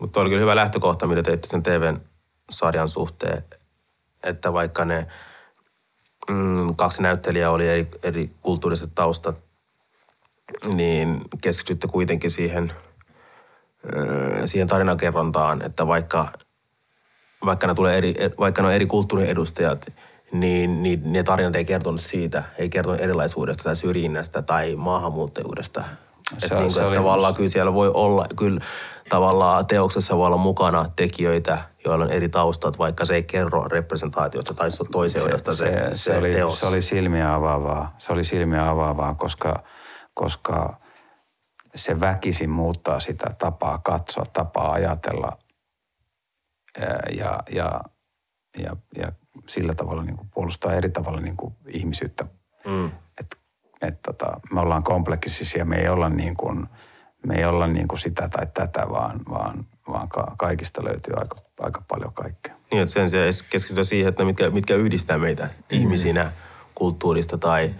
Mutta 0.00 0.20
oli 0.20 0.28
kyllä 0.28 0.40
hyvä 0.40 0.56
lähtökohta, 0.56 1.06
mitä 1.06 1.22
teitte 1.22 1.48
sen 1.48 1.62
TV-sarjan 1.62 2.88
suhteen, 2.88 3.42
että 4.22 4.52
vaikka 4.52 4.84
ne 4.84 5.06
mm, 6.30 6.76
kaksi 6.76 7.02
näyttelijää 7.02 7.50
oli 7.50 7.68
eri, 7.68 7.88
eri 8.02 8.30
kulttuuriset 8.42 8.90
taustat, 8.94 9.36
niin 10.74 11.20
keskitytte 11.42 11.88
kuitenkin 11.88 12.30
siihen, 12.30 12.72
ö, 13.96 14.46
siihen 14.46 14.68
tarinankerrontaan, 14.68 15.62
että 15.62 15.86
vaikka, 15.86 16.28
vaikka, 17.44 17.66
ne 17.66 17.74
tulee 17.74 17.96
eri, 17.96 18.14
vaikka 18.38 18.62
ne 18.62 18.68
on 18.68 18.74
eri 18.74 18.86
kulttuurin 18.86 19.28
edustajat, 19.28 19.92
niin, 20.32 20.82
niin 20.82 21.12
ne 21.12 21.22
tarinat 21.22 21.56
ei 21.56 21.64
kertonut 21.64 22.00
siitä, 22.00 22.44
ei 22.58 22.68
kertonut 22.68 23.00
erilaisuudesta 23.00 23.64
tai 23.64 23.76
syrjinnästä 23.76 24.42
tai 24.42 24.76
maahanmuuttajuudesta. 24.76 25.84
Se- 26.38 26.46
Että 26.46 26.58
niin 26.58 26.70
se 26.70 26.80
kuin, 26.80 26.86
että 26.92 26.98
tavallaan 26.98 27.34
kyllä 27.34 27.48
siellä 27.48 27.74
voi 27.74 27.90
olla, 27.94 28.26
kyllä 28.36 28.60
tavallaan 29.08 29.66
teoksessa 29.66 30.16
voi 30.16 30.26
olla 30.26 30.36
mukana 30.36 30.86
tekijöitä, 30.96 31.58
joilla 31.84 32.04
on 32.04 32.10
eri 32.10 32.28
taustat, 32.28 32.78
vaikka 32.78 33.04
se 33.04 33.14
ei 33.14 33.22
kerro 33.22 33.68
representaatiosta 33.68 34.54
tai 34.54 34.70
se 34.70 34.82
on 34.82 34.88
toiseudesta 34.90 35.54
se, 35.54 35.64
se, 35.66 35.94
se, 35.94 35.94
se, 35.94 36.16
oli, 36.18 36.32
teos. 36.32 36.60
se 36.60 36.66
oli 36.66 36.82
silmiä 36.82 37.34
avaavaa. 37.34 37.94
Se 37.98 38.12
oli 38.12 38.24
silmiä 38.24 38.68
avaavaa, 38.70 39.14
koska, 39.14 39.62
koska 40.14 40.80
se 41.74 42.00
väkisin 42.00 42.50
muuttaa 42.50 43.00
sitä 43.00 43.26
tapaa 43.38 43.78
katsoa, 43.78 44.24
tapaa 44.32 44.72
ajatella 44.72 45.38
ja, 46.80 46.86
ja, 47.16 47.40
ja, 47.50 47.80
ja, 48.58 48.76
ja 48.96 49.12
sillä 49.48 49.74
tavalla 49.74 50.02
niin 50.02 50.16
kuin 50.16 50.30
puolustaa 50.34 50.72
eri 50.74 50.90
tavalla 50.90 51.20
niin 51.20 51.36
kuin 51.36 51.54
ihmisyyttä. 51.68 52.24
Mm. 52.66 52.90
Et, 53.82 54.02
tota, 54.02 54.26
me 54.52 54.60
ollaan 54.60 54.82
kompleksisia, 54.82 55.64
me 55.64 55.76
ei 55.76 55.88
olla, 55.88 56.08
niin 56.08 56.36
kuin, 56.36 56.66
me 57.26 57.34
ei 57.34 57.44
olla 57.44 57.66
niin 57.66 57.88
kuin 57.88 57.98
sitä 57.98 58.28
tai 58.28 58.46
tätä, 58.54 58.86
vaan, 58.90 59.20
vaan, 59.30 59.66
vaan 59.88 60.08
ka- 60.08 60.34
kaikista 60.38 60.84
löytyy 60.84 61.14
aika, 61.16 61.36
aika 61.60 61.82
paljon 61.88 62.12
kaikkea. 62.12 62.54
Niin, 62.72 62.82
että 62.82 62.92
sen 62.92 63.10
sijaan 63.10 63.32
keskitytä 63.50 63.84
siihen, 63.84 64.08
että 64.08 64.24
mitkä, 64.24 64.50
mitkä 64.50 64.74
yhdistää 64.74 65.18
meitä 65.18 65.42
Mm. 65.44 65.50
ihmisinä 65.70 66.30
kulttuurista 66.74 67.38
tai 67.38 67.74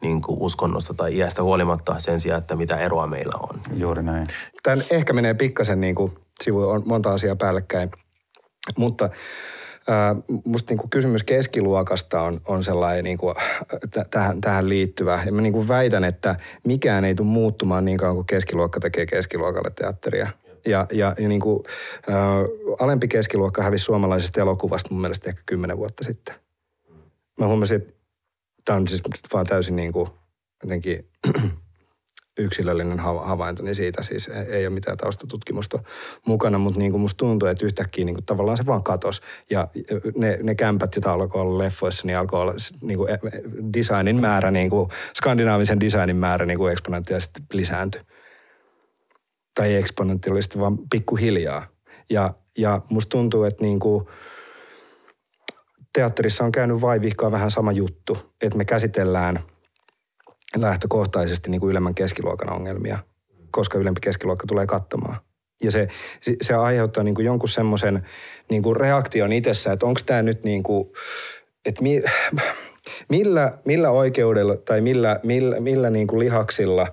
niin 0.00 0.22
kuin 0.22 0.38
uskonnosta 0.40 0.94
tai 0.94 1.16
iästä 1.16 1.42
huolimatta 1.42 1.94
sen 1.98 2.20
sijaan, 2.20 2.38
että 2.38 2.56
mitä 2.56 2.76
eroa 2.76 3.06
meillä 3.06 3.34
on. 3.42 3.60
Juuri 3.74 4.02
näin. 4.02 4.26
Tämän 4.62 4.84
ehkä 4.90 5.12
menee 5.12 5.34
pikkasen 5.34 5.80
niin 5.80 5.94
kuin, 5.94 6.12
sivu 6.42 6.68
on 6.68 6.82
monta 6.86 7.12
asiaa 7.12 7.36
päällekkäin, 7.36 7.90
mutta 8.78 9.08
musta 10.44 10.72
niin 10.72 10.78
kuin 10.78 10.90
kysymys 10.90 11.22
keskiluokasta 11.22 12.22
on, 12.22 12.40
on 12.46 12.62
sellainen 12.62 13.04
niin 13.04 13.18
kuin, 13.18 13.34
t- 13.90 14.10
tähän, 14.10 14.40
tähän 14.40 14.68
liittyvä. 14.68 15.22
Ja 15.26 15.32
mä 15.32 15.40
niin 15.40 15.52
kuin 15.52 15.68
väitän, 15.68 16.04
että 16.04 16.36
mikään 16.64 17.04
ei 17.04 17.14
tule 17.14 17.28
muuttumaan 17.28 17.84
niin 17.84 17.98
kauan 17.98 18.14
kuin 18.14 18.26
keskiluokka 18.26 18.80
tekee 18.80 19.06
keskiluokalle 19.06 19.70
teatteria. 19.70 20.28
Ja, 20.66 20.86
ja, 20.92 21.14
ja 21.18 21.28
niin 21.28 21.40
kuin, 21.40 21.62
ä, 22.08 22.12
alempi 22.78 23.08
keskiluokka 23.08 23.62
hävisi 23.62 23.84
suomalaisesta 23.84 24.40
elokuvasta 24.40 24.88
mun 24.90 25.00
mielestä 25.00 25.30
ehkä 25.30 25.42
kymmenen 25.46 25.78
vuotta 25.78 26.04
sitten. 26.04 26.34
Mä 27.40 27.46
huomasin, 27.46 27.76
että 27.76 27.92
tämä 28.64 28.76
on 28.76 28.88
siis 28.88 29.02
vaan 29.32 29.46
täysin 29.46 29.76
niin 29.76 29.92
kuin, 29.92 30.10
jotenkin 30.62 31.08
yksilöllinen 32.38 32.98
hava- 32.98 33.24
havaintoni 33.24 33.74
siitä, 33.74 34.02
siis 34.02 34.28
ei- 34.28 34.46
ei 34.52 34.66
ole 34.66 34.74
mitään 34.74 34.96
taustatutkimusta 34.96 35.78
mukana, 36.26 36.58
mutta 36.58 36.78
niin 36.78 36.90
kuin 36.90 37.00
musta 37.00 37.18
tuntuu, 37.18 37.48
että 37.48 37.66
yhtäkkiä 37.66 38.04
niin 38.04 38.14
kuin 38.14 38.24
tavallaan 38.24 38.56
se 38.56 38.66
vaan 38.66 38.82
katos. 38.82 39.22
Ja 39.50 39.68
ne, 40.16 40.38
ne 40.42 40.54
kämpät, 40.54 40.94
joita 40.96 41.12
alkoi 41.12 41.40
olla 41.40 41.58
leffoissa, 41.58 42.06
niin 42.06 42.18
alkoi 42.18 42.40
olla 42.40 42.54
niin 42.82 42.98
kuin 42.98 43.10
e- 43.10 43.14
e- 43.32 43.42
designin 43.74 44.20
määrä, 44.20 44.50
niin 44.50 44.70
kuin 44.70 44.90
skandinaavisen 45.16 45.80
designin 45.80 46.16
määrä 46.16 46.46
niin 46.46 46.58
kuin 46.58 46.72
eksponentiaalisesti 46.72 47.42
lisääntyi. 47.52 48.00
Tai 49.54 49.68
ei 49.68 49.76
eksponentiaalisesti, 49.76 50.58
vaan 50.58 50.78
pikkuhiljaa. 50.90 51.66
Ja, 52.10 52.34
ja 52.58 52.80
musta 52.90 53.10
tuntuu, 53.10 53.44
että 53.44 53.64
niin 53.64 53.80
kuin, 53.80 54.04
teatterissa 55.92 56.44
on 56.44 56.52
käynyt 56.52 56.80
vaivihkaa 56.80 57.30
vähän 57.30 57.50
sama 57.50 57.72
juttu, 57.72 58.18
että 58.42 58.58
me 58.58 58.64
käsitellään 58.64 59.40
lähtökohtaisesti 60.56 61.50
niin 61.50 61.60
kuin 61.60 61.70
ylemmän 61.70 61.94
keskiluokan 61.94 62.52
ongelmia, 62.52 62.98
koska 63.50 63.78
ylempi 63.78 64.00
keskiluokka 64.00 64.46
tulee 64.46 64.66
katsomaan. 64.66 65.16
Ja 65.62 65.70
se, 65.70 65.88
se- 66.42 66.54
aiheuttaa 66.54 67.04
niin 67.04 67.14
kuin 67.14 67.24
jonkun 67.24 67.48
semmoisen 67.48 68.06
niin 68.50 68.62
kuin 68.62 68.76
reaktion 68.76 69.32
itsessä, 69.32 69.72
että 69.72 69.86
onko 69.86 70.00
tämä 70.06 70.22
nyt 70.22 70.44
niin 70.44 70.62
kuin, 70.62 70.92
että 71.64 71.82
mi, 71.82 72.02
millä, 73.08 73.58
millä 73.64 73.90
oikeudella 73.90 74.56
tai 74.56 74.80
millä, 74.80 75.20
millä, 75.22 75.60
millä 75.60 75.90
niin 75.90 76.06
kuin 76.06 76.18
lihaksilla, 76.18 76.86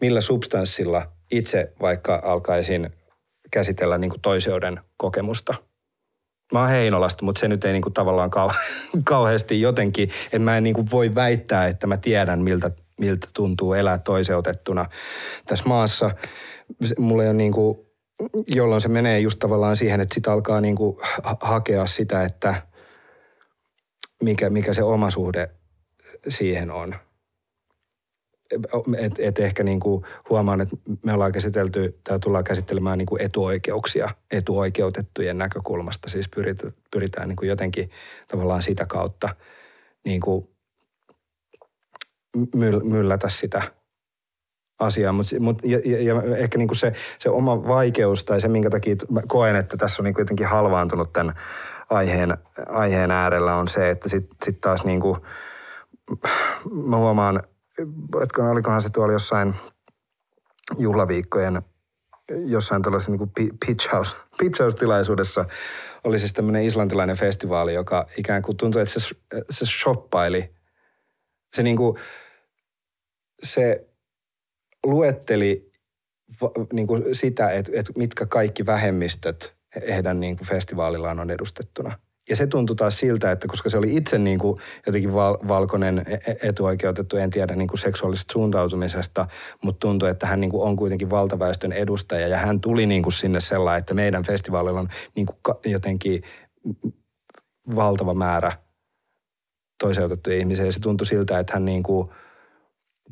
millä 0.00 0.20
substanssilla 0.20 1.12
itse 1.30 1.72
vaikka 1.80 2.20
alkaisin 2.24 2.90
käsitellä 3.50 3.98
niin 3.98 4.10
kuin 4.10 4.20
toiseuden 4.20 4.80
kokemusta– 4.96 5.54
Mä 6.52 6.60
oon 6.60 6.68
Heinolasta, 6.68 7.24
mutta 7.24 7.38
se 7.38 7.48
nyt 7.48 7.64
ei 7.64 7.72
niinku 7.72 7.90
tavallaan 7.90 8.30
kau- 8.30 8.56
kauheasti 9.04 9.60
jotenkin, 9.60 10.08
että 10.24 10.38
mä 10.38 10.56
en 10.56 10.62
niinku 10.62 10.84
voi 10.90 11.14
väittää, 11.14 11.66
että 11.66 11.86
mä 11.86 11.96
tiedän 11.96 12.40
miltä, 12.40 12.70
miltä 13.00 13.28
tuntuu 13.34 13.74
elää 13.74 13.98
toiseutettuna 13.98 14.86
tässä 15.46 15.64
maassa. 15.68 16.10
Mulla 16.98 17.22
ei 17.22 17.28
ole 17.28 17.36
niinku, 17.36 17.86
jolloin 18.46 18.80
se 18.80 18.88
menee 18.88 19.20
just 19.20 19.38
tavallaan 19.38 19.76
siihen, 19.76 20.00
että 20.00 20.14
sit 20.14 20.28
alkaa 20.28 20.60
niinku 20.60 21.00
ha- 21.22 21.36
hakea 21.40 21.86
sitä, 21.86 22.22
että 22.22 22.62
mikä, 24.22 24.50
mikä 24.50 24.72
se 24.72 24.82
oma 24.82 25.10
suhde 25.10 25.50
siihen 26.28 26.70
on. 26.70 26.94
Et, 28.98 29.12
et 29.18 29.38
ehkä 29.38 29.64
niinku 29.64 30.04
huomaan, 30.30 30.60
että 30.60 30.76
me 31.04 31.12
ollaan 31.12 31.32
käsitelty, 31.32 32.00
tai 32.04 32.18
tullaan 32.18 32.44
käsittelemään 32.44 32.98
niinku 32.98 33.16
etuoikeuksia 33.20 34.08
etuoikeutettujen 34.30 35.38
näkökulmasta. 35.38 36.10
Siis 36.10 36.28
pyritään, 36.28 36.72
pyritään 36.90 37.28
niinku 37.28 37.44
jotenkin 37.44 37.90
tavallaan 38.28 38.62
sitä 38.62 38.86
kautta 38.86 39.36
niinku 40.04 40.49
myll, 42.54 42.80
myllätä 42.80 43.28
sitä 43.28 43.62
asiaa. 44.78 45.12
Mut, 45.12 45.26
mut, 45.40 45.62
ja, 45.64 45.80
ja, 45.84 46.02
ja 46.02 46.36
ehkä 46.36 46.58
niinku 46.58 46.74
se, 46.74 46.92
se 47.18 47.30
oma 47.30 47.68
vaikeus 47.68 48.24
tai 48.24 48.40
se, 48.40 48.48
minkä 48.48 48.70
takia 48.70 48.96
mä 49.10 49.20
koen, 49.28 49.56
että 49.56 49.76
tässä 49.76 50.02
on 50.02 50.04
niinku 50.04 50.20
jotenkin 50.20 50.46
halvaantunut 50.46 51.12
tämän 51.12 51.34
aiheen, 51.90 52.38
aiheen 52.68 53.10
äärellä 53.10 53.54
on 53.54 53.68
se, 53.68 53.90
että 53.90 54.08
sitten 54.08 54.36
sit 54.42 54.60
taas 54.60 54.84
niinku, 54.84 55.18
mä 56.72 56.96
huomaan, 56.96 57.42
että 58.22 58.42
olikohan 58.42 58.82
se 58.82 58.90
tuolla 58.90 59.12
jossain 59.12 59.54
juhlaviikkojen 60.78 61.62
jossain 62.46 62.82
tällaisessa 62.82 63.12
niin 63.12 63.18
kuin 63.18 63.32
pitch, 63.66 63.92
house, 63.92 64.16
pitch 64.38 64.60
house-tilaisuudessa 64.62 65.44
oli 66.04 66.18
siis 66.18 66.32
tämmöinen 66.32 66.62
islantilainen 66.62 67.16
festivaali, 67.16 67.74
joka 67.74 68.06
ikään 68.16 68.42
kuin 68.42 68.56
tuntui, 68.56 68.82
että 68.82 69.00
se, 69.00 69.14
se 69.50 69.66
shoppaili. 69.66 70.59
Se 71.52 71.62
niin 71.62 71.76
kuin, 71.76 71.96
se 73.42 73.86
luetteli 74.86 75.70
va- 76.42 76.52
niin 76.72 76.86
kuin 76.86 77.14
sitä, 77.14 77.50
että, 77.50 77.72
että 77.74 77.92
mitkä 77.96 78.26
kaikki 78.26 78.66
vähemmistöt 78.66 79.56
heidän 79.88 80.20
niin 80.20 80.36
kuin 80.36 80.48
festivaalillaan 80.48 81.20
on 81.20 81.30
edustettuna. 81.30 81.98
Ja 82.28 82.36
se 82.36 82.46
tuntui 82.46 82.76
taas 82.76 82.98
siltä, 82.98 83.30
että 83.32 83.48
koska 83.48 83.70
se 83.70 83.78
oli 83.78 83.96
itse 83.96 84.18
niin 84.18 84.38
kuin 84.38 84.60
jotenkin 84.86 85.14
val- 85.14 85.38
valkoinen 85.48 85.98
e- 85.98 86.14
e- 86.14 86.48
etuoikeutettu, 86.48 87.16
en 87.16 87.30
tiedä 87.30 87.56
niin 87.56 87.68
kuin 87.68 87.78
seksuaalisesta 87.78 88.32
suuntautumisesta, 88.32 89.26
mutta 89.62 89.86
tuntui, 89.86 90.10
että 90.10 90.26
hän 90.26 90.40
niin 90.40 90.50
kuin 90.50 90.62
on 90.62 90.76
kuitenkin 90.76 91.10
valtaväestön 91.10 91.72
edustaja 91.72 92.28
ja 92.28 92.36
hän 92.36 92.60
tuli 92.60 92.86
niin 92.86 93.02
kuin 93.02 93.12
sinne 93.12 93.40
sellainen, 93.40 93.78
että 93.78 93.94
meidän 93.94 94.22
festivaalilla 94.22 94.80
on 94.80 94.88
niin 95.16 95.26
kuin 95.26 95.56
jotenkin 95.66 96.22
valtava 97.74 98.14
määrä 98.14 98.52
toiseutettuja 99.80 100.36
ihmisiä 100.36 100.64
ja 100.64 100.72
se 100.72 100.80
tuntui 100.80 101.06
siltä, 101.06 101.38
että 101.38 101.52
hän 101.52 101.64
niin 101.64 101.82
kuin, 101.82 102.08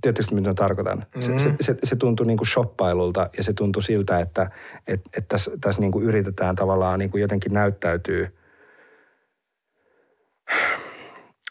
tiedättekö 0.01 0.35
mitä 0.35 0.55
tarkoitan? 0.55 1.07
Se, 1.21 1.39
se, 1.39 1.55
se, 1.61 1.77
se 1.85 1.97
tuntui 1.97 2.27
niin 2.27 2.37
kuin 2.37 2.49
shoppailulta 2.49 3.31
ja 3.37 3.43
se 3.43 3.53
tuntui 3.53 3.83
siltä, 3.83 4.19
että 4.19 4.51
et, 4.87 5.01
et 5.17 5.29
tässä, 5.29 5.51
tässä 5.61 5.81
niin 5.81 5.93
kuin 5.93 6.05
yritetään 6.05 6.57
tavallaan 6.57 6.99
niin 6.99 7.11
kuin 7.11 7.21
jotenkin 7.21 7.53
näyttäytyy 7.53 8.39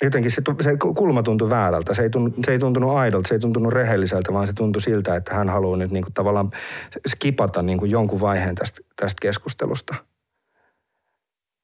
jotenkin 0.03 0.31
se, 0.31 0.41
se 0.61 0.77
kulma 0.95 1.23
tuntui 1.23 1.49
väärältä. 1.49 1.93
Se 1.93 2.01
ei, 2.01 2.09
tunnu, 2.09 2.33
se 2.45 2.51
ei 2.51 2.59
tuntunut 2.59 2.91
aidolta, 2.91 3.27
se 3.27 3.35
ei 3.35 3.39
tuntunut 3.39 3.73
rehelliseltä, 3.73 4.33
vaan 4.33 4.47
se 4.47 4.53
tuntui 4.53 4.81
siltä, 4.81 5.15
että 5.15 5.33
hän 5.33 5.49
haluaa 5.49 5.77
nyt 5.77 5.91
niin 5.91 6.03
kuin 6.03 6.13
tavallaan 6.13 6.51
skipata 7.07 7.61
niin 7.61 7.77
kuin 7.77 7.91
jonkun 7.91 8.21
vaiheen 8.21 8.55
tästä, 8.55 8.81
tästä 8.95 9.17
keskustelusta. 9.21 9.95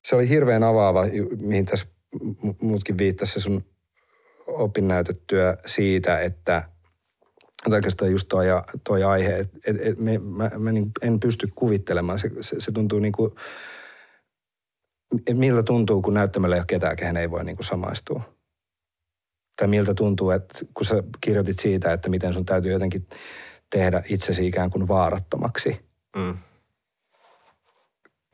Se 0.06 0.16
oli 0.16 0.30
hirveän 0.30 0.64
avaava, 0.64 1.06
mihin 1.42 1.66
tässä 1.66 1.86
muutkin 2.62 2.98
viittasi 2.98 3.32
se 3.34 3.40
sun 3.40 3.66
opinnäytetyö 4.48 5.58
siitä, 5.66 6.20
että 6.20 6.70
oikeastaan 7.72 8.12
just 8.12 8.28
toi, 8.30 8.46
toi 8.84 9.04
aihe, 9.04 9.38
että 9.38 9.58
et, 9.68 9.88
et 9.88 10.00
me, 10.00 10.18
mä, 10.18 10.52
mä 10.58 10.72
niin 10.72 10.92
en 11.02 11.20
pysty 11.20 11.48
kuvittelemaan. 11.56 12.20
Se, 12.20 12.32
se, 12.42 12.56
se 12.60 12.72
tuntuu 12.72 13.00
niin 13.00 13.12
kuin, 13.12 13.32
miltä 15.34 15.64
tuntuu, 15.64 16.02
kun 16.02 16.14
näyttämällä 16.14 16.56
ei 16.56 16.60
ole 16.60 16.66
ketään, 16.68 16.96
kehen 16.96 17.18
ei 17.18 17.32
voi 17.32 17.44
niin 17.44 17.56
kuin 17.56 17.66
samaistua. 17.66 18.24
Tai 19.56 19.68
miltä 19.68 19.94
tuntuu, 19.94 20.32
että 20.32 20.60
kun 20.74 20.86
sä 20.86 21.04
kirjoitit 21.22 21.60
siitä, 21.60 21.94
että 21.94 22.10
miten 22.10 22.34
sun 22.34 22.46
täytyy 22.46 22.72
jotenkin 22.72 23.08
tehdä 23.70 24.04
itsesi 24.10 24.48
ikään 24.48 24.70
kuin 24.70 24.88
vaarattomaksi, 24.88 25.94
Mm. 26.16 26.38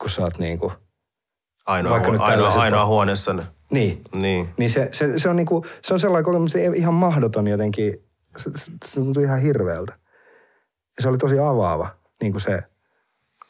kun 0.00 0.10
sä 0.10 0.22
oot 0.22 0.38
niin 0.38 0.58
kuin, 0.58 0.72
Ainoa, 1.66 1.92
Vaikka 1.92 2.12
nyt 2.12 2.20
ainoa, 2.20 2.48
ainoa 2.48 2.86
huoneessa. 2.86 3.34
Niin, 3.70 4.02
Niin. 4.12 4.48
Niin 4.58 4.70
se, 4.70 4.88
se, 4.92 5.18
se 5.18 5.28
on 5.28 5.36
niinku, 5.36 5.64
se 5.82 5.94
on 5.94 6.00
sellainen 6.00 6.24
kokemus, 6.24 6.56
että 6.56 6.76
ihan 6.76 6.94
mahdoton 6.94 7.46
jotenkin, 7.48 7.94
se, 8.38 8.50
se, 8.56 8.72
se 8.84 9.00
tuntui 9.00 9.22
ihan 9.22 9.40
hirveältä. 9.40 9.92
Ja 10.96 11.02
se 11.02 11.08
oli 11.08 11.18
tosi 11.18 11.38
avaava, 11.38 11.88
niin 12.20 12.32
kuin 12.32 12.42
se, 12.42 12.62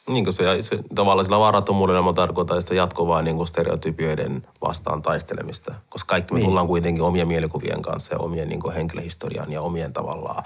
Niin 0.07 0.23
kuin 0.23 0.33
se, 0.33 0.61
se, 0.61 0.77
tavallaan 0.95 1.25
sillä 1.25 1.39
varattomuudella 1.39 2.01
mä 2.01 2.13
tarkoitan 2.13 2.61
sitä 2.61 2.75
jatkuvaa 2.75 3.21
niin 3.21 3.35
kuin 3.37 3.47
stereotypioiden 3.47 4.47
vastaan 4.61 5.01
taistelemista. 5.01 5.75
Koska 5.89 6.09
kaikki 6.09 6.33
me 6.33 6.39
Niin. 6.39 6.47
tullaan 6.47 6.67
kuitenkin 6.67 7.03
omien 7.03 7.27
mielikuvien 7.27 7.81
kanssa 7.81 8.13
ja 8.15 8.19
omien 8.19 8.49
niin 8.49 8.59
kuin 8.59 8.75
henkilöhistorian 8.75 9.51
ja 9.51 9.61
omien 9.61 9.93
tavallaan. 9.93 10.43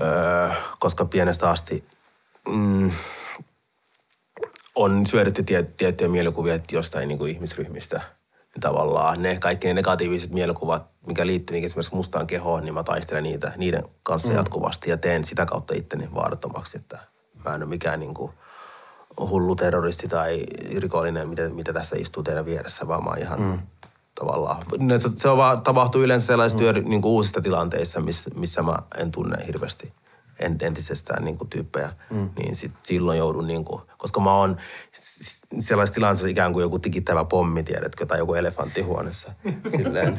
Öö, 0.00 0.48
koska 0.78 1.04
pienestä 1.04 1.50
asti 1.50 1.84
mm, 2.48 2.90
on 4.74 5.06
syödytty 5.06 5.42
tie, 5.42 5.62
tiettyjä 5.62 6.08
mielikuvia 6.08 6.58
jostain 6.72 7.08
niin 7.08 7.18
kuin 7.18 7.32
ihmisryhmistä. 7.32 8.00
Niin 8.54 8.60
tavallaan 8.60 9.22
ne 9.22 9.38
kaikki 9.38 9.68
ne 9.68 9.74
negatiiviset 9.74 10.30
mielikuvat, 10.30 10.90
mikä 11.06 11.26
liittyy 11.26 11.54
niin 11.54 11.64
esimerkiksi 11.64 11.94
mustaan 11.94 12.26
kehoon, 12.26 12.64
niin 12.64 12.74
mä 12.74 12.82
taistelen 12.82 13.22
niitä, 13.22 13.52
niiden 13.56 13.84
kanssa 14.02 14.28
mm. 14.28 14.34
jatkuvasti 14.34 14.90
ja 14.90 14.96
teen 14.96 15.24
sitä 15.24 15.46
kautta 15.46 15.74
itteni 15.74 16.08
vaarattomaksi, 16.14 16.76
että 16.76 16.98
mä 17.44 17.54
en 17.54 17.62
ole 17.62 17.68
mikään 17.68 18.00
niin 18.00 18.14
kuin 18.14 18.32
hullu 19.18 19.56
terroristi 19.56 20.08
tai 20.08 20.44
rikollinen, 20.76 21.28
mitä, 21.28 21.48
mitä 21.48 21.72
tässä 21.72 21.96
istuu 21.98 22.22
teidän 22.22 22.44
vieressä, 22.44 22.88
vaan 22.88 23.04
mä 23.04 23.10
oon 23.10 23.18
ihan 23.18 23.42
mm. 23.42 23.58
tavallaan. 24.20 24.62
Se, 25.16 25.28
on 25.28 25.36
vaan, 25.36 25.62
tapahtuu 25.62 26.02
yleensä 26.02 26.26
sellaisissa 26.26 26.72
mm. 26.72 26.88
niin 26.88 27.02
kuin 27.02 27.12
uusissa 27.12 27.40
tilanteissa, 27.40 28.00
missä, 28.00 28.30
missä 28.34 28.62
mä 28.62 28.78
en 28.98 29.10
tunne 29.10 29.46
hirveästi 29.46 29.92
entisestään 30.38 31.24
niin 31.24 31.36
kuin 31.36 31.48
tyyppejä, 31.48 31.92
mm. 32.10 32.30
niin 32.38 32.56
sit 32.56 32.72
silloin 32.82 33.18
joudun, 33.18 33.46
niin 33.46 33.64
kuin, 33.64 33.82
koska 33.98 34.20
mä 34.20 34.34
oon 34.34 34.56
sellaisessa 35.58 35.94
tilanteessa 35.94 36.28
ikään 36.28 36.52
kuin 36.52 36.62
joku 36.62 36.78
tikittävä 36.78 37.24
pommi, 37.24 37.62
tiedätkö, 37.62 38.06
tai 38.06 38.18
joku 38.18 38.34
elefantti 38.34 38.80
huoneessa. 38.80 39.32
Silleen, 39.76 40.18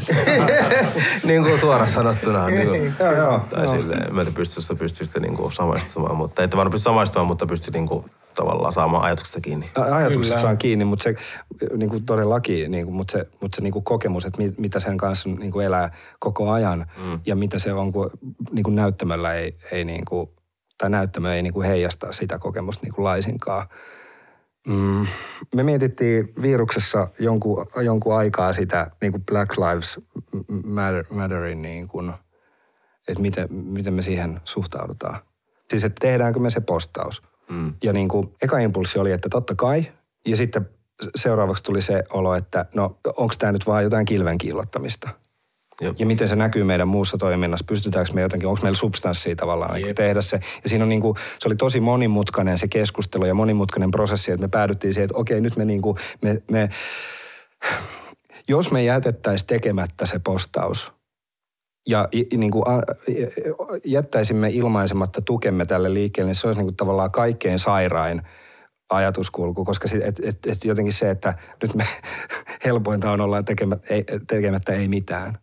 niin 1.24 1.44
kuin 1.44 1.60
suoraan 1.60 1.90
sanottuna. 1.90 2.48
Niin 2.48 2.68
kuin, 2.68 2.96
Joo, 3.00 3.12
joo, 3.12 3.40
tai 3.50 3.68
silleen, 3.68 4.16
mä 4.16 4.22
en 4.22 4.34
pysty 4.34 4.76
pysty 4.76 5.06
sitä 5.06 5.20
niin 5.20 5.36
kuin 5.36 5.54
samaistumaan, 5.54 6.16
mutta 6.16 6.44
ette 6.44 6.58
varmaan 6.58 6.72
pysty 6.72 6.84
samaistumaan, 6.84 7.28
mutta 7.28 7.48
pysty 7.48 7.72
niin 7.72 7.88
kuin, 7.88 8.06
tavallaan 8.36 8.74
saamaan 8.74 9.04
ajatuksesta 9.04 9.42
kiinni. 9.42 9.72
ajatuksesta 9.76 10.40
saan 10.40 10.58
kiinni, 10.58 10.86
mutta 10.86 11.04
se 11.04 11.16
niin 11.78 11.90
kuin 11.90 12.06
todellakin, 12.06 12.72
niin 12.72 12.86
kuin, 12.86 12.96
mutta 12.96 13.12
se, 13.12 13.30
mutta 13.42 13.56
se 13.56 13.62
niin 13.62 13.74
kuin 13.74 13.84
kokemus, 13.84 14.26
että 14.26 14.42
mi, 14.42 14.54
mitä 14.58 14.80
sen 14.80 14.98
kanssa 14.98 15.30
niin 15.30 15.52
kuin 15.52 15.66
elää 15.66 15.92
koko 16.20 16.52
ajan 16.52 16.86
mm. 16.98 17.20
ja 17.26 17.36
mitä 17.36 17.60
se 17.60 17.74
on, 17.74 17.92
kun 17.92 18.12
niin 18.52 18.64
kuin 18.64 18.76
näyttämällä 18.76 19.34
ei, 19.34 19.58
ei 19.72 19.86
niin 19.86 20.06
kuin, 20.06 20.30
tai 20.78 20.90
näyttämö 20.90 21.36
ei 21.36 21.42
niin 21.42 21.54
kuin 21.54 21.68
heijasta 21.68 22.12
sitä 22.12 22.40
kokemusta 22.40 22.86
niin 22.86 22.94
kuin 22.94 23.06
laisinkaan. 23.06 23.68
Mm, 24.68 25.08
me 25.56 25.64
mietittiin 25.64 26.34
viruksessa 26.42 27.08
jonkun, 27.20 27.66
jonkun 27.82 28.16
aikaa 28.16 28.54
sitä 28.54 28.92
niin 29.02 29.12
kuin 29.12 29.26
Black 29.26 29.58
Lives 29.58 30.00
Matter, 30.64 31.06
Matterin, 31.10 31.62
niin 31.62 31.88
kuin, 31.88 32.14
että 33.08 33.22
miten, 33.22 33.54
miten 33.54 33.94
me 33.94 34.02
siihen 34.02 34.42
suhtaudutaan. 34.44 35.20
Siis, 35.70 35.84
että 35.84 36.08
tehdäänkö 36.08 36.40
me 36.40 36.50
se 36.50 36.60
postaus. 36.60 37.22
Mm. 37.50 37.74
Ja 37.84 37.94
niin 37.94 38.08
kuin, 38.08 38.34
eka 38.42 38.60
impulssi 38.60 39.00
oli, 39.00 39.12
että 39.12 39.30
totta 39.30 39.56
kai. 39.56 39.86
Ja 40.28 40.38
sitten 40.38 40.70
seuraavaksi 41.16 41.64
tuli 41.64 41.82
se 41.82 42.04
olo, 42.10 42.36
että 42.36 42.66
no 42.76 42.98
onko 43.18 43.34
tämä 43.40 43.52
nyt 43.52 43.68
vaan 43.68 43.84
jotain 43.84 44.06
kilven 44.06 44.38
kiillottamista. 44.38 45.10
Jop. 45.82 46.00
Ja 46.00 46.06
miten 46.06 46.28
se 46.28 46.36
näkyy 46.36 46.64
meidän 46.64 46.88
muussa 46.88 47.18
toiminnassa, 47.18 47.66
pystytäänkö 47.70 48.14
me 48.14 48.22
jotenkin, 48.22 48.50
onko 48.50 48.62
meillä 48.62 48.78
substanssia 48.78 49.36
tavallaan 49.36 49.82
Jep. 49.82 49.96
tehdä 49.96 50.22
se. 50.22 50.40
Ja 50.64 50.70
siinä 50.70 50.86
on 50.86 50.90
niin 50.90 51.02
kuin, 51.02 51.16
se 51.40 51.48
oli 51.48 51.56
tosi 51.56 51.80
monimutkainen 51.80 52.58
se 52.58 52.68
keskustelu 52.68 53.26
ja 53.26 53.34
monimutkainen 53.34 53.92
prosessi, 53.92 54.32
että 54.32 54.46
me 54.46 54.48
päädyttiin 54.48 54.94
siihen, 54.94 55.06
että 55.06 55.18
okei 55.18 55.42
nyt 55.42 55.56
me, 55.56 55.66
niin 55.66 55.82
kuin, 55.82 55.98
me, 56.22 56.42
me 56.52 56.70
jos 58.48 58.72
me 58.72 58.84
jätettäisiin 58.84 59.48
tekemättä 59.48 60.06
se 60.06 60.20
postaus 60.20 60.92
ja 61.88 62.08
niin 62.38 62.52
kuin, 62.52 62.64
jättäisimme 63.86 64.50
ilmaisematta 64.50 65.22
tukemme 65.22 65.66
tälle 65.66 65.94
liikkeelle, 65.94 66.30
niin 66.30 66.36
se 66.36 66.48
olisi 66.48 66.60
niin 66.60 66.68
kuin, 66.68 66.76
tavallaan 66.76 67.12
kaikkein 67.12 67.60
sairain– 67.60 68.22
ajatuskulku, 68.90 69.66
koska 69.66 69.88
sit, 69.88 70.04
et, 70.04 70.20
et, 70.24 70.38
et 70.48 70.66
jotenkin 70.66 70.94
se, 70.94 71.10
että 71.10 71.34
nyt 71.62 71.76
me 71.76 71.84
helpointa 72.66 73.12
on 73.12 73.22
olla 73.22 73.44
tekemättä 73.44 73.94
ei, 73.94 74.04
tekemättä 74.28 74.74
ei 74.74 74.88
mitään. 74.88 75.38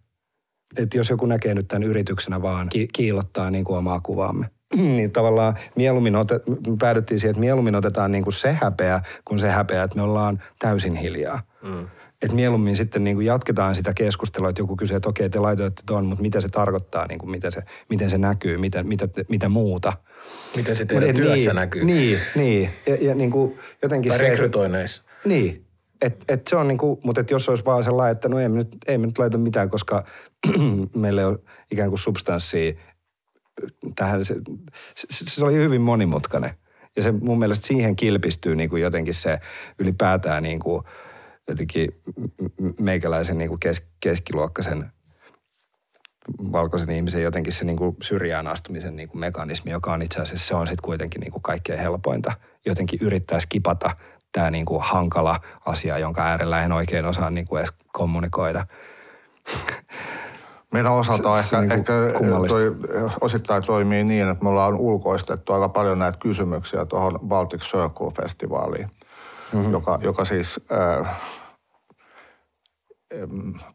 Et 0.77 0.95
jos 0.95 1.11
joku 1.11 1.27
näkee 1.27 1.55
nyt 1.55 1.69
tämän 1.69 1.83
yrityksenä 1.83 2.43
vaan 2.43 2.69
ki, 2.69 2.89
kiillottaa 2.93 3.51
niin 3.51 3.65
kuin 3.65 3.79
omaa 3.79 4.01
kuvaamme, 4.01 4.51
niin 4.77 5.11
tavallaan 5.11 5.55
mieluummin 5.77 6.17
otet, 6.17 6.43
päädyttiin 6.79 7.21
siihen, 7.21 7.31
että 7.31 7.41
mieluummin 7.41 7.75
otetaan 7.75 8.13
niin 8.13 8.25
kuin 8.25 8.35
se 8.35 8.53
häpeä, 8.53 9.01
kuin 9.25 9.39
se 9.39 9.51
häpeä, 9.51 9.83
että 9.83 9.97
me 9.97 10.03
ollaan 10.03 10.43
täysin 10.59 10.95
hiljaa. 10.95 11.43
Mm. 11.63 11.89
Että 12.23 12.37
mieluummin 12.37 12.77
sitten 12.77 13.05
niin 13.05 13.17
kuin 13.17 13.27
jatketaan 13.27 13.75
sitä 13.75 13.95
keskustelua, 13.95 14.49
että 14.49 14.63
joku 14.63 14.77
kysyy, 14.77 14.97
että 14.97 15.09
okei, 15.09 15.31
te 15.31 15.39
laitoitte 15.39 15.83
tuon, 15.87 16.07
mutta 16.07 16.23
mitä 16.23 16.41
se 16.41 16.49
tarkoittaa, 16.49 17.07
niin 17.07 17.19
kuin 17.19 17.31
miten, 17.31 17.53
se, 17.53 17.63
miten 17.89 18.11
se 18.11 18.19
näkyy, 18.19 18.59
mitä, 18.59 18.83
mitä, 18.83 19.09
mitä 19.29 19.49
muuta– 19.49 19.93
Miten 20.57 20.77
se 20.77 20.85
teidän 20.85 21.15
työssä 21.15 21.51
niin, 21.51 21.55
näkyy? 21.55 21.85
Niin, 21.85 22.19
niin. 22.37 22.71
Ja, 22.87 22.97
ja 23.01 23.15
niin 23.15 23.31
kuin 23.31 23.59
jotenkin 23.83 24.11
tai 24.11 24.19
se... 24.19 24.29
rekrytoineissa. 24.29 25.03
Niin. 25.25 25.67
Et, 26.01 26.25
et 26.29 26.47
se 26.47 26.57
on 26.57 26.69
niin 26.69 26.79
kuin, 26.79 27.01
mutta 27.05 27.21
et 27.21 27.31
jos 27.31 27.49
olisi 27.49 27.65
vaan 27.65 27.85
sellainen, 27.85 28.13
että 28.13 28.29
no 28.29 28.39
ei 28.39 28.49
me 28.49 28.57
nyt, 28.57 28.69
ei 28.87 28.99
me 28.99 29.07
nyt 29.07 29.19
laita 29.19 29.39
mitään, 29.39 29.71
koska 29.71 30.05
meillä 30.97 31.21
ei 31.21 31.27
ole 31.27 31.39
ikään 31.71 31.89
kuin 31.89 31.99
substanssia 31.99 32.73
tähän. 33.97 34.25
Se, 34.25 34.35
se, 34.95 35.25
se 35.31 35.45
oli 35.45 35.55
hyvin 35.55 35.81
monimutkainen. 35.81 36.55
Ja 36.97 37.03
se 37.03 37.13
mun 37.13 37.39
mielestä 37.39 37.67
siihen 37.67 37.97
kilpistyy 37.97 38.57
niin 38.57 38.71
kuin 38.71 38.83
jotenkin 38.83 39.15
se 39.15 39.39
ylipäätään 39.79 40.43
niin 40.43 40.61
kuin 40.61 40.83
jotenkin 41.51 41.89
meikäläisen 42.81 43.39
niin 43.39 43.49
kuin 43.49 43.61
kes, 43.61 43.87
keskiluokkaisen 44.01 44.93
valkoisen 46.39 46.91
ihmisen 46.91 47.23
jotenkin 47.23 47.53
se 47.53 47.65
niin 47.65 47.77
kuin 47.77 47.97
syrjään 48.03 48.47
astumisen 48.47 48.97
niin 48.97 49.09
kuin 49.09 49.21
mekanismi, 49.21 49.71
joka 49.71 49.93
on 49.93 50.03
itse 50.03 50.21
asiassa 50.21 50.49
se 50.49 50.55
on 50.55 50.67
sitten 50.67 50.85
kuitenkin 50.85 51.21
niin 51.21 51.33
kuin 51.33 51.43
kaikkein 51.43 51.79
helpointa. 51.79 52.33
Jotenkin 52.67 52.99
yrittää 53.03 53.41
skipata 53.41 53.97
tämä 54.33 54.51
niin 54.51 54.67
kuin 54.67 54.83
hankala 54.83 55.41
asia, 55.67 55.99
jonka 55.99 56.23
äärellä 56.23 56.65
en 56.65 56.73
oikein 56.73 57.05
osaa 57.05 57.31
niin 57.31 57.47
kuin 57.47 57.61
edes 57.61 57.73
kommunikoida. 57.93 58.67
Meidän 60.73 60.93
osalta 60.93 61.33
se, 61.33 61.39
ehkä, 61.39 61.57
se 61.57 61.61
niin 61.61 61.73
ehkä 61.73 61.93
toi, 62.49 62.77
osittain 63.21 63.63
toimii 63.63 64.05
niin, 64.05 64.29
että 64.29 64.45
me 64.45 64.51
ollaan 64.51 64.75
ulkoistettu 64.75 65.53
aika 65.53 65.69
paljon 65.69 65.99
näitä 65.99 66.19
kysymyksiä 66.19 66.85
tuohon 66.85 67.19
Baltic 67.27 67.63
Circle-festivaaliin, 67.63 68.89
mm-hmm. 69.53 69.73
joka, 69.73 69.99
joka 70.03 70.25
siis 70.25 70.61
äh, 70.73 71.21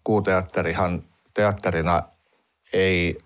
kuuteatterihan 0.04 1.04
teatterina 1.34 2.02
ei 2.74 3.18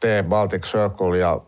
tee 0.00 0.22
Baltic 0.22 0.66
Circle 0.66 1.18
ja 1.18 1.40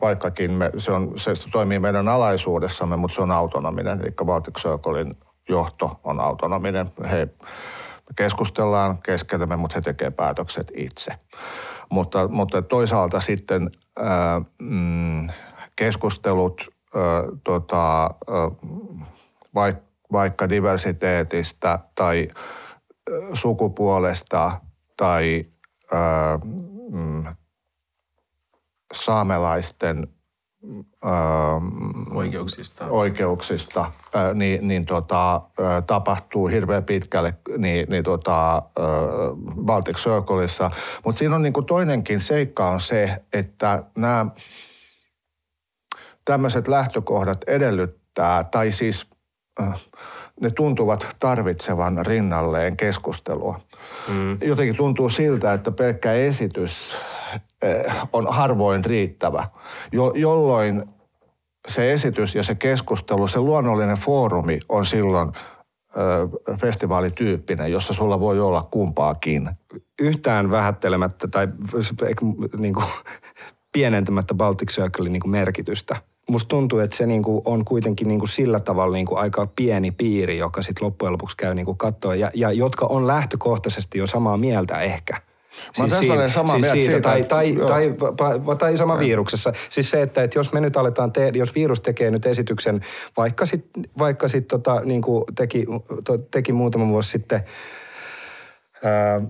vaikkakin 0.00 0.52
me, 0.52 0.70
se, 0.76 0.92
on, 0.92 1.12
se 1.16 1.32
toimii 1.52 1.78
meidän 1.78 2.08
alaisuudessamme, 2.08 2.96
mutta 2.96 3.14
se 3.14 3.22
on 3.22 3.30
autonominen. 3.30 4.00
Eli 4.00 4.10
Baltic 4.24 4.58
Circlein 4.58 5.16
johto 5.48 6.00
on 6.04 6.20
autonominen. 6.20 6.90
He 7.10 7.28
keskustellaan 8.16 8.98
keskeltämme, 8.98 9.56
mutta 9.56 9.74
he 9.74 9.80
tekevät 9.80 10.16
päätökset 10.16 10.72
itse. 10.76 11.12
Mutta, 11.90 12.28
mutta 12.28 12.62
toisaalta 12.62 13.20
sitten 13.20 13.70
ää, 13.98 14.42
mm, 14.58 15.28
keskustelut 15.76 16.68
ää, 16.94 17.02
tota, 17.44 18.02
ää, 18.02 18.10
vaik, 19.54 19.76
vaikka 20.12 20.48
diversiteetistä 20.48 21.78
tai 21.94 22.28
sukupuolesta 23.34 24.60
tai 24.96 25.44
ää, 25.92 26.38
mm, 26.90 27.24
saamelaisten 28.94 30.08
ää, 31.04 31.12
oikeuksista, 32.14 32.86
oikeuksista 32.86 33.92
ää, 34.14 34.34
niin, 34.34 34.68
niin 34.68 34.86
tota, 34.86 35.42
ää, 35.60 35.82
tapahtuu 35.82 36.46
hirveän 36.46 36.84
pitkälle 36.84 37.34
niin, 37.58 37.86
niin 37.88 38.04
tota, 38.04 38.52
ää, 38.52 38.62
Baltic 39.64 39.96
Circleissa. 39.96 40.70
Mutta 41.04 41.18
siinä 41.18 41.34
on 41.34 41.42
niinku 41.42 41.62
toinenkin 41.62 42.20
seikka 42.20 42.68
on 42.68 42.80
se, 42.80 43.22
että 43.32 43.84
nämä 43.96 44.26
tämmöiset 46.24 46.68
lähtökohdat 46.68 47.44
edellyttää, 47.46 48.44
tai 48.44 48.72
siis 48.72 49.10
äh, 49.60 49.80
ne 50.40 50.50
tuntuvat 50.50 51.16
tarvitsevan 51.20 52.06
rinnalleen 52.06 52.76
keskustelua. 52.76 53.60
Mm. 54.08 54.36
Jotenkin 54.44 54.76
tuntuu 54.76 55.08
siltä, 55.08 55.52
että 55.52 55.70
pelkkä 55.70 56.12
esitys 56.12 56.96
eh, 57.62 57.92
on 58.12 58.26
harvoin 58.30 58.84
riittävä, 58.84 59.44
jo, 59.92 60.12
jolloin 60.16 60.84
se 61.68 61.92
esitys 61.92 62.34
ja 62.34 62.42
se 62.42 62.54
keskustelu, 62.54 63.28
se 63.28 63.40
luonnollinen 63.40 63.96
foorumi 63.96 64.60
on 64.68 64.86
silloin 64.86 65.32
ö, 65.96 66.56
festivaalityyppinen, 66.56 67.72
jossa 67.72 67.92
sulla 67.92 68.20
voi 68.20 68.40
olla 68.40 68.68
kumpaakin. 68.70 69.50
Yhtään 70.00 70.50
vähättelemättä 70.50 71.28
tai 71.28 71.48
niin 72.58 72.74
kuin, 72.74 72.86
pienentämättä 73.72 74.34
Baltic 74.34 74.70
Circlein 74.70 75.12
niin 75.12 75.30
merkitystä– 75.30 75.96
musta 76.28 76.48
tuntuu, 76.48 76.78
että 76.78 76.96
se 76.96 77.06
niinku 77.06 77.42
on 77.46 77.64
kuitenkin 77.64 78.08
niinku 78.08 78.26
sillä 78.26 78.60
tavalla 78.60 78.96
niinku 78.96 79.16
aika 79.16 79.46
pieni 79.56 79.90
piiri, 79.90 80.38
joka 80.38 80.62
sitten 80.62 80.84
loppujen 80.84 81.12
lopuksi 81.12 81.36
käy 81.36 81.54
niinku 81.54 81.74
kattoa 81.74 82.14
ja, 82.14 82.30
ja 82.34 82.52
jotka 82.52 82.86
on 82.86 83.06
lähtökohtaisesti 83.06 83.98
jo 83.98 84.06
samaa 84.06 84.36
mieltä 84.36 84.80
ehkä. 84.80 85.22
Mä 85.78 85.88
siis 85.88 85.98
siitä, 85.98 86.28
samaa 86.28 86.54
siis 86.54 86.70
siitä, 86.70 86.86
siitä, 86.86 87.00
tai, 87.00 87.22
tai, 87.22 87.56
tai, 87.68 87.94
tai, 88.16 88.56
tai 88.58 88.76
sama 88.76 88.98
viruksessa. 88.98 89.52
Siis 89.70 89.90
se, 89.90 90.02
että, 90.02 90.22
että 90.22 90.38
jos 90.38 90.52
me 90.52 90.60
nyt 90.60 90.76
aletaan 90.76 91.12
tehdä, 91.12 91.38
jos 91.38 91.54
virus 91.54 91.80
tekee 91.80 92.10
nyt 92.10 92.26
esityksen, 92.26 92.80
vaikka 93.16 93.46
sitten 93.46 93.82
vaikka 93.98 94.28
sit 94.28 94.48
tota, 94.48 94.80
niin 94.84 95.02
kuin 95.02 95.24
teki, 95.34 95.66
to, 96.04 96.18
teki 96.18 96.52
muutama 96.52 96.88
vuosi 96.88 97.10
sitten, 97.10 97.44
ää, 98.84 99.22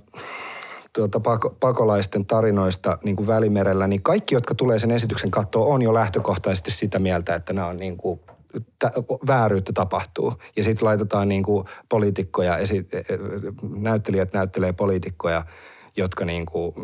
tuota, 0.92 1.20
pako, 1.20 1.56
pakolaisten 1.60 2.26
tarinoista 2.26 2.98
niin 3.04 3.16
kuin 3.16 3.26
Välimerellä, 3.26 3.86
niin 3.86 4.02
kaikki, 4.02 4.34
jotka 4.34 4.54
tulee 4.54 4.78
sen 4.78 4.90
esityksen 4.90 5.30
katsoa, 5.30 5.66
on 5.66 5.82
jo 5.82 5.94
lähtökohtaisesti 5.94 6.70
sitä 6.70 6.98
mieltä, 6.98 7.34
että 7.34 7.52
nämä 7.52 7.66
on 7.66 7.76
niin 7.76 7.96
kuin, 7.96 8.20
vääryyttä 9.26 9.72
tapahtuu. 9.72 10.34
Ja 10.56 10.64
sitten 10.64 10.86
laitetaan 10.86 11.28
niin 11.28 11.42
kuin 11.42 11.64
poliitikkoja, 11.88 12.58
esi- 12.58 12.86
e- 12.92 12.98
e- 12.98 13.18
näyttelijät 13.76 14.32
näyttelee 14.32 14.72
poliitikkoja– 14.72 15.44
jotka 15.96 16.24
niin 16.24 16.46
kuin, 16.46 16.74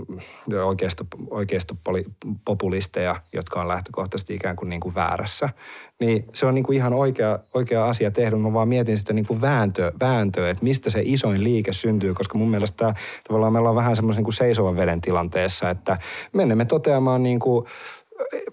oikeisto, 0.64 1.04
oikeistopopulisteja, 1.30 3.16
jotka 3.32 3.60
on 3.60 3.68
lähtökohtaisesti 3.68 4.34
ikään 4.34 4.56
kuin, 4.56 4.68
niin 4.68 4.80
kuin 4.80 4.94
väärässä. 4.94 5.48
Niin 6.00 6.24
se 6.34 6.46
on 6.46 6.54
niin 6.54 6.64
kuin 6.64 6.76
ihan 6.76 6.92
oikea, 6.92 7.38
oikea 7.54 7.86
asia 7.86 8.10
tehdä. 8.10 8.36
Mä 8.36 8.52
vaan 8.52 8.68
mietin 8.68 8.98
sitä 8.98 9.12
niin 9.12 9.26
kuin 9.26 9.40
vääntöä, 9.40 9.92
vääntöä, 10.00 10.50
että 10.50 10.64
mistä 10.64 10.90
se 10.90 11.00
isoin 11.04 11.44
liike 11.44 11.72
syntyy, 11.72 12.14
koska 12.14 12.38
mun 12.38 12.50
mielestä 12.50 12.76
tämä, 12.76 12.94
tavallaan 13.28 13.52
meillä 13.52 13.70
on 13.70 13.76
vähän 13.76 13.96
semmoisen 13.96 14.24
niin 14.24 14.32
seisovan 14.32 14.76
veden 14.76 15.00
tilanteessa, 15.00 15.70
että 15.70 15.98
menemme 16.32 16.64
toteamaan 16.64 17.22
niin 17.22 17.40
kuin 17.40 17.66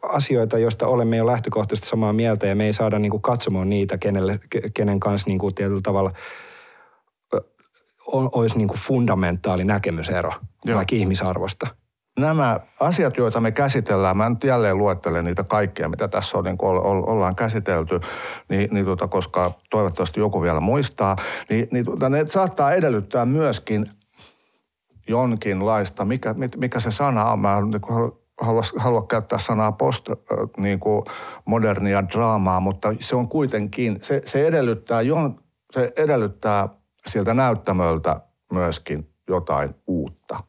asioita, 0.02 0.58
joista 0.58 0.88
olemme 0.88 1.18
jo 1.18 1.26
lähtökohtaisesti 1.26 1.90
samaa 1.90 2.14
mieltä 2.14 2.48
ja 2.48 2.56
me 2.56 2.66
ei 2.66 2.74
saada 2.74 3.00
niin 3.00 3.10
kuin 3.12 3.22
katsomaan 3.22 3.70
niitä, 3.70 3.98
kenelle, 3.98 4.40
kenen 4.74 5.00
kanssa 5.00 5.30
niin 5.30 5.40
kuin 5.40 5.56
tietyllä 5.56 5.82
tavalla– 5.82 6.14
olisi 8.14 8.58
niin 8.58 8.68
kuin 8.68 8.80
fundamentaali 8.80 9.64
näkemysero 9.64 10.32
Joo. 10.66 10.78
vaikka 10.78 10.96
ihmisarvosta. 10.96 11.68
Nämä 12.20 12.60
asiat, 12.80 13.18
joita 13.18 13.42
me 13.42 13.52
käsitellään, 13.52 14.18
mä 14.18 14.30
nyt 14.30 14.44
jälleen 14.44 14.78
luettelen 14.78 15.26
niitä 15.26 15.44
kaikkia, 15.44 15.90
mitä 15.90 16.08
tässä 16.08 16.38
on, 16.38 16.44
niin 16.44 16.58
kuin 16.58 16.82
ollaan 16.86 17.36
käsitelty, 17.36 18.00
niin, 18.50 18.70
niin 18.72 18.86
tuota, 18.86 19.08
koska 19.08 19.52
toivottavasti 19.70 20.20
joku 20.20 20.42
vielä 20.42 20.60
muistaa, 20.60 21.16
niin, 21.50 21.68
niin 21.72 21.86
tuota, 21.86 22.10
ne 22.10 22.28
saattaa 22.28 22.72
edellyttää 22.72 23.26
myöskin 23.26 23.86
jonkinlaista, 25.08 26.06
mikä, 26.06 26.36
mikä 26.58 26.80
se 26.80 26.92
sana 26.92 27.26
on, 27.26 27.40
mä 27.40 27.62
niin 27.62 27.82
halua, 28.42 28.62
halua 28.78 29.06
käyttää 29.08 29.40
sanaa 29.40 29.72
post, 29.72 30.10
niin 30.58 30.80
kuin 30.80 31.04
modernia 31.46 32.08
draamaa, 32.08 32.60
mutta 32.60 32.96
se 33.00 33.16
on 33.16 33.28
kuitenkin, 33.28 34.00
se, 34.02 34.22
se, 34.26 34.48
edellyttää, 34.48 35.02
jon- 35.02 35.44
se 35.72 35.94
edellyttää 35.96 36.70
sieltä 37.08 37.34
näyttämöltä 37.34 38.22
myöskin 38.52 39.10
jotain 39.30 39.76
uutta 39.88 40.44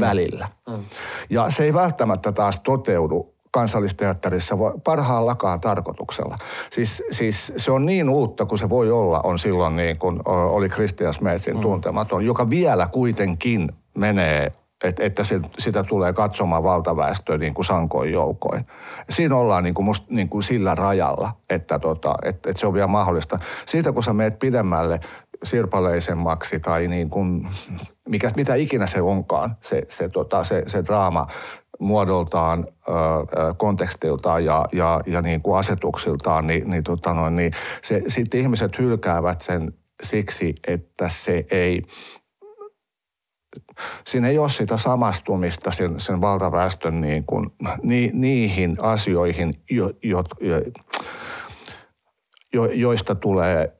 välillä. 0.00 0.48
Mm. 0.68 0.84
Ja 1.30 1.50
se 1.50 1.64
ei 1.64 1.74
välttämättä 1.74 2.32
taas 2.32 2.60
toteudu 2.60 3.34
kansallisteatterissa 3.50 4.56
parhaallakaan 4.84 5.60
tarkoituksella. 5.60 6.36
Siis, 6.70 7.02
siis 7.10 7.52
se 7.56 7.70
on 7.70 7.86
niin 7.86 8.08
uutta 8.08 8.46
kuin 8.46 8.58
se 8.58 8.68
voi 8.68 8.90
olla, 8.90 9.20
on 9.24 9.38
silloin 9.38 9.76
niin 9.76 9.98
kuin 9.98 10.20
oli 10.26 10.68
Christian 10.68 11.14
Smetsin 11.14 11.56
mm. 11.56 11.60
tuntematon, 11.60 12.24
joka 12.24 12.50
vielä 12.50 12.86
kuitenkin 12.86 13.68
menee 13.98 14.52
että, 14.84 15.04
että 15.04 15.24
se, 15.24 15.40
sitä 15.58 15.82
tulee 15.82 16.12
katsomaan 16.12 16.62
valtaväestöä 16.62 17.38
niin 17.38 17.54
kuin 17.54 17.64
sankoin 17.64 18.12
joukoin. 18.12 18.66
Siinä 19.10 19.36
ollaan 19.36 19.64
niin 19.64 19.74
kuin 19.74 19.84
musta, 19.84 20.06
niin 20.10 20.28
kuin 20.28 20.42
sillä 20.42 20.74
rajalla, 20.74 21.30
että, 21.50 21.78
tota, 21.78 22.14
että, 22.22 22.50
että 22.50 22.60
se 22.60 22.66
on 22.66 22.74
vielä 22.74 22.86
mahdollista. 22.86 23.38
Siitä 23.66 23.92
kun 23.92 24.02
sä 24.02 24.12
meet 24.12 24.38
pidemmälle 24.38 25.00
sirpaleisemmaksi 25.44 26.60
tai 26.60 26.88
niin 26.88 27.10
kuin, 27.10 27.48
mikä, 28.08 28.30
mitä 28.36 28.54
ikinä 28.54 28.86
se 28.86 29.02
onkaan, 29.02 29.56
se, 29.60 29.82
se, 29.88 30.08
tota, 30.08 30.44
se, 30.44 30.62
se 30.66 30.84
draama 30.84 31.26
muodoltaan, 31.80 32.66
kontekstiltaan 33.56 34.44
ja, 34.44 34.64
ja, 34.72 35.00
ja 35.06 35.22
niin 35.22 35.42
kuin 35.42 35.58
asetuksiltaan, 35.58 36.46
niin, 36.46 36.70
niin, 36.70 36.84
tota 36.84 37.14
noin, 37.14 37.34
niin 37.34 37.52
se, 37.82 38.02
sitten 38.06 38.40
ihmiset 38.40 38.78
hylkäävät 38.78 39.40
sen 39.40 39.72
siksi, 40.02 40.54
että 40.66 41.08
se 41.08 41.46
ei– 41.50 41.82
siinä 44.06 44.28
ei 44.28 44.38
ole 44.38 44.48
sitä 44.50 44.76
samastumista 44.76 45.70
sen, 45.70 46.00
sen 46.00 46.20
valtaväestön 46.20 47.00
niin 47.00 47.24
kuin, 47.24 47.50
ni, 47.82 48.10
niihin 48.12 48.76
asioihin, 48.80 49.54
jo, 49.70 49.90
jo, 50.02 50.24
jo, 52.52 52.64
joista 52.64 53.14
tulee 53.14 53.76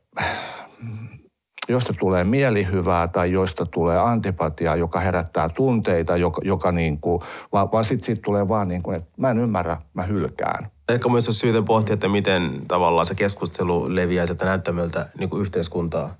josta 1.68 1.94
tulee 2.00 2.24
mielihyvää 2.24 3.08
tai 3.08 3.32
joista 3.32 3.66
tulee 3.66 3.98
antipatiaa, 3.98 4.76
joka 4.76 5.00
herättää 5.00 5.48
tunteita, 5.48 6.16
joka, 6.16 6.40
joka 6.44 6.72
niin 6.72 7.00
kuin, 7.00 7.22
vaan, 7.52 7.72
vaan 7.72 7.84
sitten 7.84 8.06
sit 8.06 8.22
tulee 8.22 8.48
vaan 8.48 8.68
niin 8.68 8.82
kuin, 8.82 8.96
että 8.96 9.10
mä 9.16 9.30
en 9.30 9.38
ymmärrä, 9.38 9.76
mä 9.94 10.02
hylkään. 10.02 10.70
Ehkä 10.88 11.08
myös 11.08 11.28
on 11.28 11.34
syytä 11.34 11.62
pohtia, 11.62 11.94
että 11.94 12.08
miten 12.08 12.62
tavallaan 12.68 13.06
se 13.06 13.14
keskustelu 13.14 13.94
leviää 13.94 14.26
sieltä 14.26 14.44
näyttämöltä 14.44 15.06
niin 15.18 15.30
kuin 15.30 15.42
yhteiskuntaa, 15.42 16.14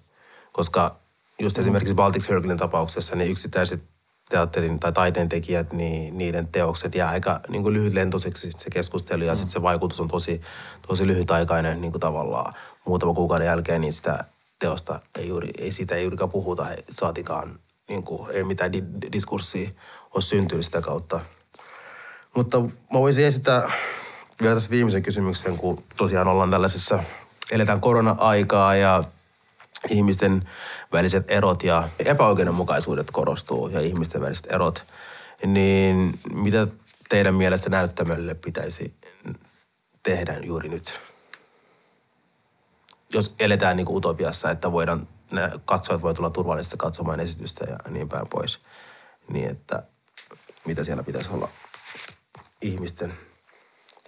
koska 0.53 0.97
just 1.39 1.59
esimerkiksi 1.59 1.95
Baltic 1.95 2.23
Circlein 2.23 2.59
tapauksessa 2.59 3.17
niin 3.17 3.31
yksittäiset 3.31 3.83
teatterin 4.29 4.81
tai 4.81 4.93
taiteen 4.93 5.29
tekijät, 5.29 5.73
niin 5.73 6.19
niiden 6.19 6.49
teokset 6.49 6.95
jää 6.95 7.09
aika 7.09 7.41
niin 7.49 7.63
kuin 7.63 7.73
lyhytlentoiseksi 7.73 8.51
se 8.57 8.71
keskustelu 8.71 9.25
ja 9.25 9.33
mm. 9.33 9.37
sitten 9.37 9.53
se 9.53 9.63
vaikutus 9.63 10.01
on 10.01 10.09
tosi, 10.09 10.41
tosi 10.89 11.07
lyhytaikainen 11.07 11.81
niin 11.81 11.93
kuin 11.93 12.01
tavallaan 12.01 12.55
muutama 12.85 13.15
kuukauden 13.15 13.47
jälkeen, 13.47 13.81
niin 13.81 13.93
sitä 13.93 14.25
teosta 14.65 15.01
ei, 15.19 15.29
juuri, 15.29 15.51
ei 15.59 15.73
siitä 15.73 15.95
ei 15.95 16.03
juurikaan 16.03 16.31
puhuta, 16.31 16.67
saatikaan 16.91 17.59
niin 17.89 18.03
kuin, 18.03 18.31
ei 18.31 18.45
mitään 18.45 18.73
di- 18.73 19.13
diskurssia 19.13 19.71
ole 20.15 20.23
syntynyt 20.23 20.65
sitä 20.65 20.81
kautta. 20.81 21.21
Mutta 22.35 22.61
mä 22.61 22.99
voisin 22.99 23.25
esittää 23.25 23.73
vielä 24.41 24.55
tässä 24.55 24.71
viimeisen 24.71 25.03
kysymyksen, 25.03 25.57
kun 25.57 25.85
tosiaan 25.97 26.29
ollaan 26.29 26.51
tällaisessa, 26.51 27.03
eletään 27.51 27.81
korona-aikaa 27.81 28.77
ja 28.77 29.05
ihmisten 29.89 30.49
väliset 30.93 31.31
erot 31.31 31.63
ja 31.63 31.89
epäoikeudenmukaisuudet 31.99 33.11
korostuu 33.11 33.69
ja 33.69 33.81
ihmisten 33.81 34.21
väliset 34.21 34.47
erot, 34.51 34.85
niin 35.47 36.19
mitä 36.33 36.67
teidän 37.09 37.35
mielestä 37.35 37.71
näyttämölle 37.71 38.35
pitäisi 38.35 38.95
tehdä 40.03 40.39
juuri 40.43 40.69
nyt? 40.69 41.01
Jos 43.15 43.35
eletään 43.41 43.77
niin 43.77 43.87
kuin 43.87 43.97
utopiassa, 43.97 44.51
että 44.51 44.73
voidaan, 44.73 45.09
ne 45.31 45.51
katsojat 45.65 46.03
voi 46.03 46.15
tulla 46.15 46.31
turvallisesti 46.31 46.77
katsomaan 46.77 47.21
esitystä 47.21 47.65
ja 47.71 47.79
niin 47.91 48.09
päin 48.09 48.29
pois, 48.29 48.61
niin 49.29 49.51
että 49.51 49.83
mitä 50.67 50.85
siellä 50.85 51.03
pitäisi 51.03 51.31
olla 51.31 51.49
ihmisten, 52.63 53.13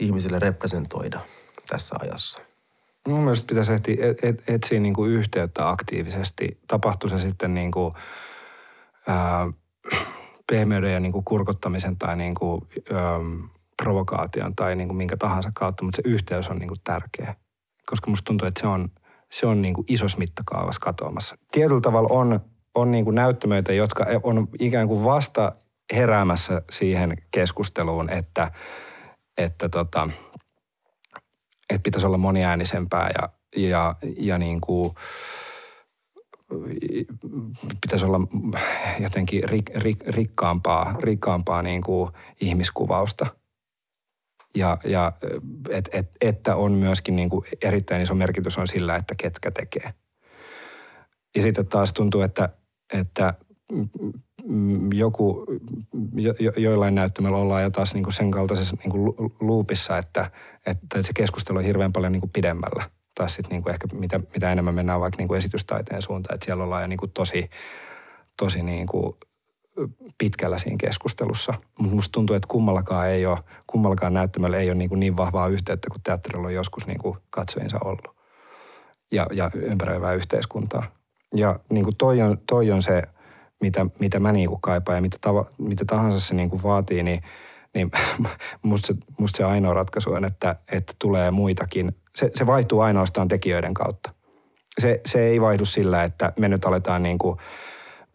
ihmisille 0.01 0.39
representoida 0.39 1.21
tässä 1.69 1.97
ajassa? 2.01 2.41
Mun 3.09 3.21
mielestä 3.21 3.47
pitäisi 3.47 3.73
etsiä, 3.73 3.97
et, 4.23 4.49
etsiä 4.49 4.81
niin 4.81 4.95
kuin 4.95 5.11
yhteyttä 5.11 5.69
aktiivisesti. 5.69 6.61
Tapahtui 6.69 7.11
se 7.11 7.19
sitten 7.19 7.55
niin 7.55 7.71
kuin, 7.71 7.93
ää, 9.07 9.53
pehmeyden 10.47 10.93
ja 10.93 11.01
niin 11.01 11.13
kuin 11.13 11.25
kurkottamisen 11.25 11.97
tai 11.97 12.17
niin 12.17 12.35
kuin, 12.35 12.69
ää, 12.95 13.21
provokaation 13.83 14.57
tai 14.57 14.77
niin 14.77 14.89
kuin 14.89 14.97
minkä 14.97 15.17
tahansa 15.17 15.51
kautta, 15.55 15.85
mutta 15.85 15.97
se 15.97 16.09
yhteys 16.09 16.49
on 16.49 16.59
niin 16.59 16.69
kuin 16.69 16.81
tärkeä. 16.85 17.35
Koska 17.91 18.11
musta 18.11 18.25
tuntuu, 18.25 18.49
että 18.49 18.61
se 18.61 18.67
on, 18.67 18.89
se 19.31 19.47
on 19.47 19.63
niin 19.63 19.75
kuin 19.75 19.85
isossa 19.89 20.19
mittakaavassa 20.19 20.81
katoamassa. 20.81 21.37
Tietyllä 21.53 21.81
tavalla 21.81 22.09
on, 22.13 22.41
on 22.75 22.91
niin 22.91 23.05
kuin 23.05 23.15
näyttämöitä, 23.15 23.73
jotka 23.73 24.07
on 24.23 24.49
ikään 24.61 24.89
kuin 24.89 25.05
vasta 25.05 25.53
heräämässä 25.93 26.63
siihen 26.71 27.17
keskusteluun, 27.31 28.11
että, 28.11 28.51
että 29.39 29.69
tota, 29.69 30.09
että 31.71 31.83
pitäisi 31.83 32.07
olla 32.07 32.19
moniäänisempää 32.19 33.11
ja, 33.21 33.29
ja, 33.69 33.95
ja 34.17 34.39
niin 34.39 34.61
kuin, 34.61 34.95
pitäisi 37.81 38.07
olla 38.07 38.21
jotenkin 39.01 39.49
rik, 39.49 39.71
rik, 39.75 40.07
rikkaampaa, 40.07 40.95
rikkaampaa 41.01 41.63
niin 41.63 41.83
kuin 41.83 42.11
ihmiskuvausta. 42.41 43.27
Ja, 44.57 44.79
ja 44.85 45.13
et, 45.71 45.89
et, 45.93 46.11
että 46.21 46.57
on 46.57 46.73
myöskin 46.73 47.17
niin 47.17 47.31
kuin 47.31 47.45
erittäin 47.63 48.03
iso 48.03 48.15
merkitys 48.15 48.59
on 48.59 48.69
sillä, 48.69 48.97
että 48.97 49.15
ketkä 49.15 49.51
tekee. 49.51 49.95
Ja 51.37 51.43
sitten 51.43 51.67
taas 51.67 51.93
tuntuu, 51.93 52.21
että, 52.21 52.49
että 52.93 53.35
joku, 54.95 55.47
jo, 56.15 56.35
jo, 56.41 56.53
joillain 56.57 56.95
näyttämällä 56.95 57.39
ollaan 57.39 57.63
jo 57.63 57.71
taas 57.71 57.95
niin 57.95 58.05
kuin 58.05 58.15
sen 58.15 58.31
kaltaisessa 58.31 58.77
niin 58.85 58.91
kuin 58.91 59.33
luupissa, 59.41 59.99
että, 59.99 60.31
että 60.67 61.03
se 61.03 61.13
keskustelu 61.15 61.59
on 61.59 61.65
hirveän 61.65 61.93
paljon 61.93 62.13
niin 62.13 62.21
kuin 62.21 62.33
pidemmällä. 62.33 62.91
Tai 63.15 63.31
sitten 63.31 63.51
niin 63.51 63.71
ehkä 63.71 63.89
mitä, 63.93 64.21
mitä 64.35 64.53
enemmän 64.53 64.75
mennään 64.75 65.01
vaikka 65.01 65.19
niin 65.19 65.29
kuin 65.29 65.39
esitystaiteen 65.39 66.03
suuntaan, 66.03 66.35
että 66.35 66.45
siellä 66.45 66.65
ollaan 66.65 66.83
jo 66.83 66.89
niin 66.89 66.99
kuin 66.99 67.13
tosi, 67.13 67.51
tosi 68.37 68.63
niin 68.63 68.87
kuin 68.87 69.17
pitkällä 70.19 70.59
siinä 70.59 70.77
keskustelussa. 70.81 71.55
Mutta 71.79 71.95
musta 71.95 72.13
tuntuu, 72.13 72.37
että 72.37 72.49
kummallakaan 72.49 73.09
ei 73.09 73.27
ole, 73.27 73.39
kummallakaan 73.67 74.15
näyttämällä 74.15 74.57
ei 74.57 74.69
ole 74.69 74.75
niin, 74.75 74.89
kuin 74.89 75.01
niin 75.01 75.17
vahvaa 75.17 75.49
yhteyttä 75.49 75.91
kuin 75.91 76.03
teatterilla 76.03 76.47
on 76.47 76.55
joskus 76.55 76.87
niin 76.87 76.99
kuin 76.99 77.19
katsojinsa 77.31 77.79
ollut. 77.85 78.17
Ja, 79.13 79.27
ja 79.33 79.51
ympäröivää 79.55 80.13
yhteiskuntaa. 80.13 80.83
Ja 81.35 81.61
niin 81.71 81.85
kuin 81.85 81.97
toi, 81.97 82.23
on, 82.23 82.39
toi 82.47 82.71
on 82.71 82.83
se, 82.83 83.03
mitä, 83.61 83.87
mitä 83.99 84.21
mä 84.21 84.33
niin 84.33 84.49
kuin 84.49 84.61
kaipaan 84.61 84.97
ja 84.97 85.03
mitä, 85.03 85.17
tava, 85.21 85.45
mitä 85.59 85.85
tahansa 85.85 86.21
se 86.21 86.35
niin 86.35 86.51
kuin 86.51 86.63
vaatii, 86.63 87.03
niin, 87.03 87.23
niin 87.75 87.91
musta, 88.63 88.87
se, 88.87 88.95
musta 89.19 89.37
se 89.37 89.45
ainoa 89.45 89.75
ratkaisu 89.75 90.13
on, 90.13 90.25
että, 90.25 90.57
että 90.73 90.93
tulee 90.99 91.31
muitakin. 91.31 91.97
Se, 92.15 92.31
se 92.35 92.47
vaihtuu 92.47 92.81
ainoastaan 92.81 93.29
tekijöiden 93.29 93.75
kautta. 93.75 94.11
Se, 94.79 95.01
se 95.07 95.27
ei 95.27 95.41
vaihdu 95.41 95.65
sillä, 95.65 96.05
että 96.05 96.33
me 96.39 96.49
nyt 96.49 96.65
aletaan 96.65 97.03
niin 97.03 97.19
kuin, 97.19 97.37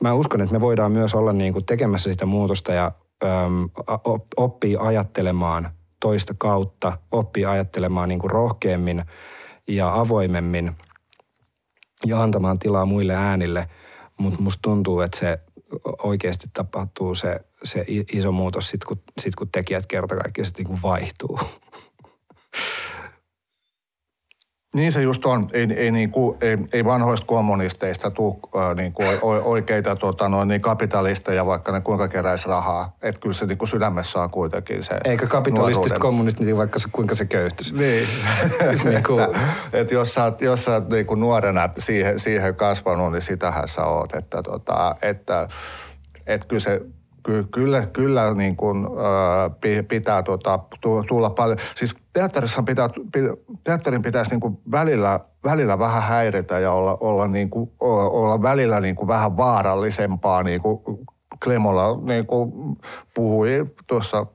mä 0.02 0.14
uskon, 0.14 0.42
että 0.42 0.54
me 0.54 0.62
voidaan 0.62 0.92
myös 0.92 1.16
olla 1.16 1.34
niin 1.34 1.54
kuin 1.54 1.66
tekemässä 1.66 2.12
sitä 2.12 2.26
muutosta 2.26 2.74
ja 2.74 2.92
äm, 3.24 3.70
oppii 4.38 4.78
ajattelemaan 4.80 5.70
toista 6.00 6.34
kautta, 6.38 6.98
oppii 7.12 7.46
ajattelemaan 7.46 8.10
niin 8.10 8.20
kuin 8.20 8.32
rohkeammin 8.32 9.06
ja 9.68 10.00
avoimemmin 10.00 10.72
ja 12.06 12.22
antamaan 12.24 12.60
tilaa 12.60 12.86
muille 12.86 13.16
äänille– 13.16 13.68
mutta 14.22 14.42
musta 14.42 14.62
tuntuu, 14.62 15.02
että 15.02 15.20
se 15.20 15.40
oikeasti 16.04 16.48
tapahtuu 16.54 17.16
se, 17.16 17.40
se 17.64 17.86
iso 18.14 18.32
muutos 18.32 18.70
sitten, 18.70 18.88
kun, 18.88 19.04
sit, 19.20 19.36
kun 19.36 19.50
tekijät 19.52 19.86
kerta 19.86 20.16
kaikkiaan 20.16 20.50
niin 20.58 20.82
vaihtuu. 20.82 21.40
Niin 24.76 24.92
se 24.92 25.02
just 25.02 25.26
on. 25.26 25.48
Ei, 25.54 25.68
ei, 25.76 25.92
niin 25.92 26.12
kuin, 26.12 26.38
ei, 26.42 26.58
ei 26.74 26.86
vanhoista 26.86 27.26
kommunisteista 27.26 28.12
tule 28.12 28.36
äh, 28.56 28.76
niin 28.76 28.94
kuin 28.94 29.08
oikeita 29.44 29.96
tota, 29.96 30.30
noin, 30.30 30.48
niin 30.48 30.62
kapitalisteja, 30.62 31.46
vaikka 31.46 31.72
ne 31.72 31.82
kuinka 31.82 32.08
keräisi 32.08 32.48
rahaa. 32.48 32.96
Että 33.02 33.22
kyllä 33.22 33.34
se 33.34 33.46
niin 33.46 33.58
kuin 33.58 33.70
sydämessä 33.70 34.22
on 34.22 34.30
kuitenkin 34.30 34.84
se 34.84 35.00
Eikä 35.06 35.28
kapitalistit 35.28 36.00
kommunistit, 36.00 36.46
niin 36.46 36.58
vaikka 36.58 36.80
se, 36.80 36.90
kuinka 36.92 37.16
se 37.16 37.26
köyhtyisi. 37.26 37.76
Niin. 37.76 38.08
niin 38.84 39.04
kuin... 39.04 39.24
että, 39.24 39.40
että 39.74 39.94
jos 39.94 40.14
sä 40.14 40.24
oot, 40.24 40.42
jos 40.42 40.64
sä 40.66 40.72
oot 40.72 40.90
niin 40.90 41.06
kuin 41.06 41.20
nuorena 41.20 41.70
siihen, 41.78 42.20
siihen 42.20 42.56
kasvanut, 42.56 43.12
niin 43.12 43.22
sitähän 43.22 43.68
sä 43.68 43.86
oot. 43.86 44.16
Että, 44.16 44.44
tota, 44.44 44.96
että, 45.02 45.48
että 46.28 46.48
kyllä 46.48 46.60
se 46.60 46.82
Ky- 47.24 47.48
kyllä, 47.52 47.86
kyllä 47.86 48.34
niin 48.34 48.56
kuin, 48.56 48.86
äh, 48.86 49.86
pitää 49.88 50.24
tota, 50.24 50.60
tulla 51.08 51.30
paljon. 51.30 51.58
Siis 51.76 51.96
teatterissa 52.14 52.64
pitää, 52.64 52.90
teatterin 53.64 54.02
pitäisi 54.02 54.32
niin 54.32 54.40
kuin 54.40 54.58
välillä, 54.72 55.20
välillä 55.44 55.80
vähän 55.80 56.04
häiritä 56.04 56.60
ja 56.60 56.72
olla, 56.72 56.98
olla, 57.00 57.28
niin 57.28 57.50
kuin, 57.50 57.72
olla 57.80 58.42
välillä 58.42 58.80
niin 58.80 58.96
kuin 58.96 59.08
vähän 59.08 59.38
vaarallisempaa 59.38 60.44
niin 60.44 60.62
kuin 60.62 60.80
Klemola 61.44 62.00
niin 62.02 62.26
kuin 62.26 62.52
puhui 63.14 63.66
tuossa 63.88 64.26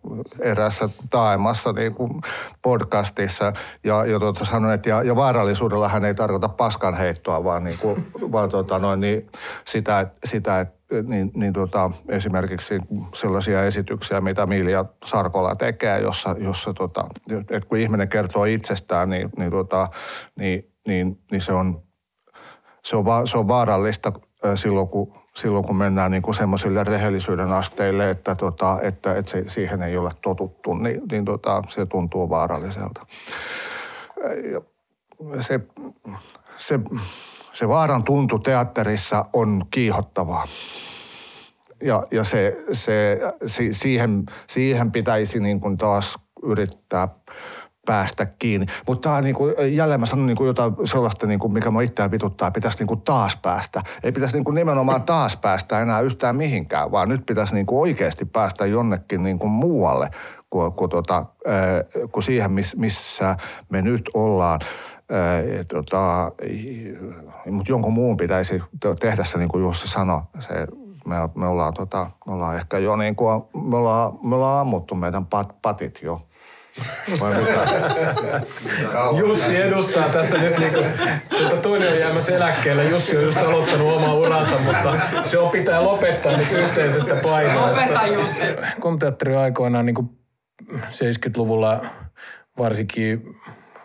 erässä 0.40 0.88
taemassa 1.10 1.72
niin 1.72 1.94
kuin 1.94 2.20
podcastissa 2.62 3.52
ja, 3.84 4.04
ja 4.04 4.18
tuota, 4.18 4.44
sanoi, 4.44 4.74
että 4.74 4.88
ja, 4.88 5.02
ja 5.02 5.16
vaarallisuudella 5.16 5.88
hän 5.88 6.04
ei 6.04 6.14
tarkoita 6.14 6.48
paskan 6.48 6.94
heittoa, 6.94 7.44
vaan, 7.44 7.64
niin 7.64 7.78
kuin, 7.78 8.06
vaan 8.32 8.48
tuota, 8.48 8.78
noin, 8.78 9.00
niin 9.00 9.30
sitä, 9.64 10.10
sitä 10.24 10.66
niin, 11.06 11.30
niin 11.34 11.52
tota, 11.52 11.90
esimerkiksi 12.08 12.78
sellaisia 13.14 13.62
esityksiä, 13.62 14.20
mitä 14.20 14.46
Milja 14.46 14.84
Sarkola 15.04 15.56
tekee, 15.56 16.00
jossa, 16.00 16.34
jossa 16.38 16.74
tota, 16.74 17.06
että 17.30 17.68
kun 17.68 17.78
ihminen 17.78 18.08
kertoo 18.08 18.44
itsestään, 18.44 19.10
niin, 19.10 19.30
niin, 19.38 19.50
tota, 19.50 19.88
niin, 20.38 20.72
niin, 20.88 21.20
niin 21.30 21.40
se, 21.40 21.52
on, 21.52 21.82
se, 22.84 22.96
on 22.96 23.04
va, 23.04 23.26
se 23.26 23.38
on 23.38 23.48
vaarallista 23.48 24.12
silloin, 24.54 24.88
kun, 24.88 25.12
silloin, 25.34 25.64
kun 25.64 25.76
mennään 25.76 26.10
niin 26.10 26.22
kuin 26.22 26.34
semmoisille 26.34 26.84
rehellisyyden 26.84 27.52
asteille, 27.52 28.10
että, 28.10 28.34
tota, 28.34 28.78
että, 28.82 29.14
että 29.14 29.30
se, 29.30 29.44
siihen 29.46 29.82
ei 29.82 29.96
ole 29.96 30.10
totuttu, 30.22 30.74
niin, 30.74 31.00
niin 31.10 31.24
tota, 31.24 31.62
se 31.68 31.86
tuntuu 31.86 32.30
vaaralliselta. 32.30 33.06
Se, 35.40 35.60
se, 36.56 36.80
se 37.52 37.68
vaaran 37.68 38.04
tuntu 38.04 38.38
teatterissa 38.38 39.24
on 39.32 39.64
kiihottavaa. 39.70 40.44
Ja, 41.82 42.02
ja 42.10 42.24
se, 42.24 42.64
se, 42.72 43.20
siihen, 43.72 44.24
siihen 44.46 44.92
pitäisi 44.92 45.40
niin 45.40 45.60
kuin 45.60 45.76
taas 45.76 46.18
yrittää 46.42 47.08
päästä 47.86 48.26
kiinni. 48.26 48.66
Mutta 48.86 49.08
tämä 49.08 49.16
on 49.16 49.24
niin 49.24 49.34
kuin, 49.34 49.54
jälleen 49.76 50.00
mä 50.00 50.06
sanon 50.06 50.26
niin 50.26 50.36
kuin 50.36 50.46
jotain 50.46 50.72
sellaista, 50.84 51.26
niin 51.26 51.38
kuin, 51.38 51.52
mikä 51.52 51.70
mä 51.70 51.82
itseään 51.82 52.10
vituttaa, 52.10 52.50
pitäisi 52.50 52.78
niin 52.78 52.86
kuin 52.86 53.00
taas 53.00 53.36
päästä. 53.36 53.82
Ei 54.02 54.12
pitäisi 54.12 54.36
niin 54.36 54.44
kuin 54.44 54.54
nimenomaan 54.54 55.02
taas 55.02 55.36
päästä 55.36 55.80
enää 55.80 56.00
yhtään 56.00 56.36
mihinkään, 56.36 56.90
vaan 56.90 57.08
nyt 57.08 57.26
pitäisi 57.26 57.54
niin 57.54 57.66
kuin 57.66 57.80
oikeasti 57.80 58.24
päästä 58.24 58.66
jonnekin 58.66 59.22
niin 59.22 59.38
kuin 59.38 59.50
muualle 59.50 60.10
kuin, 60.50 60.72
kuin, 60.72 60.90
äh, 61.48 62.08
kuin 62.12 62.22
siihen, 62.22 62.52
missä 62.76 63.36
me 63.68 63.82
nyt 63.82 64.10
ollaan. 64.14 64.60
Tota, 65.68 66.32
mutta 67.50 67.72
jonkun 67.72 67.92
muun 67.92 68.16
pitäisi 68.16 68.62
tehdä 69.00 69.24
se, 69.24 69.38
niin 69.38 69.48
kuin 69.48 69.62
Jussi 69.62 69.88
sanoi, 69.88 70.20
se 70.38 70.66
me, 71.06 71.16
me, 71.34 71.46
ollaan, 71.46 71.74
tota, 71.74 72.10
me 72.26 72.32
ollaan 72.32 72.56
ehkä 72.56 72.78
jo 72.78 72.96
niin 72.96 73.16
kuin, 73.16 73.42
me 73.54 73.76
ollaan, 73.76 74.12
me 74.22 74.34
ollaan 74.34 74.60
ammuttu 74.60 74.94
meidän 74.94 75.26
pat, 75.26 75.56
patit 75.62 76.00
jo. 76.02 76.26
Jussi 79.18 79.62
edustaa 79.62 80.08
tässä 80.08 80.38
nyt 80.38 80.58
niinku, 80.58 80.80
tuota 81.38 81.56
toinen 81.56 81.92
on 81.92 81.98
jäämässä 81.98 82.36
eläkkeelle. 82.36 82.84
Jussi 82.84 83.16
on 83.16 83.24
just 83.24 83.38
aloittanut 83.38 83.96
omaa 83.96 84.14
uransa, 84.14 84.58
mutta 84.58 85.00
se 85.24 85.38
on 85.38 85.50
pitää 85.50 85.84
lopettaa 85.84 86.36
nyt 86.36 86.52
yhteisestä 86.52 87.14
painoista. 87.14 87.82
Lopeta 87.82 88.06
Jussi. 88.06 88.46
Komteatteri 88.80 89.36
aikoinaan 89.36 89.86
niin 89.86 90.10
70-luvulla 90.72 91.86
varsinkin 92.58 93.22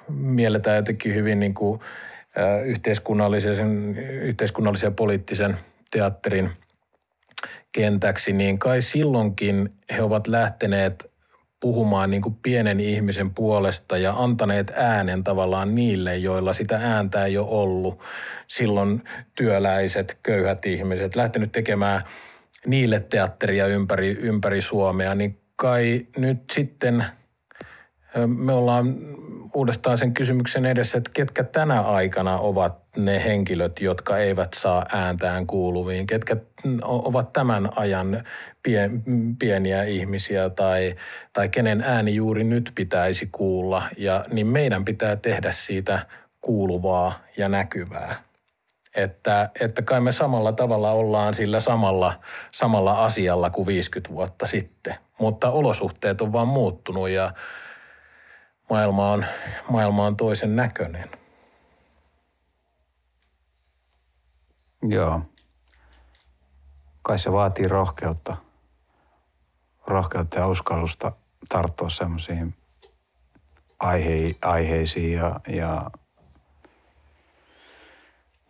mielletään 0.10 0.76
jotenkin 0.76 1.16
hyvin 1.16 1.40
niin 1.40 1.54
kuin, 1.54 1.80
yhteiskunnallisen, 2.66 3.98
yhteiskunnallisen 3.98 4.88
ja 4.88 4.92
poliittisen 4.92 5.58
teatterin 5.92 6.52
kentäksi, 7.72 8.34
niin 8.34 8.60
kai 8.60 8.82
silloinkin 8.82 9.70
he 9.98 10.02
ovat 10.02 10.28
lähteneet 10.28 11.11
puhumaan 11.62 12.12
niin 12.12 12.22
kuin 12.22 12.36
pienen 12.36 12.80
ihmisen 12.80 13.34
puolesta 13.34 13.98
ja 13.98 14.14
antaneet 14.18 14.72
äänen 14.76 15.24
tavallaan 15.24 15.76
niille, 15.76 16.18
joilla 16.18 16.54
sitä 16.54 16.80
ääntä 16.84 17.26
ei 17.26 17.38
ole 17.38 17.48
ollut. 17.50 18.00
Silloin 18.48 19.04
työläiset, 19.36 20.20
köyhät 20.24 20.66
ihmiset, 20.66 21.16
lähtenyt 21.16 21.52
tekemään 21.52 22.02
niille 22.66 23.00
teatteria 23.00 23.68
ympäri, 23.68 24.18
ympäri 24.22 24.62
Suomea, 24.62 25.16
niin 25.16 25.42
kai 25.56 26.08
nyt 26.18 26.50
sitten 26.52 27.06
me 28.28 28.54
ollaan 28.54 28.96
uudestaan 29.54 29.98
sen 29.98 30.14
kysymyksen 30.14 30.66
edessä, 30.66 30.98
että 30.98 31.12
ketkä 31.14 31.44
tänä 31.44 31.82
aikana 31.82 32.38
ovat 32.38 32.82
ne 32.98 33.24
henkilöt, 33.24 33.82
jotka 33.82 34.18
eivät 34.18 34.54
saa 34.54 34.86
ääntään 34.94 35.48
kuuluviin, 35.48 36.08
ketkä 36.08 36.36
ovat 36.82 37.34
tämän 37.34 37.70
ajan 37.76 38.24
pien, 38.64 39.04
pieniä 39.40 39.84
ihmisiä 39.84 40.50
tai, 40.50 40.96
tai 41.34 41.50
kenen 41.50 41.82
ääni 41.82 42.16
juuri 42.16 42.44
nyt 42.44 42.72
pitäisi 42.76 43.30
kuulla, 43.32 43.84
ja, 43.98 44.24
niin 44.32 44.48
meidän 44.48 44.86
pitää 44.86 45.16
tehdä 45.16 45.52
siitä 45.52 46.06
kuuluvaa 46.42 47.14
ja 47.38 47.50
näkyvää. 47.50 48.16
Että, 48.96 49.50
että 49.60 49.82
kai 49.82 50.02
me 50.02 50.12
samalla 50.12 50.52
tavalla 50.52 50.92
ollaan 50.92 51.34
sillä 51.34 51.60
samalla, 51.60 52.14
samalla 52.52 53.06
asialla 53.06 53.50
kuin 53.50 53.68
50 53.68 54.14
vuotta 54.14 54.48
sitten, 54.48 54.96
mutta 55.20 55.52
olosuhteet 55.52 56.22
on 56.22 56.34
vaan 56.34 56.48
muuttunut 56.48 57.10
ja 57.10 57.34
maailma 58.70 59.12
on, 59.12 59.26
maailma 59.70 60.06
on 60.06 60.18
toisen 60.18 60.56
näköinen. 60.56 61.10
Joo. 64.90 65.22
Kai 67.02 67.20
se 67.20 67.32
vaatii 67.32 67.68
rohkeutta. 67.68 68.38
Rohkeutta 69.92 70.40
ja 70.40 70.48
uskallusta 70.48 71.12
tarttua 71.50 71.90
semmoisiin 71.90 72.56
aihe, 73.80 74.36
aiheisiin 74.42 75.18
ja, 75.18 75.40
ja, 75.48 75.92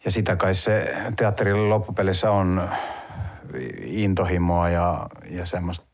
ja 0.06 0.12
sitä 0.12 0.36
kai 0.36 0.54
se 0.54 0.96
teatterilla 1.16 1.70
loppupelissä 1.70 2.32
on 2.32 2.70
intohimoa 3.84 4.70
ja, 4.70 5.08
ja 5.30 5.46
semmoista, 5.46 5.86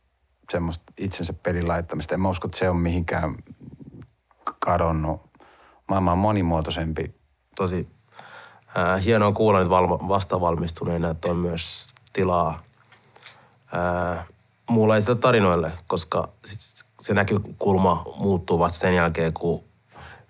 semmoista 0.51 0.93
itsensä 0.97 1.33
pelin 1.33 1.67
laittamista. 1.67 2.13
En 2.13 2.21
mä 2.21 2.29
usko, 2.29 2.47
että 2.47 2.57
se 2.57 2.69
on 2.69 2.77
mihinkään 2.77 3.35
kadonnut. 4.59 5.21
Maailma 5.89 6.11
on 6.11 6.17
monimuotoisempi. 6.17 7.15
Tosi 7.55 7.87
äh, 8.77 9.03
hienoa 9.05 9.31
kuulla 9.31 9.59
nyt 9.59 9.69
valma, 9.69 10.07
vastavalmistuneena, 10.07 11.09
että 11.09 11.27
on 11.27 11.37
myös 11.37 11.93
tilaa 12.13 12.63
äh, 13.73 14.27
muunlaisille 14.69 15.15
tarinoille, 15.15 15.71
koska 15.87 16.29
sit 16.45 16.85
se 17.01 17.13
näkökulma 17.13 18.05
muuttuu 18.19 18.59
vasta 18.59 18.77
sen 18.77 18.93
jälkeen, 18.93 19.33
kun 19.33 19.63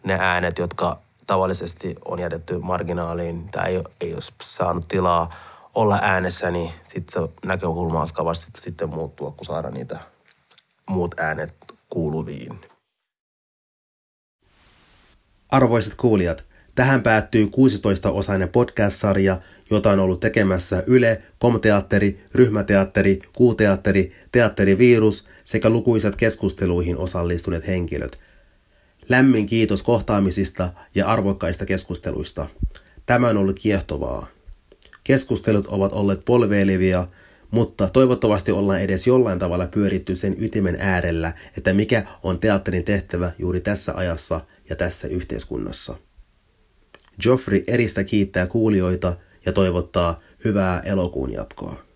ne 0.03 0.17
äänet, 0.19 0.57
jotka 0.57 0.99
tavallisesti 1.27 1.95
on 2.05 2.19
jätetty 2.19 2.59
marginaaliin 2.59 3.49
tai 3.49 3.75
ei, 3.75 3.83
ei 4.01 4.13
ole 4.13 4.21
saanut 4.41 4.87
tilaa 4.87 5.29
olla 5.75 5.99
äänessä, 6.01 6.51
niin 6.51 6.71
sitten 6.81 7.23
se 7.23 7.29
näkökulma 7.45 8.01
alkaa 8.01 8.25
vasta 8.25 8.61
sitten 8.61 8.89
muuttua, 8.89 9.31
kun 9.31 9.45
saadaan 9.45 9.73
niitä 9.73 9.99
muut 10.89 11.19
äänet 11.19 11.55
kuuluviin. 11.89 12.61
Arvoisat 15.51 15.93
kuulijat, 15.93 16.43
tähän 16.75 17.03
päättyy 17.03 17.45
16-osainen 17.45 18.49
podcast-sarja, 18.51 19.37
jota 19.71 19.91
on 19.91 19.99
ollut 19.99 20.19
tekemässä 20.19 20.83
Yle, 20.87 21.21
Komteatteri, 21.39 22.25
Ryhmäteatteri, 22.35 23.19
Kuuteatteri, 23.33 24.15
Teatterivirus 24.31 25.29
sekä 25.45 25.69
lukuisat 25.69 26.15
keskusteluihin 26.15 26.97
osallistuneet 26.97 27.67
henkilöt. 27.67 28.19
Lämmin 29.09 29.45
kiitos 29.45 29.83
kohtaamisista 29.83 30.69
ja 30.95 31.07
arvokkaista 31.07 31.65
keskusteluista. 31.65 32.47
Tämä 33.05 33.27
on 33.27 33.37
ollut 33.37 33.59
kiehtovaa. 33.59 34.27
Keskustelut 35.03 35.67
ovat 35.67 35.93
olleet 35.93 36.25
polveilevia, 36.25 37.07
mutta 37.51 37.89
toivottavasti 37.89 38.51
ollaan 38.51 38.81
edes 38.81 39.07
jollain 39.07 39.39
tavalla 39.39 39.67
pyöritty 39.67 40.15
sen 40.15 40.35
ytimen 40.39 40.77
äärellä, 40.79 41.33
että 41.57 41.73
mikä 41.73 42.03
on 42.23 42.39
teatterin 42.39 42.83
tehtävä 42.83 43.31
juuri 43.39 43.61
tässä 43.61 43.93
ajassa 43.95 44.41
ja 44.69 44.75
tässä 44.75 45.07
yhteiskunnassa. 45.07 45.97
Joffrey 47.25 47.63
eristä 47.67 48.03
kiittää 48.03 48.47
kuulijoita 48.47 49.17
ja 49.47 49.53
toivottaa 49.53 50.19
hyvää 50.45 50.79
elokuun 50.79 51.33
jatkoa. 51.33 51.86